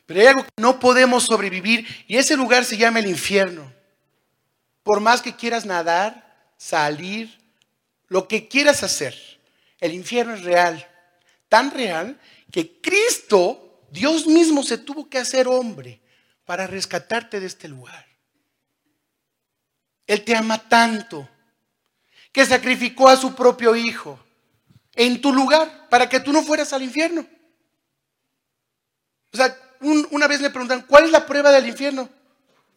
Pero 0.06 0.20
hay 0.20 0.26
algo 0.26 0.44
que 0.44 0.50
no 0.56 0.78
podemos 0.80 1.24
sobrevivir 1.24 1.86
y 2.06 2.16
ese 2.16 2.36
lugar 2.36 2.64
se 2.64 2.76
llama 2.76 2.98
el 2.98 3.06
infierno. 3.06 3.72
Por 4.82 5.00
más 5.00 5.22
que 5.22 5.34
quieras 5.34 5.64
nadar, 5.64 6.52
salir, 6.58 7.38
lo 8.08 8.28
que 8.28 8.48
quieras 8.48 8.82
hacer, 8.82 9.14
el 9.80 9.92
infierno 9.92 10.34
es 10.34 10.42
real. 10.42 10.86
Tan 11.48 11.70
real 11.70 12.20
que 12.50 12.80
Cristo, 12.80 13.82
Dios 13.90 14.26
mismo, 14.26 14.62
se 14.62 14.78
tuvo 14.78 15.08
que 15.08 15.18
hacer 15.18 15.48
hombre 15.48 16.00
para 16.44 16.66
rescatarte 16.66 17.40
de 17.40 17.46
este 17.46 17.68
lugar. 17.68 18.06
Él 20.06 20.22
te 20.22 20.36
ama 20.36 20.68
tanto 20.68 21.26
que 22.30 22.44
sacrificó 22.44 23.08
a 23.08 23.16
su 23.16 23.34
propio 23.34 23.74
hijo 23.74 24.18
en 24.94 25.20
tu 25.20 25.32
lugar 25.32 25.88
para 25.88 26.08
que 26.08 26.20
tú 26.20 26.32
no 26.32 26.42
fueras 26.42 26.72
al 26.72 26.82
infierno. 26.82 27.26
O 29.32 29.36
sea, 29.36 29.56
una 29.84 30.26
vez 30.26 30.40
le 30.40 30.50
preguntan, 30.50 30.82
¿cuál 30.82 31.04
es 31.04 31.10
la 31.10 31.26
prueba 31.26 31.50
del 31.52 31.66
infierno? 31.68 32.08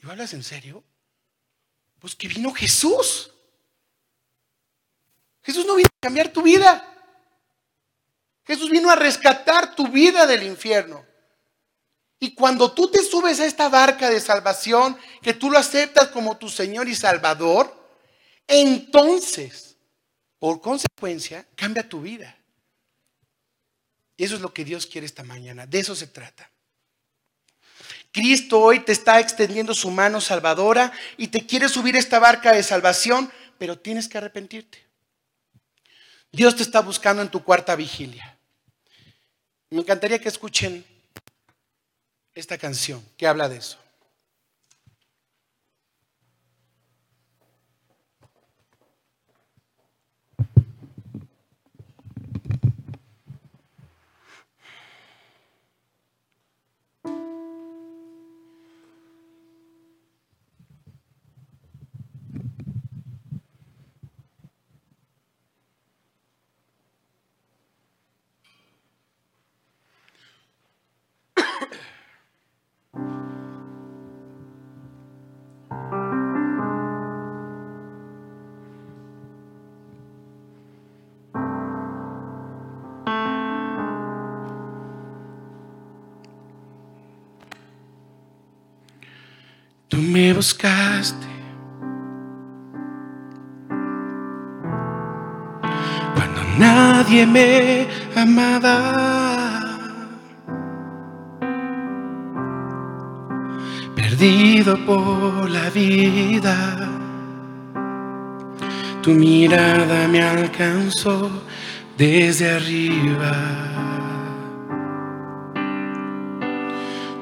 ¿Y 0.03 0.09
hablas 0.09 0.33
en 0.33 0.43
serio? 0.43 0.83
Pues 1.99 2.15
que 2.15 2.27
vino 2.27 2.53
Jesús. 2.53 3.31
Jesús 5.41 5.65
no 5.65 5.75
vino 5.75 5.87
a 5.87 5.99
cambiar 6.01 6.29
tu 6.29 6.41
vida. 6.41 6.93
Jesús 8.45 8.69
vino 8.69 8.89
a 8.89 8.95
rescatar 8.95 9.75
tu 9.75 9.87
vida 9.87 10.25
del 10.25 10.43
infierno. 10.43 11.05
Y 12.19 12.33
cuando 12.33 12.71
tú 12.71 12.89
te 12.89 13.03
subes 13.03 13.39
a 13.39 13.45
esta 13.45 13.69
barca 13.69 14.09
de 14.09 14.19
salvación, 14.19 14.97
que 15.21 15.33
tú 15.33 15.51
lo 15.51 15.57
aceptas 15.57 16.07
como 16.09 16.37
tu 16.37 16.49
Señor 16.49 16.87
y 16.87 16.95
Salvador, 16.95 17.73
entonces, 18.47 19.77
por 20.39 20.61
consecuencia, 20.61 21.47
cambia 21.55 21.87
tu 21.87 22.01
vida. 22.01 22.37
Y 24.15 24.23
eso 24.23 24.35
es 24.35 24.41
lo 24.41 24.53
que 24.53 24.65
Dios 24.65 24.87
quiere 24.87 25.05
esta 25.05 25.23
mañana. 25.23 25.67
De 25.67 25.79
eso 25.79 25.95
se 25.95 26.07
trata. 26.07 26.49
Cristo 28.11 28.59
hoy 28.59 28.79
te 28.79 28.91
está 28.91 29.19
extendiendo 29.19 29.73
su 29.73 29.91
mano 29.91 30.21
salvadora 30.21 30.91
y 31.17 31.27
te 31.27 31.45
quiere 31.45 31.69
subir 31.69 31.95
esta 31.95 32.19
barca 32.19 32.53
de 32.53 32.63
salvación, 32.63 33.31
pero 33.57 33.77
tienes 33.77 34.07
que 34.07 34.17
arrepentirte. 34.17 34.85
Dios 36.31 36.55
te 36.55 36.63
está 36.63 36.81
buscando 36.81 37.21
en 37.21 37.29
tu 37.29 37.43
cuarta 37.43 37.75
vigilia. 37.75 38.37
Me 39.69 39.79
encantaría 39.79 40.19
que 40.19 40.29
escuchen 40.29 40.85
esta 42.33 42.57
canción 42.57 43.03
que 43.17 43.27
habla 43.27 43.49
de 43.49 43.57
eso. 43.57 43.77
Buscaste. 90.37 91.25
Cuando 96.13 96.41
nadie 96.59 97.25
me 97.25 97.87
amaba. 98.15 98.77
Perdido 103.95 104.77
por 104.85 105.49
la 105.49 105.71
vida. 105.71 106.55
Tu 109.01 109.09
mirada 109.11 110.07
me 110.07 110.21
alcanzó 110.21 111.31
desde 111.97 112.51
arriba. 112.57 113.33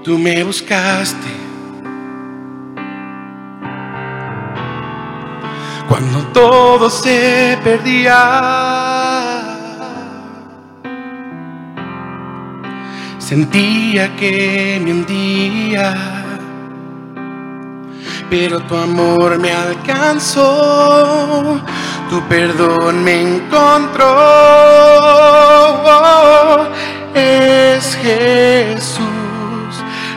Tú 0.04 0.20
me 0.20 0.44
buscaste 0.44 1.55
cuando 5.88 6.20
todo 6.34 6.90
se 6.90 7.58
perdía. 7.64 9.42
Sentía 13.18 14.16
que 14.16 14.80
me 14.84 14.92
hundía, 14.92 15.96
pero 18.30 18.62
tu 18.62 18.76
amor 18.76 19.40
me 19.40 19.52
alcanzó, 19.52 20.46
tu 22.10 22.22
perdón 22.28 23.04
me 23.04 23.22
encontró. 23.22 24.06
Es 27.16 27.98
Jesús 28.04 29.06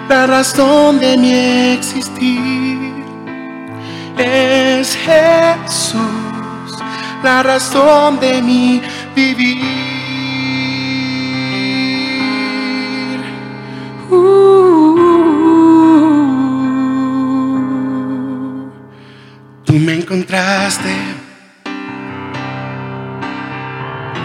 la 0.08 0.26
razón 0.26 0.98
de 1.00 1.16
mi 1.16 1.32
existir 1.72 2.67
es 4.18 4.96
Jesús, 4.96 5.98
la 7.22 7.42
razón 7.42 8.20
de 8.20 8.42
mi 8.42 8.82
vivir. 9.14 9.58
Uh, 14.10 14.96
tú 19.64 19.72
me 19.74 19.94
encontraste. 19.94 20.94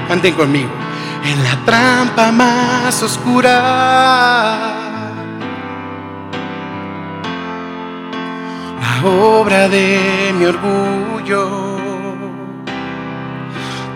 Canten 0.07 0.33
conmigo. 0.33 0.69
En 1.25 1.41
la 1.43 1.55
trampa 1.65 2.31
más 2.31 3.01
oscura 3.01 4.82
obra 9.05 9.67
de 9.67 10.33
mi 10.37 10.45
orgullo. 10.45 11.77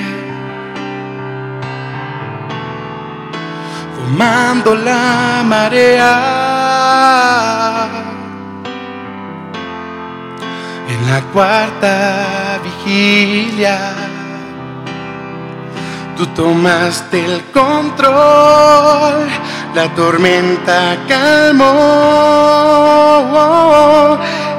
Tomando 3.95 4.75
la 4.75 5.41
marea 5.45 6.13
en 10.89 11.09
la 11.09 11.21
cuarta 11.31 12.59
vigilia 12.65 14.10
Tú 16.21 16.27
tomaste 16.35 17.17
el 17.25 17.41
control, 17.45 19.25
la 19.73 19.89
tormenta 19.95 20.95
calmó. 21.07 21.65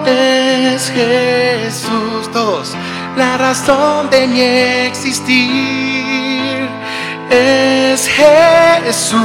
Es 0.04 0.90
Jesús, 0.90 2.32
todos, 2.32 2.74
la 3.16 3.38
razón 3.38 4.10
de 4.10 4.26
mi 4.26 4.40
existir. 4.40 5.48
Es 7.30 8.08
Jesús, 8.08 9.22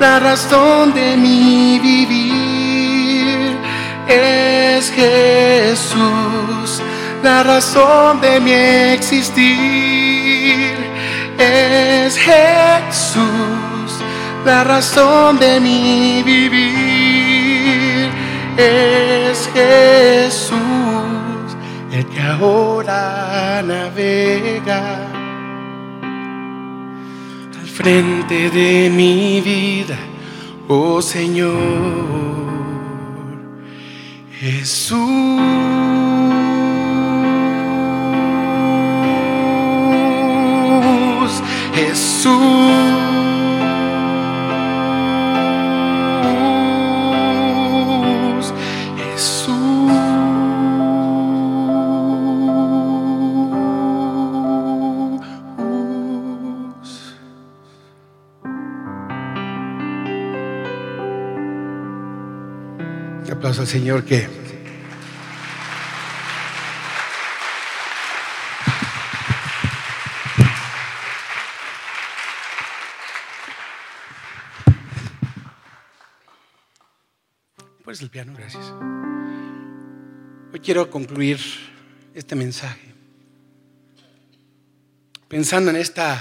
la 0.00 0.20
razón 0.20 0.94
de 0.94 1.18
mi 1.18 1.78
vivir. 1.80 3.58
Es 4.08 4.90
Jesús, 4.90 6.80
la 7.22 7.42
razón 7.42 8.22
de 8.22 8.40
mi 8.40 8.52
existir 8.52 10.09
es 11.40 12.18
Jesús, 12.18 13.24
la 14.44 14.64
razón 14.64 15.38
de 15.38 15.60
mi 15.60 16.22
vivir. 16.22 18.10
Es 18.56 19.48
Jesús, 19.54 20.58
el 21.92 22.06
que 22.06 22.20
ahora 22.20 23.62
navega 23.64 25.06
al 27.58 27.66
frente 27.66 28.50
de 28.50 28.90
mi 28.90 29.40
vida, 29.40 29.96
oh 30.68 31.00
Señor. 31.00 32.20
Jesús. 34.40 35.00
Jesús. 41.80 42.30
Jesús. 48.96 49.70
Aplauso 63.32 63.62
al 63.62 63.66
Señor 63.66 64.04
que 64.04 64.39
el 78.02 78.10
piano, 78.10 78.32
gracias. 78.36 78.72
Hoy 80.52 80.60
quiero 80.60 80.90
concluir 80.90 81.38
este 82.14 82.34
mensaje 82.34 82.94
pensando 85.28 85.70
en 85.70 85.76
esta, 85.76 86.20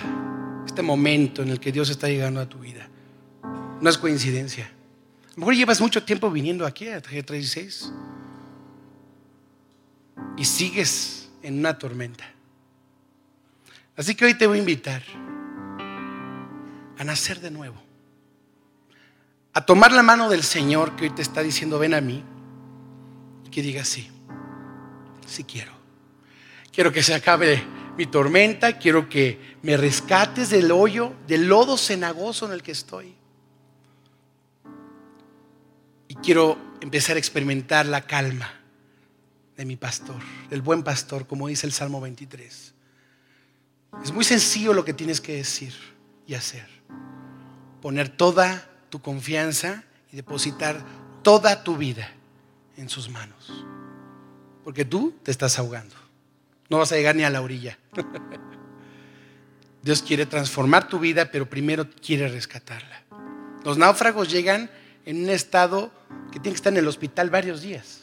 este 0.66 0.82
momento 0.82 1.42
en 1.42 1.50
el 1.50 1.60
que 1.60 1.72
Dios 1.72 1.90
está 1.90 2.08
llegando 2.08 2.40
a 2.40 2.48
tu 2.48 2.60
vida. 2.60 2.88
No 3.82 3.90
es 3.90 3.98
coincidencia. 3.98 4.66
A 4.66 5.32
lo 5.32 5.38
mejor 5.38 5.56
llevas 5.56 5.82
mucho 5.82 6.04
tiempo 6.04 6.30
viniendo 6.30 6.66
aquí 6.66 6.90
a 6.90 7.02
G36 7.02 7.92
y 10.38 10.46
sigues 10.46 11.30
en 11.42 11.60
una 11.60 11.78
tormenta. 11.78 12.32
Así 13.96 14.16
que 14.16 14.26
hoy 14.26 14.34
te 14.36 14.48
voy 14.48 14.58
a 14.58 14.60
invitar 14.60 15.02
a 16.98 17.04
nacer 17.04 17.40
de 17.40 17.50
nuevo 17.50 17.89
a 19.60 19.66
tomar 19.66 19.92
la 19.92 20.04
mano 20.04 20.30
del 20.30 20.44
Señor 20.44 20.96
que 20.96 21.04
hoy 21.04 21.10
te 21.10 21.22
está 21.22 21.44
diciendo, 21.44 21.80
ven 21.80 21.94
a 21.94 22.00
mí, 22.00 22.24
y 23.46 23.50
que 23.50 23.62
diga 23.62 23.84
sí, 23.84 24.10
sí 25.28 25.44
quiero. 25.44 25.74
Quiero 26.72 26.94
que 26.94 27.04
se 27.04 27.14
acabe 27.14 27.62
mi 27.98 28.06
tormenta, 28.06 28.78
quiero 28.78 29.10
que 29.10 29.58
me 29.62 29.76
rescates 29.76 30.50
del 30.50 30.72
hoyo, 30.72 31.14
del 31.28 31.50
lodo 31.50 31.76
cenagoso 31.78 32.46
en 32.46 32.54
el 32.54 32.64
que 32.64 32.72
estoy. 32.72 33.14
Y 36.08 36.16
quiero 36.16 36.58
empezar 36.80 37.18
a 37.18 37.20
experimentar 37.20 37.86
la 37.86 38.08
calma 38.08 38.50
de 39.58 39.66
mi 39.66 39.76
pastor, 39.76 40.22
del 40.50 40.62
buen 40.62 40.84
pastor, 40.84 41.28
como 41.28 41.50
dice 41.50 41.68
el 41.68 41.74
Salmo 41.74 42.00
23. 42.00 42.74
Es 44.06 44.14
muy 44.14 44.24
sencillo 44.24 44.72
lo 44.72 44.86
que 44.86 44.94
tienes 44.94 45.20
que 45.20 45.36
decir 45.36 45.74
y 46.26 46.36
hacer. 46.36 46.66
Poner 47.82 48.08
toda 48.08 48.70
tu 48.90 49.02
confianza 49.02 49.84
y 50.12 50.16
depositar 50.16 50.84
toda 51.24 51.64
tu 51.64 51.78
vida 51.78 52.12
en 52.78 52.90
sus 52.90 53.10
manos. 53.10 53.66
Porque 54.64 54.86
tú 54.86 55.16
te 55.24 55.32
estás 55.32 55.60
ahogando. 55.60 55.96
No 56.70 56.78
vas 56.78 56.92
a 56.92 56.96
llegar 56.96 57.16
ni 57.16 57.24
a 57.24 57.30
la 57.30 57.42
orilla. 57.42 57.78
Dios 59.82 60.02
quiere 60.02 60.26
transformar 60.26 60.88
tu 60.88 61.00
vida, 61.00 61.32
pero 61.32 61.50
primero 61.50 61.90
quiere 61.90 62.28
rescatarla. 62.28 63.04
Los 63.64 63.78
náufragos 63.78 64.30
llegan 64.30 64.70
en 65.06 65.24
un 65.24 65.30
estado 65.30 65.92
que 66.32 66.40
tiene 66.40 66.52
que 66.52 66.58
estar 66.58 66.74
en 66.74 66.80
el 66.80 66.88
hospital 66.88 67.30
varios 67.30 67.62
días. 67.62 68.02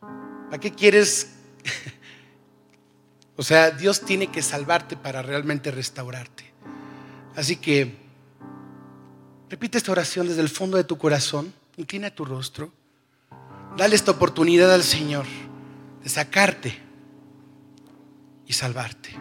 ¿Para 0.00 0.60
qué 0.60 0.70
quieres? 0.70 1.32
o 3.36 3.42
sea, 3.42 3.70
Dios 3.70 4.02
tiene 4.02 4.28
que 4.28 4.42
salvarte 4.42 4.96
para 4.96 5.22
realmente 5.22 5.70
restaurarte. 5.70 6.52
Así 7.34 7.56
que 7.56 8.01
Repite 9.52 9.76
esta 9.76 9.92
oración 9.92 10.26
desde 10.26 10.40
el 10.40 10.48
fondo 10.48 10.78
de 10.78 10.84
tu 10.84 10.96
corazón. 10.96 11.52
Inclina 11.76 12.08
tu 12.08 12.24
rostro. 12.24 12.72
Dale 13.76 13.94
esta 13.94 14.12
oportunidad 14.12 14.72
al 14.72 14.82
Señor 14.82 15.26
de 16.02 16.08
sacarte 16.08 16.80
y 18.46 18.52
salvarte. 18.54 19.14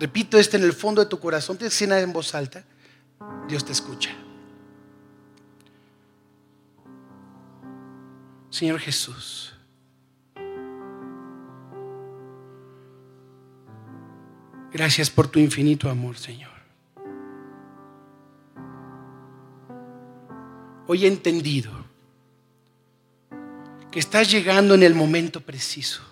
Repito 0.00 0.36
esto 0.36 0.56
en 0.56 0.64
el 0.64 0.72
fondo 0.72 1.00
de 1.00 1.08
tu 1.08 1.20
corazón. 1.20 1.58
Te 1.58 1.66
decir 1.66 1.92
en 1.92 2.12
voz 2.12 2.34
alta. 2.34 2.64
Dios 3.46 3.64
te 3.64 3.70
escucha. 3.70 4.10
Señor 8.50 8.80
Jesús. 8.80 9.54
Gracias 14.72 15.08
por 15.08 15.28
tu 15.28 15.38
infinito 15.38 15.88
amor, 15.88 16.18
Señor. 16.18 16.51
Hoy 20.92 21.06
he 21.06 21.08
entendido 21.08 21.72
que 23.90 23.98
estás 23.98 24.30
llegando 24.30 24.74
en 24.74 24.82
el 24.82 24.94
momento 24.94 25.40
preciso. 25.40 26.02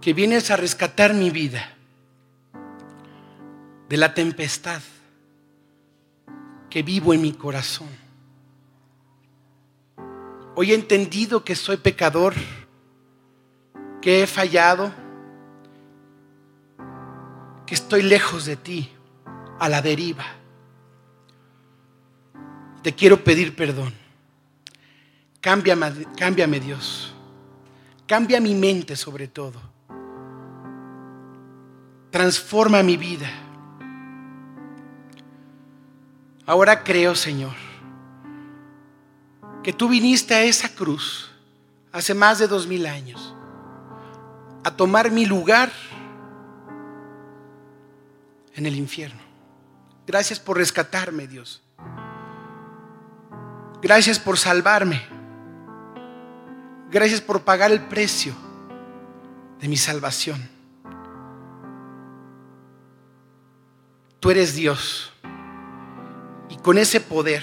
Que 0.00 0.14
vienes 0.14 0.50
a 0.50 0.56
rescatar 0.56 1.12
mi 1.12 1.28
vida 1.28 1.74
de 3.90 3.98
la 3.98 4.14
tempestad 4.14 4.80
que 6.70 6.82
vivo 6.82 7.12
en 7.12 7.20
mi 7.20 7.34
corazón. 7.34 7.90
Hoy 10.54 10.72
he 10.72 10.74
entendido 10.74 11.44
que 11.44 11.54
soy 11.54 11.76
pecador, 11.76 12.32
que 14.00 14.22
he 14.22 14.26
fallado, 14.26 14.90
que 17.66 17.74
estoy 17.74 18.00
lejos 18.00 18.46
de 18.46 18.56
ti 18.56 18.93
a 19.58 19.68
la 19.68 19.82
deriva. 19.82 20.24
Te 22.82 22.94
quiero 22.94 23.22
pedir 23.24 23.56
perdón. 23.56 23.94
Cámbiame, 25.40 26.60
Dios. 26.60 27.14
Cambia 28.06 28.40
mi 28.40 28.54
mente 28.54 28.96
sobre 28.96 29.28
todo. 29.28 29.60
Transforma 32.10 32.82
mi 32.82 32.96
vida. 32.96 33.28
Ahora 36.46 36.84
creo, 36.84 37.14
Señor, 37.14 37.54
que 39.62 39.72
tú 39.72 39.88
viniste 39.88 40.34
a 40.34 40.42
esa 40.42 40.68
cruz 40.74 41.30
hace 41.90 42.12
más 42.12 42.38
de 42.38 42.46
dos 42.46 42.66
mil 42.66 42.86
años 42.86 43.34
a 44.62 44.70
tomar 44.76 45.10
mi 45.10 45.26
lugar 45.26 45.70
en 48.54 48.66
el 48.66 48.76
infierno. 48.76 49.23
Gracias 50.06 50.38
por 50.38 50.58
rescatarme, 50.58 51.26
Dios. 51.26 51.62
Gracias 53.80 54.18
por 54.18 54.38
salvarme. 54.38 55.02
Gracias 56.90 57.20
por 57.20 57.42
pagar 57.42 57.70
el 57.72 57.80
precio 57.80 58.34
de 59.60 59.68
mi 59.68 59.76
salvación. 59.76 60.48
Tú 64.20 64.30
eres 64.30 64.54
Dios. 64.54 65.12
Y 66.48 66.56
con 66.56 66.78
ese 66.78 67.00
poder 67.00 67.42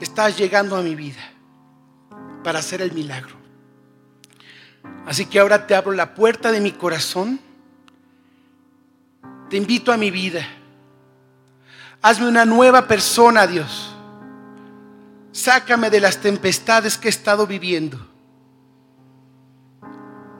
estás 0.00 0.36
llegando 0.36 0.76
a 0.76 0.82
mi 0.82 0.94
vida 0.94 1.22
para 2.42 2.58
hacer 2.58 2.82
el 2.82 2.92
milagro. 2.92 3.36
Así 5.06 5.26
que 5.26 5.38
ahora 5.38 5.66
te 5.66 5.74
abro 5.74 5.92
la 5.92 6.14
puerta 6.14 6.52
de 6.52 6.60
mi 6.60 6.72
corazón. 6.72 7.40
Te 9.48 9.56
invito 9.56 9.92
a 9.92 9.96
mi 9.96 10.10
vida. 10.10 10.46
Hazme 12.06 12.28
una 12.28 12.44
nueva 12.44 12.86
persona, 12.86 13.48
Dios. 13.48 13.92
Sácame 15.32 15.90
de 15.90 16.00
las 16.00 16.18
tempestades 16.18 16.96
que 16.96 17.08
he 17.08 17.10
estado 17.10 17.48
viviendo. 17.48 17.98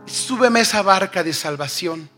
Súbeme 0.05 0.61
a 0.61 0.63
esa 0.63 0.83
barca 0.83 1.25
de 1.25 1.33
salvación, 1.33 2.09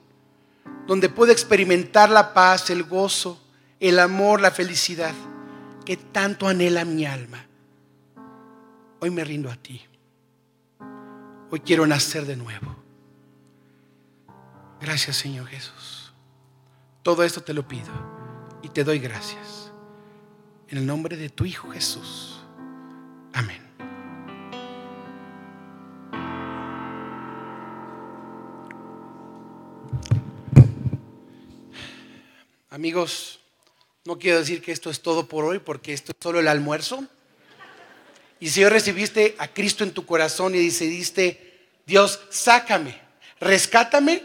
donde 0.86 1.09
puedo 1.09 1.32
experimentar 1.32 2.11
la 2.11 2.34
paz, 2.34 2.68
el 2.68 2.82
gozo, 2.82 3.40
el 3.80 4.01
amor, 4.01 4.42
la 4.42 4.51
felicidad 4.51 5.14
que 5.86 5.96
tanto 5.96 6.46
anhela 6.46 6.84
mi 6.84 7.07
alma. 7.07 7.46
Hoy 9.01 9.09
me 9.09 9.24
rindo 9.24 9.51
a 9.51 9.57
ti. 9.57 9.80
Hoy 11.51 11.61
quiero 11.61 11.86
nacer 11.86 12.26
de 12.26 12.36
nuevo. 12.36 12.76
Gracias 14.78 15.16
Señor 15.16 15.46
Jesús. 15.46 16.12
Todo 17.03 17.22
esto 17.22 17.40
te 17.40 17.55
lo 17.55 17.66
pido 17.66 18.17
y 18.62 18.68
te 18.68 18.84
doy 18.84 18.98
gracias. 18.98 19.70
En 20.68 20.78
el 20.78 20.86
nombre 20.86 21.16
de 21.16 21.28
tu 21.28 21.44
Hijo 21.44 21.70
Jesús. 21.70 22.40
Amén. 23.32 23.62
Amigos, 32.70 33.40
no 34.04 34.18
quiero 34.18 34.38
decir 34.38 34.62
que 34.62 34.72
esto 34.72 34.90
es 34.90 35.00
todo 35.00 35.26
por 35.26 35.44
hoy 35.44 35.59
porque 35.59 35.92
esto 35.92 36.12
es 36.12 36.18
solo 36.22 36.38
el 36.40 36.48
almuerzo. 36.48 37.04
Y 38.40 38.50
si 38.50 38.62
hoy 38.62 38.70
recibiste 38.70 39.34
a 39.38 39.48
Cristo 39.48 39.84
en 39.84 39.92
tu 39.92 40.06
corazón 40.06 40.54
y 40.54 40.64
decidiste, 40.64 41.66
Dios, 41.86 42.20
sácame, 42.30 43.00
rescátame, 43.40 44.22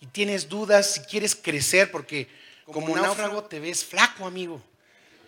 y 0.00 0.06
tienes 0.06 0.48
dudas 0.48 0.94
si 0.94 1.00
quieres 1.00 1.34
crecer, 1.34 1.90
porque 1.90 2.28
como, 2.66 2.92
un 2.92 3.00
náufrago 3.00 3.44
te 3.44 3.60
ves 3.60 3.84
flaco, 3.84 4.26
amigo, 4.26 4.60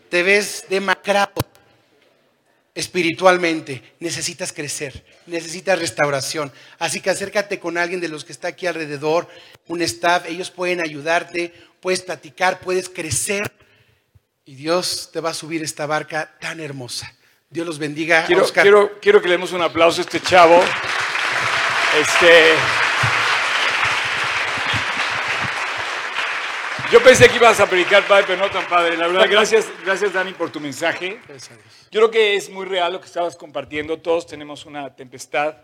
te 0.09 0.22
ves 0.22 0.64
demacrado 0.68 1.32
espiritualmente, 2.74 3.82
necesitas 4.01 4.53
crecer, 4.53 5.05
necesitas 5.26 5.78
restauración. 5.78 6.53
Así 6.78 7.01
que 7.01 7.11
acércate 7.11 7.59
con 7.59 7.78
alguien 7.78 8.01
de 8.01 8.09
los 8.09 8.24
que 8.24 8.32
está 8.32 8.49
aquí 8.49 8.66
alrededor, 8.66 9.28
un 9.66 9.80
staff, 9.82 10.26
ellos 10.28 10.51
pueden 10.51 10.80
ayudarte, 10.80 11.55
puedes 11.80 12.03
platicar, 12.03 12.61
puedes 12.61 12.89
crecer 12.89 13.51
y 14.45 14.55
Dios 14.55 15.11
te 15.12 15.20
va 15.20 15.30
a 15.30 15.34
subir 15.34 15.62
esta 15.62 15.87
barca 15.87 16.37
tan 16.39 16.61
hermosa. 16.61 17.12
Dios 17.49 17.66
los 17.66 17.78
bendiga. 17.78 18.26
Quiero, 18.26 18.45
quiero, 18.47 19.01
quiero 19.01 19.22
que 19.22 19.28
le 19.28 19.34
demos 19.34 19.53
un 19.53 19.62
aplauso 19.62 20.03
a 20.03 20.05
este 20.05 20.20
chavo. 20.20 20.61
Este, 21.99 22.53
yo 26.93 27.03
pensé 27.03 27.28
que 27.28 27.37
ibas 27.37 27.59
a 27.61 27.66
predicar, 27.68 28.07
padre, 28.07 28.24
pero 28.28 28.43
no 28.43 28.51
tan 28.51 28.66
padre. 28.68 28.97
La 28.97 29.09
verdad, 29.09 29.26
gracias, 29.28 29.66
gracias 29.84 30.12
Dani 30.12 30.32
por 30.32 30.51
tu 30.51 30.61
mensaje. 30.61 31.20
Yo 31.91 32.01
creo 32.01 32.11
que 32.11 32.37
es 32.37 32.49
muy 32.51 32.64
real 32.66 32.93
lo 32.93 33.01
que 33.01 33.07
estabas 33.07 33.37
compartiendo. 33.37 33.99
Todos 33.99 34.26
tenemos 34.26 34.66
una 34.66 34.95
tempestad. 34.95 35.57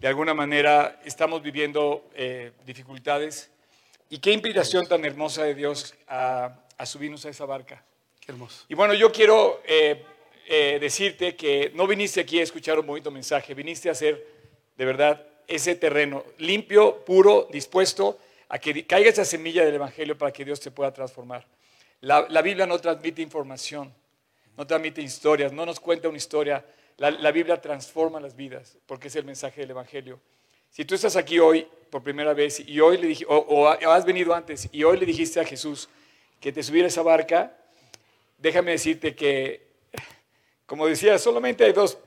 De 0.00 0.08
alguna 0.08 0.34
manera 0.34 1.00
estamos 1.04 1.42
viviendo 1.42 2.08
eh, 2.14 2.52
dificultades. 2.64 3.50
Y 4.08 4.18
qué 4.18 4.32
inspiración 4.32 4.86
tan 4.86 5.04
hermosa 5.04 5.44
de 5.44 5.54
Dios 5.54 5.94
a, 6.08 6.60
a 6.76 6.86
subirnos 6.86 7.24
a 7.26 7.30
esa 7.30 7.44
barca. 7.44 7.84
Y 8.68 8.74
bueno, 8.74 8.92
yo 8.94 9.12
quiero 9.12 9.62
eh, 9.64 10.04
eh, 10.48 10.78
decirte 10.80 11.36
que 11.36 11.70
no 11.74 11.86
viniste 11.86 12.20
aquí 12.20 12.40
a 12.40 12.42
escuchar 12.42 12.78
un 12.78 12.86
bonito 12.86 13.10
mensaje, 13.10 13.54
viniste 13.54 13.88
a 13.88 13.92
hacer 13.92 14.26
de 14.76 14.84
verdad 14.84 15.24
ese 15.46 15.76
terreno 15.76 16.24
limpio, 16.38 17.04
puro, 17.04 17.48
dispuesto 17.52 18.18
a 18.48 18.58
que 18.58 18.86
caiga 18.86 19.10
esa 19.10 19.24
semilla 19.24 19.64
del 19.64 19.74
Evangelio 19.74 20.16
para 20.16 20.32
que 20.32 20.44
Dios 20.44 20.60
te 20.60 20.70
pueda 20.70 20.92
transformar. 20.92 21.46
La, 22.00 22.42
Biblia 22.42 22.66
no 22.66 22.78
transmite 22.78 23.22
información, 23.22 23.92
no 24.56 24.66
transmite 24.66 25.02
historias, 25.02 25.52
no 25.52 25.66
nos 25.66 25.80
cuenta 25.80 26.08
una 26.08 26.18
historia. 26.18 26.64
La, 26.98 27.30
Biblia 27.32 27.60
transforma 27.60 28.20
las 28.20 28.36
vidas 28.36 28.78
porque 28.86 29.08
es 29.08 29.16
el 29.16 29.24
mensaje 29.24 29.62
del 29.62 29.70
Evangelio. 29.70 30.20
Si 30.70 30.84
tú 30.84 30.94
estás 30.94 31.16
aquí 31.16 31.38
hoy 31.38 31.66
por 31.90 32.02
primera 32.02 32.34
vez 32.34 32.60
y 32.60 32.80
hoy 32.80 32.98
le 32.98 33.08
dije, 33.08 33.24
o, 33.28 33.68
has 33.68 34.04
venido 34.04 34.34
antes 34.34 34.68
y 34.72 34.84
hoy 34.84 34.98
le 34.98 35.06
dijiste 35.06 35.40
a 35.40 35.44
Jesús 35.44 35.88
que 36.40 36.52
te 36.52 36.62
subiera 36.62 36.88
esa 36.88 37.02
barca, 37.02 37.56
déjame 38.38 38.72
decirte 38.72 39.14
que, 39.14 39.66
como 40.66 40.86
decía, 40.86 41.18
solamente 41.18 41.64
hay 41.64 41.72
dos. 41.72 41.98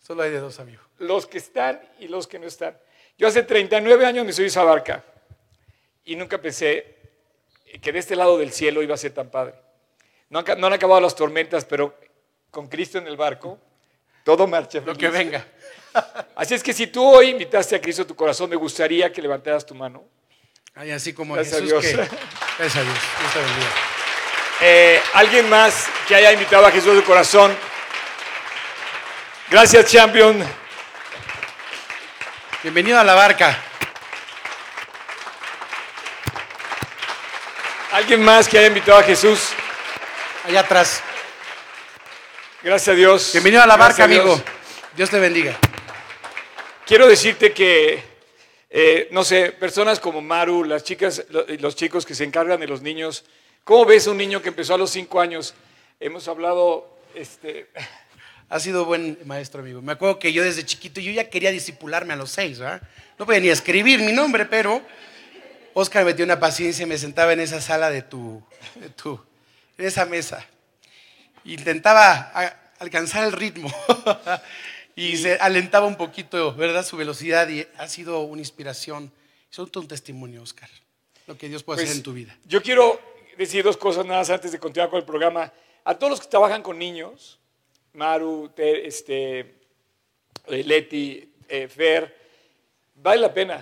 Solo 0.00 0.22
hay 0.22 0.30
de 0.30 0.40
dos, 0.40 0.60
amigos. 0.60 0.84
Los 0.98 1.26
que 1.26 1.38
están 1.38 1.80
y 1.98 2.08
los 2.08 2.26
que 2.26 2.38
no 2.38 2.46
están. 2.46 2.76
Yo 3.18 3.28
hace 3.28 3.42
39 3.42 4.04
años 4.04 4.26
me 4.26 4.32
subí 4.32 4.44
a 4.44 4.48
esa 4.48 4.62
barca 4.62 5.02
y 6.04 6.16
nunca 6.16 6.38
pensé 6.38 6.96
que 7.80 7.92
de 7.92 7.98
este 7.98 8.14
lado 8.16 8.38
del 8.38 8.52
cielo 8.52 8.82
iba 8.82 8.94
a 8.94 8.98
ser 8.98 9.12
tan 9.12 9.30
padre. 9.30 9.54
No 10.28 10.40
han, 10.40 10.60
no 10.60 10.66
han 10.66 10.72
acabado 10.72 11.00
las 11.00 11.14
tormentas, 11.14 11.64
pero 11.64 11.98
con 12.50 12.68
Cristo 12.68 12.98
en 12.98 13.06
el 13.06 13.16
barco, 13.16 13.58
todo 14.24 14.46
marcha. 14.46 14.80
Lo 14.84 14.94
que 14.94 15.08
venga. 15.08 15.46
Así 16.36 16.54
es 16.54 16.62
que 16.62 16.72
si 16.72 16.88
tú 16.88 17.04
hoy 17.04 17.30
invitaste 17.30 17.76
a 17.76 17.80
Cristo 17.80 18.02
a 18.02 18.06
tu 18.06 18.14
corazón, 18.14 18.50
me 18.50 18.56
gustaría 18.56 19.12
que 19.12 19.22
levantaras 19.22 19.64
tu 19.64 19.74
mano. 19.74 20.04
Ay, 20.74 20.90
así 20.90 21.14
como 21.14 21.34
Gracias 21.34 21.62
Jesús 21.62 21.72
a 21.72 21.80
Dios. 21.80 22.08
Gracias 22.58 22.76
a 22.76 22.82
Dios. 22.82 22.98
Dios 23.32 23.44
eh, 24.60 25.00
¿Alguien 25.14 25.48
más 25.48 25.88
que 26.06 26.14
haya 26.14 26.32
invitado 26.32 26.66
a 26.66 26.70
Jesús 26.70 26.92
a 26.92 26.96
su 26.96 27.04
corazón? 27.04 27.56
Gracias, 29.50 29.90
champion. 29.90 30.65
Bienvenido 32.66 32.98
a 32.98 33.04
la 33.04 33.14
barca. 33.14 33.56
¿Alguien 37.92 38.24
más 38.24 38.48
que 38.48 38.58
haya 38.58 38.66
invitado 38.66 38.98
a 38.98 39.04
Jesús? 39.04 39.50
Allá 40.44 40.62
atrás. 40.62 41.00
Gracias 42.64 42.88
a 42.92 42.96
Dios. 42.96 43.30
Bienvenido 43.30 43.62
a 43.62 43.68
la 43.68 43.76
barca, 43.76 44.02
amigo. 44.02 44.42
Dios 44.96 45.08
te 45.08 45.20
bendiga. 45.20 45.56
Quiero 46.84 47.06
decirte 47.06 47.52
que, 47.52 48.02
eh, 48.68 49.06
no 49.12 49.22
sé, 49.22 49.52
personas 49.52 50.00
como 50.00 50.20
Maru, 50.20 50.64
las 50.64 50.82
chicas, 50.82 51.24
los 51.30 51.76
chicos 51.76 52.04
que 52.04 52.16
se 52.16 52.24
encargan 52.24 52.58
de 52.58 52.66
los 52.66 52.82
niños, 52.82 53.24
¿Cómo 53.62 53.84
ves 53.84 54.08
un 54.08 54.16
niño 54.16 54.42
que 54.42 54.48
empezó 54.48 54.74
a 54.74 54.78
los 54.78 54.90
cinco 54.90 55.20
años? 55.20 55.54
Hemos 56.00 56.26
hablado, 56.26 56.98
este... 57.14 57.68
Ha 58.48 58.60
sido 58.60 58.84
buen 58.84 59.18
maestro, 59.24 59.60
amigo. 59.60 59.82
Me 59.82 59.92
acuerdo 59.92 60.18
que 60.18 60.32
yo 60.32 60.44
desde 60.44 60.64
chiquito, 60.64 61.00
yo 61.00 61.10
ya 61.10 61.28
quería 61.28 61.50
disipularme 61.50 62.12
a 62.12 62.16
los 62.16 62.30
seis, 62.30 62.58
¿verdad? 62.60 62.80
No 63.18 63.26
podía 63.26 63.40
ni 63.40 63.48
escribir 63.48 64.00
mi 64.00 64.12
nombre, 64.12 64.46
pero 64.46 64.82
Oscar 65.74 66.04
me 66.04 66.14
dio 66.14 66.24
una 66.24 66.38
paciencia 66.38 66.84
y 66.84 66.86
me 66.86 66.96
sentaba 66.96 67.32
en 67.32 67.40
esa 67.40 67.60
sala 67.60 67.90
de 67.90 68.02
tu, 68.02 68.42
de 68.76 68.88
tu 68.90 69.20
en 69.78 69.84
esa 69.84 70.06
mesa. 70.06 70.46
Intentaba 71.44 72.32
alcanzar 72.78 73.24
el 73.24 73.32
ritmo 73.32 73.70
y 74.96 75.16
se 75.16 75.34
alentaba 75.38 75.86
un 75.86 75.96
poquito, 75.96 76.54
¿verdad? 76.54 76.84
Su 76.84 76.96
velocidad 76.96 77.48
y 77.48 77.66
ha 77.78 77.88
sido 77.88 78.20
una 78.20 78.40
inspiración. 78.40 79.12
Es 79.50 79.58
un 79.58 79.88
testimonio, 79.88 80.42
Oscar, 80.42 80.68
lo 81.26 81.36
que 81.36 81.48
Dios 81.48 81.62
puede 81.62 81.78
hacer 81.78 81.88
pues, 81.88 81.96
en 81.96 82.02
tu 82.02 82.12
vida. 82.12 82.36
Yo 82.44 82.62
quiero 82.62 83.00
decir 83.36 83.64
dos 83.64 83.76
cosas 83.76 84.06
nada 84.06 84.20
más 84.20 84.30
antes 84.30 84.52
de 84.52 84.58
continuar 84.58 84.90
con 84.90 84.98
el 84.98 85.04
programa. 85.04 85.52
A 85.84 85.94
todos 85.94 86.10
los 86.10 86.20
que 86.20 86.26
trabajan 86.26 86.62
con 86.62 86.78
niños, 86.78 87.38
Maru, 87.96 88.52
este, 88.56 89.40
eh, 89.40 90.64
Leti, 90.64 91.34
eh, 91.48 91.66
Fer, 91.66 92.14
vale 92.94 93.20
la 93.20 93.32
pena. 93.32 93.60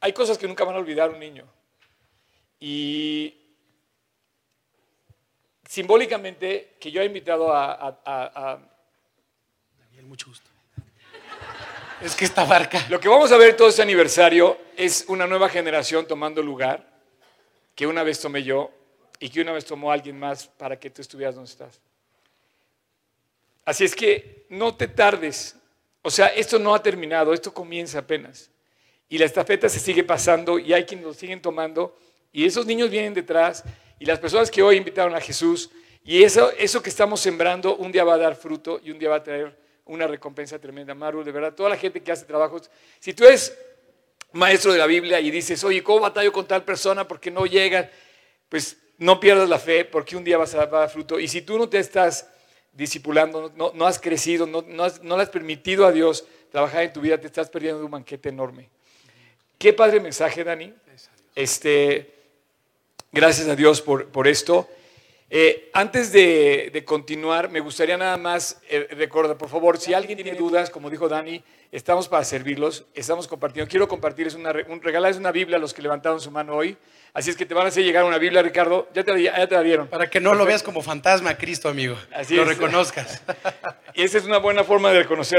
Hay 0.00 0.12
cosas 0.12 0.38
que 0.38 0.48
nunca 0.48 0.64
van 0.64 0.76
a 0.76 0.78
olvidar 0.78 1.10
un 1.10 1.20
niño. 1.20 1.46
Y 2.58 3.34
simbólicamente, 5.68 6.76
que 6.80 6.90
yo 6.90 7.02
he 7.02 7.04
invitado 7.04 7.54
a, 7.54 8.60
Daniel, 9.78 10.06
mucho 10.06 10.28
gusto. 10.28 10.48
Es 12.00 12.14
que 12.14 12.24
esta 12.24 12.44
barca. 12.44 12.86
Lo 12.88 12.98
que 12.98 13.08
vamos 13.08 13.30
a 13.32 13.36
ver 13.36 13.56
todo 13.56 13.68
este 13.68 13.82
aniversario 13.82 14.56
es 14.76 15.04
una 15.08 15.26
nueva 15.26 15.48
generación 15.48 16.06
tomando 16.06 16.42
lugar 16.42 16.88
que 17.74 17.86
una 17.86 18.02
vez 18.04 18.20
tomé 18.20 18.42
yo 18.42 18.70
y 19.20 19.28
que 19.28 19.40
una 19.40 19.52
vez 19.52 19.64
tomó 19.64 19.90
alguien 19.90 20.18
más 20.18 20.46
para 20.46 20.78
que 20.78 20.90
tú 20.90 21.02
estuvieras 21.02 21.34
donde 21.34 21.50
estás. 21.50 21.80
Así 23.68 23.84
es 23.84 23.94
que 23.94 24.46
no 24.48 24.74
te 24.74 24.88
tardes. 24.88 25.54
O 26.00 26.10
sea, 26.10 26.28
esto 26.28 26.58
no 26.58 26.74
ha 26.74 26.82
terminado, 26.82 27.34
esto 27.34 27.52
comienza 27.52 27.98
apenas. 27.98 28.50
Y 29.10 29.18
la 29.18 29.26
estafeta 29.26 29.68
se 29.68 29.78
sigue 29.78 30.04
pasando 30.04 30.58
y 30.58 30.72
hay 30.72 30.86
quienes 30.86 31.04
lo 31.04 31.12
siguen 31.12 31.42
tomando 31.42 31.94
y 32.32 32.46
esos 32.46 32.64
niños 32.64 32.88
vienen 32.88 33.12
detrás 33.12 33.64
y 33.98 34.06
las 34.06 34.20
personas 34.20 34.50
que 34.50 34.62
hoy 34.62 34.76
invitaron 34.76 35.14
a 35.14 35.20
Jesús 35.20 35.70
Y 36.02 36.22
eso, 36.22 36.50
eso 36.52 36.82
que 36.82 36.88
estamos 36.88 37.20
sembrando 37.20 37.76
un 37.76 37.92
día 37.92 38.04
va 38.04 38.14
a 38.14 38.16
dar 38.16 38.36
fruto 38.36 38.80
y 38.82 38.90
un 38.90 38.98
día 38.98 39.10
va 39.10 39.16
a 39.16 39.22
traer 39.22 39.54
una 39.84 40.06
recompensa 40.06 40.58
tremenda. 40.58 40.94
Maru, 40.94 41.22
de 41.22 41.32
verdad, 41.32 41.52
toda 41.52 41.68
la 41.68 41.76
gente 41.76 42.02
que 42.02 42.10
hace 42.10 42.24
trabajos, 42.24 42.70
si 42.98 43.12
tú 43.12 43.26
eres 43.26 43.54
maestro 44.32 44.72
de 44.72 44.78
la 44.78 44.86
Biblia 44.86 45.20
y 45.20 45.30
dices, 45.30 45.62
oye, 45.62 45.82
¿cómo 45.82 46.00
batallo 46.00 46.32
con 46.32 46.48
tal 46.48 46.64
persona 46.64 47.06
porque 47.06 47.30
no 47.30 47.44
llega? 47.44 47.90
Pues 48.48 48.78
no 48.96 49.20
pierdas 49.20 49.46
la 49.46 49.58
fe 49.58 49.84
porque 49.84 50.16
un 50.16 50.24
día 50.24 50.38
vas 50.38 50.54
a 50.54 50.64
dar 50.64 50.88
fruto. 50.88 51.20
Y 51.20 51.28
si 51.28 51.42
tú 51.42 51.58
no 51.58 51.68
te 51.68 51.78
estás 51.78 52.30
discipulando, 52.78 53.52
no, 53.56 53.86
has 53.86 53.98
crecido, 53.98 54.46
no, 54.46 54.62
no, 54.62 55.16
le 55.16 55.22
has 55.22 55.28
permitido 55.30 55.84
a 55.84 55.90
Dios 55.90 56.24
trabajar 56.52 56.84
en 56.84 56.92
tu 56.92 57.00
vida, 57.00 57.18
te 57.18 57.26
estás 57.26 57.50
perdiendo 57.50 57.80
de 57.80 57.84
un 57.84 57.90
banquete 57.90 58.28
enorme. 58.28 58.68
Qué 59.58 59.72
padre 59.72 59.98
mensaje, 59.98 60.44
Dani. 60.44 60.72
Este, 61.34 62.14
gracias 63.10 63.48
a 63.48 63.56
Dios 63.56 63.82
por, 63.82 64.06
por 64.06 64.28
esto. 64.28 64.68
Eh, 65.30 65.68
antes 65.74 66.10
de, 66.10 66.82
continuar, 66.86 67.50
me 67.50 67.60
gustaría 67.60 67.98
nada 67.98 68.16
más 68.16 68.60
eh, 68.70 68.88
recordar, 68.92 69.36
por 69.36 69.50
favor, 69.50 69.78
si 69.78 69.92
alguien 69.92 70.16
tiene 70.16 70.38
dudas, 70.38 70.70
como 70.70 70.88
dijo 70.88 71.06
Dani, 71.06 71.44
estamos 71.70 72.08
para 72.08 72.24
servirlos, 72.24 72.86
estamos 72.94 73.28
compartiendo. 73.28 73.68
Quiero 73.68 73.88
compartirles 73.88 74.34
una, 74.34 74.54
un, 74.68 74.80
regalarles 74.80 75.18
una 75.18 75.30
Biblia 75.30 75.58
a 75.58 75.60
los 75.60 75.74
que 75.74 75.82
levantaron 75.82 76.18
su 76.18 76.30
mano 76.30 76.54
hoy. 76.54 76.78
Así 77.12 77.28
es 77.28 77.36
que 77.36 77.44
te 77.44 77.52
van 77.52 77.66
a 77.66 77.68
hacer 77.68 77.84
llegar 77.84 78.04
una 78.04 78.16
Biblia, 78.16 78.40
Ricardo. 78.40 78.88
Ya 78.94 79.04
te, 79.04 79.22
ya 79.22 79.46
te 79.46 79.54
la 79.54 79.62
dieron. 79.62 79.88
Para 79.88 80.08
que 80.08 80.18
no 80.20 80.34
lo 80.34 80.46
veas 80.46 80.62
como 80.62 80.80
fantasma, 80.80 81.36
Cristo, 81.36 81.68
amigo. 81.68 81.96
Así 82.14 82.34
lo 82.34 82.44
reconozcas. 82.44 83.22
Y 83.94 84.02
esa 84.04 84.16
es 84.16 84.24
una 84.24 84.38
buena 84.38 84.64
forma 84.64 84.90
de 84.92 85.02
reconocer 85.02 85.36